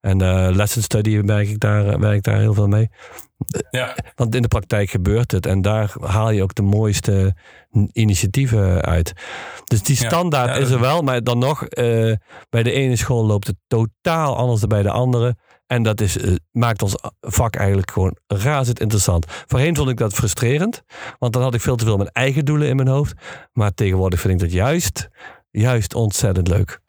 En 0.01 0.21
eh 0.21 0.47
lesson 0.51 0.81
study 0.81 1.21
werk 1.21 1.47
ik, 1.47 1.59
daar, 1.59 1.99
werk 1.99 2.15
ik 2.15 2.23
daar 2.23 2.39
heel 2.39 2.53
veel 2.53 2.67
mee. 2.67 2.89
Ja, 3.69 3.95
Want 4.15 4.35
in 4.35 4.41
de 4.41 4.47
praktijk 4.47 4.89
gebeurt 4.89 5.31
het. 5.31 5.45
En 5.45 5.61
daar 5.61 5.93
haal 6.01 6.29
je 6.29 6.43
ook 6.43 6.55
de 6.55 6.61
mooiste 6.61 7.35
initiatieven 7.91 8.81
uit. 8.81 9.13
Dus 9.63 9.83
die 9.83 9.95
standaard 9.95 10.49
ja, 10.49 10.55
is 10.55 10.69
er 10.69 10.79
wel. 10.79 11.01
Maar 11.01 11.23
dan 11.23 11.37
nog, 11.37 11.63
eh, 11.63 12.13
bij 12.49 12.63
de 12.63 12.71
ene 12.71 12.95
school 12.95 13.25
loopt 13.25 13.47
het 13.47 13.55
totaal 13.67 14.37
anders 14.37 14.59
dan 14.59 14.69
bij 14.69 14.83
de 14.83 14.91
andere. 14.91 15.35
En 15.67 15.83
dat 15.83 16.01
is, 16.01 16.17
eh, 16.17 16.35
maakt 16.51 16.81
ons 16.81 16.95
vak 17.21 17.55
eigenlijk 17.55 17.91
gewoon 17.91 18.17
razend 18.27 18.79
interessant. 18.79 19.25
Voorheen 19.29 19.75
vond 19.75 19.89
ik 19.89 19.97
dat 19.97 20.13
frustrerend. 20.13 20.83
Want 21.19 21.33
dan 21.33 21.41
had 21.41 21.53
ik 21.53 21.61
veel 21.61 21.75
te 21.75 21.85
veel 21.85 21.97
mijn 21.97 22.09
eigen 22.11 22.45
doelen 22.45 22.67
in 22.67 22.75
mijn 22.75 22.87
hoofd. 22.87 23.13
Maar 23.53 23.73
tegenwoordig 23.73 24.19
vind 24.19 24.33
ik 24.33 24.39
dat 24.39 24.51
juist, 24.51 25.09
juist 25.51 25.93
ontzettend 25.93 26.47
leuk. 26.47 26.79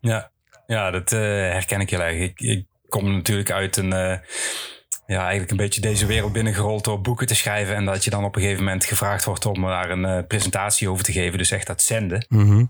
ja. 0.00 0.30
ja 0.66 0.90
dat 0.90 1.12
eh, 1.12 1.20
herken 1.20 1.80
ik 1.80 1.90
heel 1.90 2.00
erg. 2.00 2.18
Ik, 2.20 2.40
ik 2.40 2.66
kom 2.88 3.12
natuurlijk 3.12 3.50
uit 3.50 3.76
een... 3.76 3.92
eh, 3.92 4.18
ja, 5.06 5.20
eigenlijk 5.20 5.50
een 5.50 5.56
beetje 5.56 5.80
deze 5.80 6.06
wereld 6.06 6.32
binnengerold 6.32 6.84
door 6.84 7.00
boeken 7.00 7.26
te 7.26 7.34
schrijven. 7.34 7.74
En 7.74 7.84
dat 7.84 8.04
je 8.04 8.10
dan 8.10 8.24
op 8.24 8.36
een 8.36 8.42
gegeven 8.42 8.64
moment 8.64 8.84
gevraagd 8.84 9.24
wordt 9.24 9.46
om 9.46 9.62
daar 9.62 9.90
een 9.90 10.04
eh, 10.04 10.26
presentatie 10.26 10.88
over 10.88 11.04
te 11.04 11.12
geven. 11.12 11.38
Dus 11.38 11.50
echt 11.50 11.66
dat 11.66 11.82
zenden. 11.82 12.26
Mhm. 12.28 12.64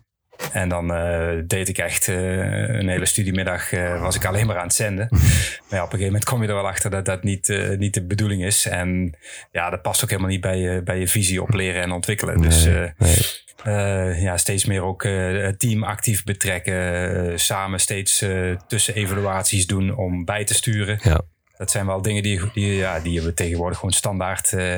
En 0.53 0.69
dan 0.69 0.95
eh, 0.95 1.29
deed 1.47 1.69
ik 1.69 1.79
echt 1.79 2.09
eh, 2.09 2.17
een 2.69 2.89
hele 2.89 3.07
studiemiddag, 3.07 3.73
eh, 3.73 4.01
was 4.01 4.17
ik 4.17 4.25
alleen 4.25 4.47
maar 4.47 4.57
aan 4.57 4.67
het 4.67 4.75
zenden. 4.75 5.09
maar 5.11 5.21
ja, 5.79 5.85
op 5.85 5.93
een 5.93 5.99
gegeven 5.99 6.05
moment 6.05 6.25
kom 6.25 6.43
je 6.43 6.49
er 6.49 6.55
wel 6.55 6.69
achter 6.69 6.91
dat 6.91 7.05
dat 7.05 7.23
niet, 7.23 7.75
niet 7.79 7.95
de 7.95 8.05
bedoeling 8.05 8.45
is. 8.45 8.67
En 8.67 9.17
ja, 9.53 9.71
dat 9.71 9.83
past 9.83 10.03
ook 10.05 10.11
helemaal 10.11 10.31
niet 10.31 10.41
bij 10.41 10.59
je, 10.59 10.83
bij 10.83 10.99
je 10.99 11.09
visie 11.09 11.43
op 11.43 11.51
leren 11.53 11.83
en 11.83 11.93
ontwikkelen. 11.93 12.41
dus 12.41 12.65
Nee, 12.65 12.93
nee. 13.65 14.21
ja, 14.21 14.37
steeds 14.37 14.65
meer 14.65 14.83
ook 14.83 15.03
het 15.03 15.59
team 15.59 15.83
actief 15.83 16.25
betrekken. 16.25 17.39
samen 17.41 17.81
steeds 17.81 18.25
tussen 18.67 18.95
evaluaties 18.95 19.67
doen 19.67 19.97
om 19.97 20.25
bij 20.25 20.45
te 20.45 20.55
sturen. 20.55 20.99
Ja. 21.03 21.21
Dat 21.61 21.71
zijn 21.71 21.87
wel 21.87 22.03
dingen 22.03 22.23
die, 22.23 22.41
die, 22.53 22.75
ja, 22.75 23.01
die 23.01 23.23
je 23.23 23.35
tegenwoordig 23.35 23.79
gewoon 23.79 23.95
standaard 23.95 24.53
eh, 24.53 24.77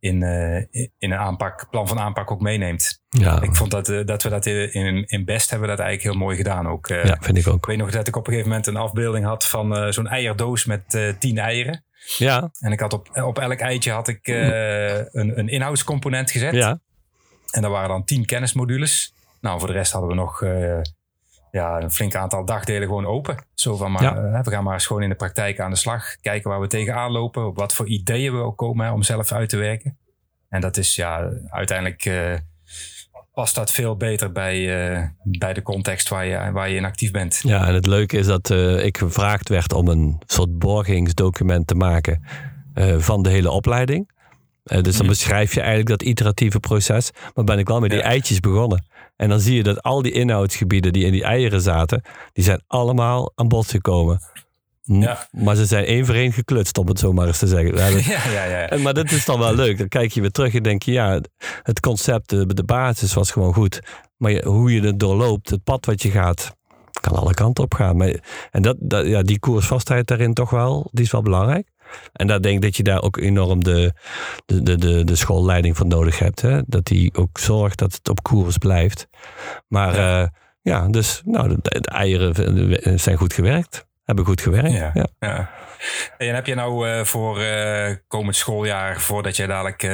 in, 0.00 0.22
eh, 0.22 0.56
in 0.72 0.90
een 0.98 1.14
aanpak, 1.14 1.66
plan 1.70 1.88
van 1.88 1.98
aanpak 1.98 2.30
ook 2.30 2.40
meeneemt. 2.40 3.02
Ja, 3.08 3.42
Ik 3.42 3.54
vond 3.54 3.70
dat, 3.70 3.88
eh, 3.88 4.04
dat 4.04 4.22
we 4.22 4.28
dat 4.28 4.46
in, 4.46 5.04
in 5.06 5.24
Best 5.24 5.50
hebben 5.50 5.68
we 5.68 5.76
dat 5.76 5.84
eigenlijk 5.84 6.14
heel 6.16 6.24
mooi 6.26 6.36
gedaan 6.36 6.68
ook. 6.68 6.86
ja, 6.86 7.16
vind 7.20 7.38
ik 7.38 7.46
Ik 7.46 7.52
ook. 7.52 7.66
weet 7.66 7.76
nog 7.78 7.90
dat 7.90 8.08
ik 8.08 8.16
op 8.16 8.26
een 8.26 8.32
gegeven 8.32 8.50
moment 8.50 8.66
een 8.68 8.76
afbeelding 8.76 9.24
had 9.24 9.46
van 9.46 9.92
zo'n 9.92 10.06
eierdoos 10.08 10.64
met 10.64 11.14
tien 11.18 11.38
eieren. 11.38 11.84
Ja, 12.18 12.50
En 12.60 12.72
ik 12.72 12.80
had 12.80 12.92
op, 12.92 13.08
op 13.22 13.38
elk 13.38 13.58
eitje 13.60 13.92
had 13.92 14.08
ik 14.08 14.26
een, 14.26 15.38
een 15.38 15.48
inhoudscomponent 15.48 16.30
gezet. 16.30 16.54
ja. 16.54 16.80
En 17.50 17.62
daar 17.62 17.70
waren 17.70 17.88
dan 17.88 18.04
tien 18.04 18.24
kennismodules. 18.24 19.12
Nou, 19.40 19.58
voor 19.58 19.68
de 19.68 19.74
rest 19.74 19.92
hadden 19.92 20.10
we 20.10 20.16
nog 20.16 20.40
ja, 21.56 21.80
een 21.80 21.90
flink 21.90 22.14
aantal 22.14 22.44
dagdelen 22.44 22.88
gewoon 22.88 23.06
open. 23.06 23.36
Zo 23.54 23.76
van, 23.76 23.92
maar, 23.92 24.02
Ja. 24.02 24.16
eh, 24.16 24.42
we 24.44 24.50
gaan 24.50 24.64
maar 24.64 24.72
eens 24.74 24.86
gewoon 24.86 25.02
in 25.02 25.08
de 25.08 25.14
praktijk 25.14 25.60
aan 25.60 25.70
de 25.70 25.76
slag. 25.76 26.16
Kijken 26.20 26.50
waar 26.50 26.60
we 26.60 26.66
tegenaan 26.66 27.10
lopen. 27.10 27.46
Op 27.46 27.56
wat 27.56 27.74
voor 27.74 27.86
ideeën 27.86 28.32
we 28.32 28.38
ook 28.42 28.56
komen 28.56 28.86
hè, 28.86 28.92
om 28.92 29.02
zelf 29.02 29.32
uit 29.32 29.48
te 29.48 29.56
werken. 29.56 29.96
En 30.48 30.60
dat 30.60 30.76
is 30.76 30.94
ja, 30.94 31.30
uiteindelijk 31.48 32.04
eh, 32.04 32.34
past 33.32 33.54
dat 33.54 33.70
veel 33.70 33.96
beter 33.96 34.32
bij, 34.32 34.56
eh, 34.94 35.02
bij 35.22 35.52
de 35.52 35.62
context 35.62 36.08
waar 36.08 36.26
je, 36.26 36.50
waar 36.52 36.68
je 36.68 36.76
in 36.76 36.84
actief 36.84 37.10
bent. 37.10 37.40
Ja, 37.42 37.66
en 37.66 37.74
het 37.74 37.86
leuke 37.86 38.16
is 38.18 38.26
dat 38.26 38.50
ik 38.84 38.98
gevraagd 38.98 39.48
werd 39.48 39.72
om 39.72 39.88
een 39.88 40.22
soort 40.26 40.58
borgingsdocument 40.58 41.66
te 41.66 41.74
maken 41.74 42.22
van 42.98 43.22
de 43.22 43.30
hele 43.30 43.50
opleiding. 43.50 44.10
Eh, 44.66 44.82
dus 44.82 44.92
dan 44.96 45.06
Mhm. 45.06 45.14
beschrijf 45.14 45.54
je 45.54 45.60
eigenlijk 45.60 45.88
dat 45.88 46.02
iteratieve 46.02 46.60
proces. 46.60 47.10
Maar 47.34 47.44
ben 47.44 47.58
ik 47.58 47.68
wel 47.68 47.80
met 47.80 47.90
die 47.90 47.98
Ja. 47.98 48.04
eitjes 48.04 48.40
begonnen. 48.40 48.86
En 49.16 49.28
dan 49.28 49.40
zie 49.40 49.56
je 49.56 49.62
dat 49.62 49.82
al 49.82 50.02
die 50.02 50.12
inhoudsgebieden 50.12 50.92
die 50.92 51.04
in 51.04 51.12
die 51.12 51.24
eieren 51.24 51.60
zaten, 51.60 52.02
die 52.32 52.44
zijn 52.44 52.62
allemaal 52.66 53.32
aan 53.34 53.48
bod 53.48 53.70
gekomen. 53.70 54.20
Ja. 54.82 55.28
Maar 55.30 55.54
ze 55.56 55.64
zijn 55.66 55.84
één 55.84 56.06
voor 56.06 56.14
één 56.14 56.32
geklutst, 56.32 56.78
om 56.78 56.88
het 56.88 56.98
zo 56.98 57.12
maar 57.12 57.26
eens 57.26 57.38
te 57.38 57.46
zeggen. 57.46 57.74
Ja, 57.76 57.86
Ja, 57.88 58.30
ja, 58.32 58.44
ja. 58.44 58.68
en, 58.68 58.82
maar 58.82 58.94
dat 58.94 59.10
is 59.10 59.24
dan 59.24 59.38
wel 59.38 59.54
leuk. 59.54 59.78
Dan 59.78 59.88
kijk 59.88 60.12
je 60.12 60.20
weer 60.20 60.30
terug 60.30 60.54
en 60.54 60.62
denk 60.62 60.82
je, 60.82 60.92
ja, 60.92 61.20
het 61.62 61.80
concept, 61.80 62.28
de, 62.30 62.46
de 62.54 62.64
basis 62.64 63.14
was 63.14 63.30
gewoon 63.30 63.54
goed. 63.54 63.80
Maar 64.16 64.30
je- 64.30 64.44
hoe 64.46 64.72
je 64.72 64.80
het 64.80 65.00
doorloopt, 65.00 65.50
het 65.50 65.64
pad 65.64 65.86
wat 65.86 66.02
je 66.02 66.10
gaat, 66.10 66.54
kan 67.00 67.16
alle 67.16 67.34
kanten 67.34 67.64
op 67.64 67.74
gaan. 67.74 67.96
Maar, 67.96 68.14
en 68.50 68.62
dat, 68.62 68.76
dat, 68.80 69.06
ja, 69.06 69.22
die 69.22 69.38
koersvastheid 69.38 70.06
daarin 70.06 70.34
toch 70.34 70.50
wel, 70.50 70.88
die 70.92 71.04
is 71.04 71.10
wel 71.10 71.22
belangrijk. 71.22 71.68
En 72.12 72.26
daar 72.26 72.40
denk 72.40 72.54
ik 72.56 72.62
dat 72.62 72.76
je 72.76 72.82
daar 72.82 73.02
ook 73.02 73.16
enorm 73.16 73.64
de, 73.64 73.92
de, 74.46 74.62
de, 74.62 74.76
de, 74.76 75.04
de 75.04 75.16
schoolleiding 75.16 75.76
van 75.76 75.88
nodig 75.88 76.18
hebt. 76.18 76.40
Hè? 76.40 76.60
Dat 76.66 76.84
die 76.84 77.14
ook 77.14 77.38
zorgt 77.38 77.78
dat 77.78 77.92
het 77.94 78.08
op 78.08 78.22
koers 78.22 78.58
blijft. 78.58 79.08
Maar 79.68 79.96
Ja. 79.96 80.18
ja, 80.20 80.32
ja 80.62 80.88
dus 80.88 81.22
nou, 81.24 81.48
de, 81.48 81.80
de 81.80 81.88
eieren 81.90 83.00
zijn 83.00 83.16
goed 83.16 83.32
gewerkt. 83.32 83.86
Hebben 84.04 84.24
goed 84.24 84.40
gewerkt. 84.40 84.72
Ja. 84.72 84.92
Ja. 85.18 85.50
En 86.18 86.34
heb 86.34 86.46
je 86.46 86.54
nou 86.54 86.88
eh, 86.88 87.04
voor 87.04 87.40
eh, 87.40 87.94
komend 88.08 88.36
schooljaar, 88.36 89.00
voordat 89.00 89.36
je 89.36 89.46
dadelijk 89.46 89.82
eh, 89.82 89.90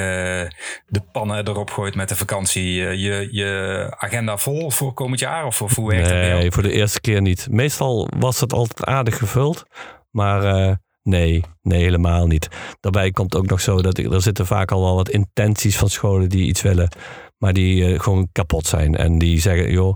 de 0.87 1.01
pannen 1.13 1.49
erop 1.49 1.71
gooit 1.71 1.95
met 1.95 2.09
de 2.09 2.17
vakantie, 2.17 2.87
eh, 2.87 2.93
je, 2.93 3.29
je 3.31 3.87
agenda 3.97 4.37
vol 4.37 4.71
voor 4.71 4.93
komend 4.95 5.21
jaar? 5.21 5.47
Of, 5.47 5.63
of 5.63 5.75
hoe 5.75 5.89
werkt 5.91 6.09
dat? 6.09 6.17
Nee, 6.17 6.51
voor 6.53 6.63
de 6.63 6.73
eerste 6.73 7.01
keer 7.01 7.21
niet. 7.21 7.49
Meestal 7.51 8.09
was 8.19 8.41
het 8.41 8.53
altijd 8.53 8.85
aardig 8.85 9.19
gevuld. 9.19 9.65
Maar 10.11 10.45
eh, 10.45 10.73
nee, 11.03 11.45
nee, 11.63 11.83
helemaal 11.83 12.27
niet. 12.27 12.49
Daarbij 12.81 13.11
komt 13.11 13.37
ook 13.37 13.47
nog 13.47 13.61
zo 13.61 13.83
dat 13.83 13.99
ik, 13.99 14.13
er 14.13 14.23
zitten 14.23 14.47
vaak 14.47 14.71
al 14.73 14.83
wel 14.83 14.95
wat 14.95 15.09
intenties 15.09 15.77
van 15.77 15.89
scholen 15.91 16.29
die 16.29 16.47
iets 16.47 16.63
willen. 16.63 16.93
Maar 17.39 17.53
die 17.53 17.87
eh, 17.87 18.01
gewoon 18.01 18.29
kapot 18.33 18.67
zijn. 18.67 18.95
En 18.97 19.19
die 19.19 19.41
zeggen, 19.41 19.71
joh, 19.73 19.95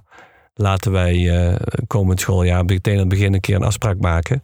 laten 0.54 0.92
wij 0.92 1.46
eh, 1.48 1.56
komend 1.86 2.20
schooljaar 2.20 2.64
meteen 2.64 2.92
aan 2.94 3.00
het 3.00 3.08
begin 3.08 3.34
een 3.34 3.40
keer 3.40 3.56
een 3.56 3.62
afspraak 3.62 3.98
maken. 3.98 4.42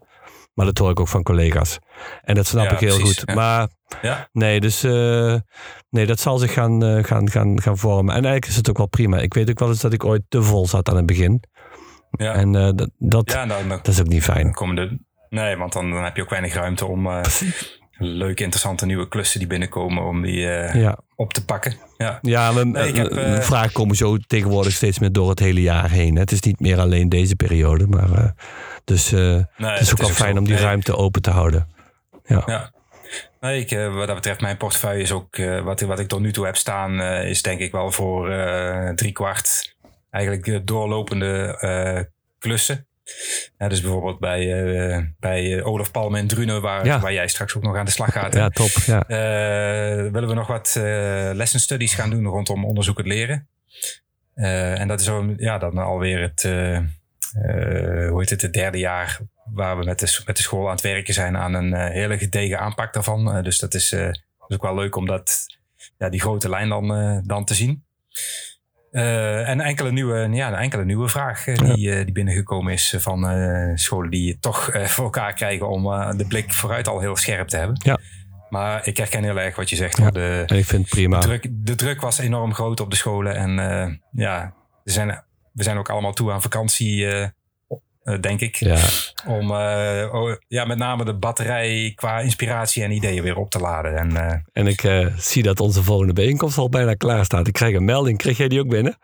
Maar 0.55 0.67
dat 0.67 0.79
hoor 0.79 0.91
ik 0.91 1.01
ook 1.01 1.09
van 1.09 1.23
collega's. 1.23 1.79
En 2.23 2.35
dat 2.35 2.47
snap 2.47 2.65
Ja, 2.65 2.71
ik 2.73 2.79
heel 2.79 2.97
precies, 2.97 3.19
goed. 3.19 3.23
ja. 3.29 3.35
Maar 3.35 3.69
Ja? 4.03 4.29
Nee, 4.33 4.61
dus 4.61 4.83
eh, 4.85 5.37
nee, 5.91 6.07
dat 6.07 6.21
zal 6.21 6.39
zich 6.39 6.53
gaan, 6.53 7.05
gaan, 7.05 7.31
gaan, 7.31 7.61
gaan 7.63 7.79
vormen. 7.79 8.15
En 8.15 8.25
eigenlijk 8.25 8.47
is 8.47 8.57
het 8.57 8.71
ook 8.71 8.77
wel 8.77 8.87
prima. 8.89 9.19
Ik 9.19 9.35
weet 9.35 9.51
ook 9.51 9.59
wel 9.59 9.69
eens 9.69 9.81
dat 9.81 9.93
ik 9.93 10.05
ooit 10.05 10.23
te 10.29 10.43
vol 10.43 10.67
zat 10.67 10.89
aan 10.89 10.97
het 10.97 11.07
begin. 11.07 11.43
Ja, 12.11 12.33
En 12.33 12.53
dat, 12.53 12.91
dat, 12.99 13.31
ja 13.33 13.47
dan, 13.47 13.69
dan, 13.69 13.69
dat 13.69 13.89
is 13.89 14.01
ook 14.01 14.09
niet 14.09 14.27
dan 14.27 14.35
fijn. 14.35 14.53
komen 14.53 14.77
de... 14.77 14.99
Nee, 15.33 15.57
want 15.57 15.73
dan, 15.73 15.91
dan 15.91 16.05
heb 16.05 16.17
je 16.17 16.23
ook 16.23 16.31
weinig 16.31 16.55
ruimte 16.55 16.87
om 16.87 17.07
eh, 17.07 17.21
leuke, 17.99 18.43
interessante 18.43 18.87
nieuwe 18.87 19.09
klussen 19.09 19.39
die 19.39 19.49
binnenkomen, 19.49 20.03
om 20.05 20.23
die 20.23 20.49
eh, 20.49 20.83
Ja, 20.83 20.99
op 21.17 21.33
te 21.33 21.45
pakken. 21.45 21.75
Ja, 21.99 22.19
ja 22.23 22.53
Nee, 22.53 22.93
heb, 22.93 23.11
eh, 23.11 23.37
eh, 23.37 23.43
vragen 23.43 23.73
komen 23.73 23.97
zo 23.97 24.17
tegenwoordig 24.17 24.73
steeds 24.73 24.99
meer 24.99 25.13
door 25.13 25.29
het 25.31 25.39
hele 25.39 25.61
jaar 25.63 25.91
heen. 25.91 26.15
hè. 26.15 26.21
Het 26.21 26.33
is 26.33 26.41
niet 26.41 26.61
meer 26.61 26.79
alleen 26.79 27.09
deze 27.09 27.37
periode. 27.37 27.87
Maar, 27.87 28.35
dus 28.85 29.11
nee, 29.11 29.45
het 29.57 29.81
is 29.81 29.93
ook 29.93 29.99
wel 29.99 30.09
fijn 30.09 30.39
om 30.39 30.45
die 30.45 30.55
Nee. 30.55 30.63
ruimte 30.63 30.97
open 30.97 31.23
te 31.23 31.31
houden. 31.31 31.69
Ja, 32.25 32.43
Ja. 32.47 32.73
Nee, 33.41 33.61
ik, 33.61 33.89
wat 33.95 34.07
dat 34.07 34.17
betreft, 34.17 34.41
mijn 34.41 34.57
portefeuille 34.57 35.03
is 35.03 35.13
ook, 35.13 35.37
wat, 35.65 35.81
wat 35.81 35.99
ik 35.99 36.09
tot 36.09 36.21
nu 36.21 36.33
toe 36.33 36.45
heb 36.45 36.57
staan, 36.57 37.01
is 37.03 37.43
denk 37.43 37.61
ik 37.61 37.73
wel 37.73 37.91
voor 37.91 38.31
eh 38.31 38.95
drie 38.95 39.13
kwart 39.13 39.77
eigenlijk 40.11 40.67
doorlopende 40.67 42.09
klussen. 42.39 42.87
Ja, 43.59 43.69
dus 43.69 43.81
bijvoorbeeld 43.81 44.19
bij, 44.19 44.65
eh, 44.93 45.03
bij 45.21 45.59
eh, 45.59 45.67
Olaf 45.67 45.91
Palme 45.91 46.19
en 46.19 46.27
Drunen, 46.27 46.61
waar, 46.63 46.85
Ja. 46.85 47.01
waar 47.01 47.13
jij 47.13 47.29
straks 47.29 47.57
ook 47.57 47.63
nog 47.63 47.77
aan 47.77 47.85
de 47.85 47.91
slag 47.91 48.13
gaat. 48.13 48.35
ja 48.35 48.49
top. 48.49 48.71
Ja. 48.87 49.03
Eh, 49.07 50.11
willen 50.13 50.29
we 50.29 50.35
nog 50.35 50.47
wat 50.47 50.75
lesson 51.35 51.61
studies 51.61 51.95
gaan 51.95 52.11
doen 52.11 52.27
rondom 52.27 52.65
onderzoek 52.65 52.97
het 52.97 53.07
leren. 53.07 53.49
En 54.35 54.89
dat 54.89 55.01
is 55.01 55.07
zo, 55.07 55.35
ja, 55.37 55.59
dan 55.59 55.79
alweer 55.79 56.21
het, 56.21 56.43
hoe 58.09 58.17
heet 58.19 58.31
het, 58.31 58.43
het 58.43 58.53
derde 58.53 58.79
jaar 58.79 59.19
waar 59.45 59.79
we 59.79 59.85
met 59.85 59.99
de, 59.99 60.21
met 60.27 60.37
de 60.37 60.43
school 60.43 60.67
aan 60.67 60.73
het 60.75 60.81
werken 60.81 61.15
zijn 61.15 61.37
aan 61.37 61.55
een 61.55 61.75
hele 61.75 62.19
gedegen 62.19 62.59
aanpak 62.59 62.93
daarvan. 62.93 63.43
Dus 63.43 63.59
dat 63.59 63.75
is, 63.75 63.95
ook 64.49 64.63
wel 64.63 64.75
leuk 64.75 64.97
om 64.97 65.07
dat, 65.07 65.47
ja, 65.99 66.09
die 66.09 66.21
grote 66.21 66.49
lijn 66.49 66.69
dan, 66.69 67.23
dan 67.27 67.45
te 67.45 67.55
zien. 67.55 67.85
Eh, 68.93 69.49
en 69.49 69.61
enkele 69.61 69.93
nieuwe, 69.93 70.29
ja, 70.31 70.49
een 70.49 70.55
enkele 70.55 70.85
nieuwe 70.85 71.09
vraag 71.09 71.47
eh, 71.47 71.55
die, 71.55 71.91
eh, 71.91 72.05
die 72.05 72.13
binnengekomen 72.13 72.73
is 72.73 72.95
van 72.99 73.27
scholen 73.79 74.11
die 74.11 74.31
het 74.31 74.43
toch 74.43 74.71
voor 74.73 75.05
elkaar 75.05 75.35
krijgen 75.35 75.69
om 75.69 75.83
de 76.17 76.25
blik 76.29 76.53
vooruit 76.53 76.89
al 76.89 77.01
heel 77.01 77.17
scherp 77.17 77.49
te 77.49 77.57
hebben. 77.57 77.81
Ja. 77.83 77.99
Maar 78.49 78.87
ik 78.87 78.97
herken 78.97 79.23
heel 79.23 79.41
erg 79.41 79.57
wat 79.57 79.71
je 79.71 79.77
zegt. 79.77 79.97
Ja. 79.97 80.11
De, 80.11 80.45
En 80.47 80.57
ik 80.57 80.65
vind 80.65 80.83
het 80.83 80.91
prima. 80.91 81.21
de, 81.21 81.27
druk, 81.27 81.49
de 81.51 81.75
druk 81.75 82.01
was 82.01 82.19
enorm 82.19 82.55
groot 82.55 82.81
op 82.81 82.91
de 82.91 82.97
scholen. 82.97 83.37
En 83.37 84.01
ja, 84.13 84.55
we 84.85 84.91
zijn, 84.91 85.25
we 85.53 85.63
zijn 85.63 85.79
ook 85.79 85.91
allemaal 85.91 86.13
toe 86.13 86.33
aan 86.33 86.43
vakantie, 86.43 87.07
denk 88.21 88.41
ik. 88.41 88.57
Ja, 88.57 88.79
Om 89.27 89.51
eh, 89.51 90.15
oh, 90.15 90.33
ja, 90.49 90.65
met 90.65 90.79
name 90.79 91.05
de 91.05 91.15
batterij 91.15 91.93
qua 91.95 92.21
inspiratie 92.21 92.83
en 92.83 92.91
ideeën 92.91 93.23
weer 93.23 93.37
op 93.37 93.51
te 93.51 93.59
laden. 93.59 93.97
En, 93.97 94.17
eh, 94.17 94.37
en 94.53 94.67
ik 94.67 94.83
eh, 94.83 95.07
zie 95.17 95.43
dat 95.43 95.61
onze 95.61 95.83
volgende 95.83 96.13
bijeenkomst 96.13 96.59
al 96.59 96.69
bijna 96.69 96.95
klaar 96.95 97.25
staat. 97.25 97.47
Ik 97.47 97.53
krijg 97.53 97.75
een 97.75 97.85
melding. 97.85 98.19
Kreeg 98.19 98.37
jij 98.37 98.49
die 98.49 98.61
ook 98.61 98.69
binnen? 98.69 98.99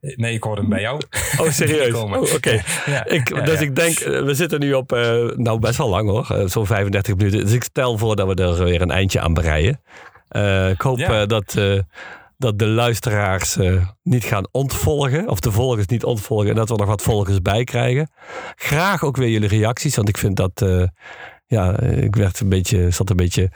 nee, 0.00 0.34
ik 0.34 0.42
hoorde 0.42 0.60
hem 0.60 0.70
bij 0.70 0.80
jou. 0.80 1.00
Oh, 1.40 1.50
serieus? 1.60 1.94
Oh, 1.94 2.34
Oké. 2.34 2.62
Ja, 2.86 3.02
dus 3.02 3.58
ja. 3.58 3.60
ik 3.60 3.76
denk, 3.76 3.98
eh, 3.98 4.22
we 4.22 4.34
zitten 4.34 4.60
nu 4.60 4.72
op, 4.72 4.92
eh, 4.92 5.28
nou 5.36 5.58
best 5.58 5.78
wel 5.78 5.88
lang 5.88 6.08
hoor, 6.08 6.30
eh, 6.30 6.46
zo'n 6.46 6.66
35 6.66 7.16
minuten. 7.16 7.40
Dus 7.40 7.52
ik 7.52 7.64
stel 7.64 7.98
voor 7.98 8.16
dat 8.16 8.26
we 8.26 8.42
er 8.42 8.64
weer 8.64 8.82
een 8.82 8.90
eindje 8.90 9.20
aan 9.20 9.34
breien. 9.34 9.80
Eh, 10.28 10.70
ik 10.70 10.80
hoop 10.80 10.98
eh, 10.98 11.26
dat, 11.26 11.54
eh, 11.56 11.78
dat 12.36 12.58
de 12.58 12.66
luisteraars 12.66 13.56
eh, 13.56 13.88
niet 14.02 14.24
gaan 14.24 14.48
ontvolgen, 14.50 15.28
of 15.28 15.40
de 15.40 15.52
volgers 15.52 15.86
niet 15.86 16.04
ontvolgen, 16.04 16.48
en 16.48 16.54
dat 16.54 16.68
we 16.68 16.76
nog 16.76 16.86
wat 16.86 17.02
volgers 17.02 17.42
bij 17.42 17.64
krijgen. 17.64 18.10
Graag 18.54 19.04
ook 19.04 19.16
weer 19.16 19.28
jullie 19.28 19.48
reacties, 19.48 19.96
want 19.96 20.08
ik 20.08 20.16
vind 20.16 20.36
dat, 20.36 20.62
eh, 20.62 20.82
ja, 21.46 21.80
ik 21.80 22.16
werd 22.16 22.40
een 22.40 22.48
beetje, 22.48 22.90
zat 22.90 23.10
een 23.10 23.16
beetje, 23.16 23.50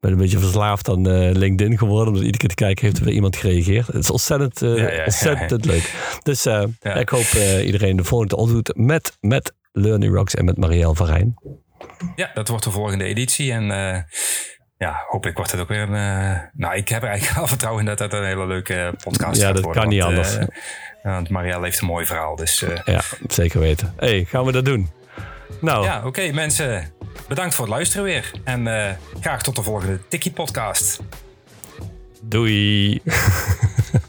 ben 0.00 0.12
een 0.12 0.18
beetje 0.18 0.38
verslaafd 0.38 0.88
aan 0.88 1.08
eh, 1.08 1.30
LinkedIn 1.32 1.78
geworden, 1.78 2.06
omdat 2.06 2.22
iedere 2.22 2.38
keer 2.38 2.48
te 2.48 2.64
kijken 2.64 2.84
heeft 2.84 2.98
er 2.98 3.04
weer 3.04 3.14
iemand 3.14 3.36
gereageerd. 3.36 3.86
Het 3.86 3.96
is 3.96 4.10
ontzettend, 4.10 4.60
Ja, 4.60 4.76
ja, 4.76 4.92
ja, 4.92 5.04
ontzettend 5.04 5.64
leuk. 5.64 6.18
Dus 6.22 6.46
ik 6.94 7.08
hoop 7.08 7.26
iedereen 7.64 7.96
de 7.96 8.04
volgende 8.04 8.36
ontmoet 8.36 8.76
met, 8.76 9.16
met 9.20 9.52
Learning 9.72 10.14
Rocks 10.14 10.34
en 10.34 10.44
met 10.44 10.56
Marielle 10.56 10.94
van 10.94 11.06
Rijn. 11.06 11.34
Ja, 12.16 12.30
dat 12.34 12.48
wordt 12.48 12.64
de 12.64 12.70
volgende 12.70 13.04
editie. 13.04 13.52
En 13.52 13.70
ja, 14.86 15.04
hopelijk 15.08 15.36
wordt 15.36 15.52
het 15.52 15.60
ook 15.60 15.68
weer 15.68 15.80
een... 15.88 15.94
eh, 16.34 16.38
nou, 16.52 16.74
ik 16.76 16.88
heb 16.88 17.02
er 17.02 17.08
eigenlijk 17.08 17.38
wel 17.40 17.46
vertrouwen 17.46 17.82
in 17.82 17.88
dat 17.88 17.98
dat 17.98 18.12
een 18.12 18.24
hele 18.24 18.46
leuke 18.46 18.94
podcast 19.04 19.40
Ja, 19.40 19.46
gaat 19.46 19.54
dat 19.54 19.64
worden. 19.64 19.82
kan 19.82 19.90
niet 19.92 20.02
want, 20.02 20.16
anders. 20.16 20.36
eh, 20.36 20.46
want 21.02 21.28
Marielle 21.28 21.64
heeft 21.64 21.80
een 21.80 21.86
mooi 21.86 22.06
verhaal. 22.06 22.36
Dus 22.36 22.62
eh, 22.62 22.78
Ja, 22.84 23.00
zeker 23.28 23.60
weten. 23.60 23.94
hey, 23.96 24.24
gaan 24.28 24.44
we 24.44 24.52
dat 24.52 24.64
doen? 24.64 24.90
Nou, 25.60 25.84
ja, 25.84 26.02
oké 26.06 26.32
mensen. 26.32 26.92
Bedankt 27.28 27.54
voor 27.54 27.64
het 27.64 27.74
luisteren 27.74 28.04
weer. 28.04 28.30
En 28.44 28.66
eh, 28.86 28.92
graag 29.20 29.42
tot 29.42 29.56
de 29.56 29.62
volgende 29.62 30.00
Tikkie 30.08 30.32
podcast. 30.32 31.00
doei. 32.20 33.00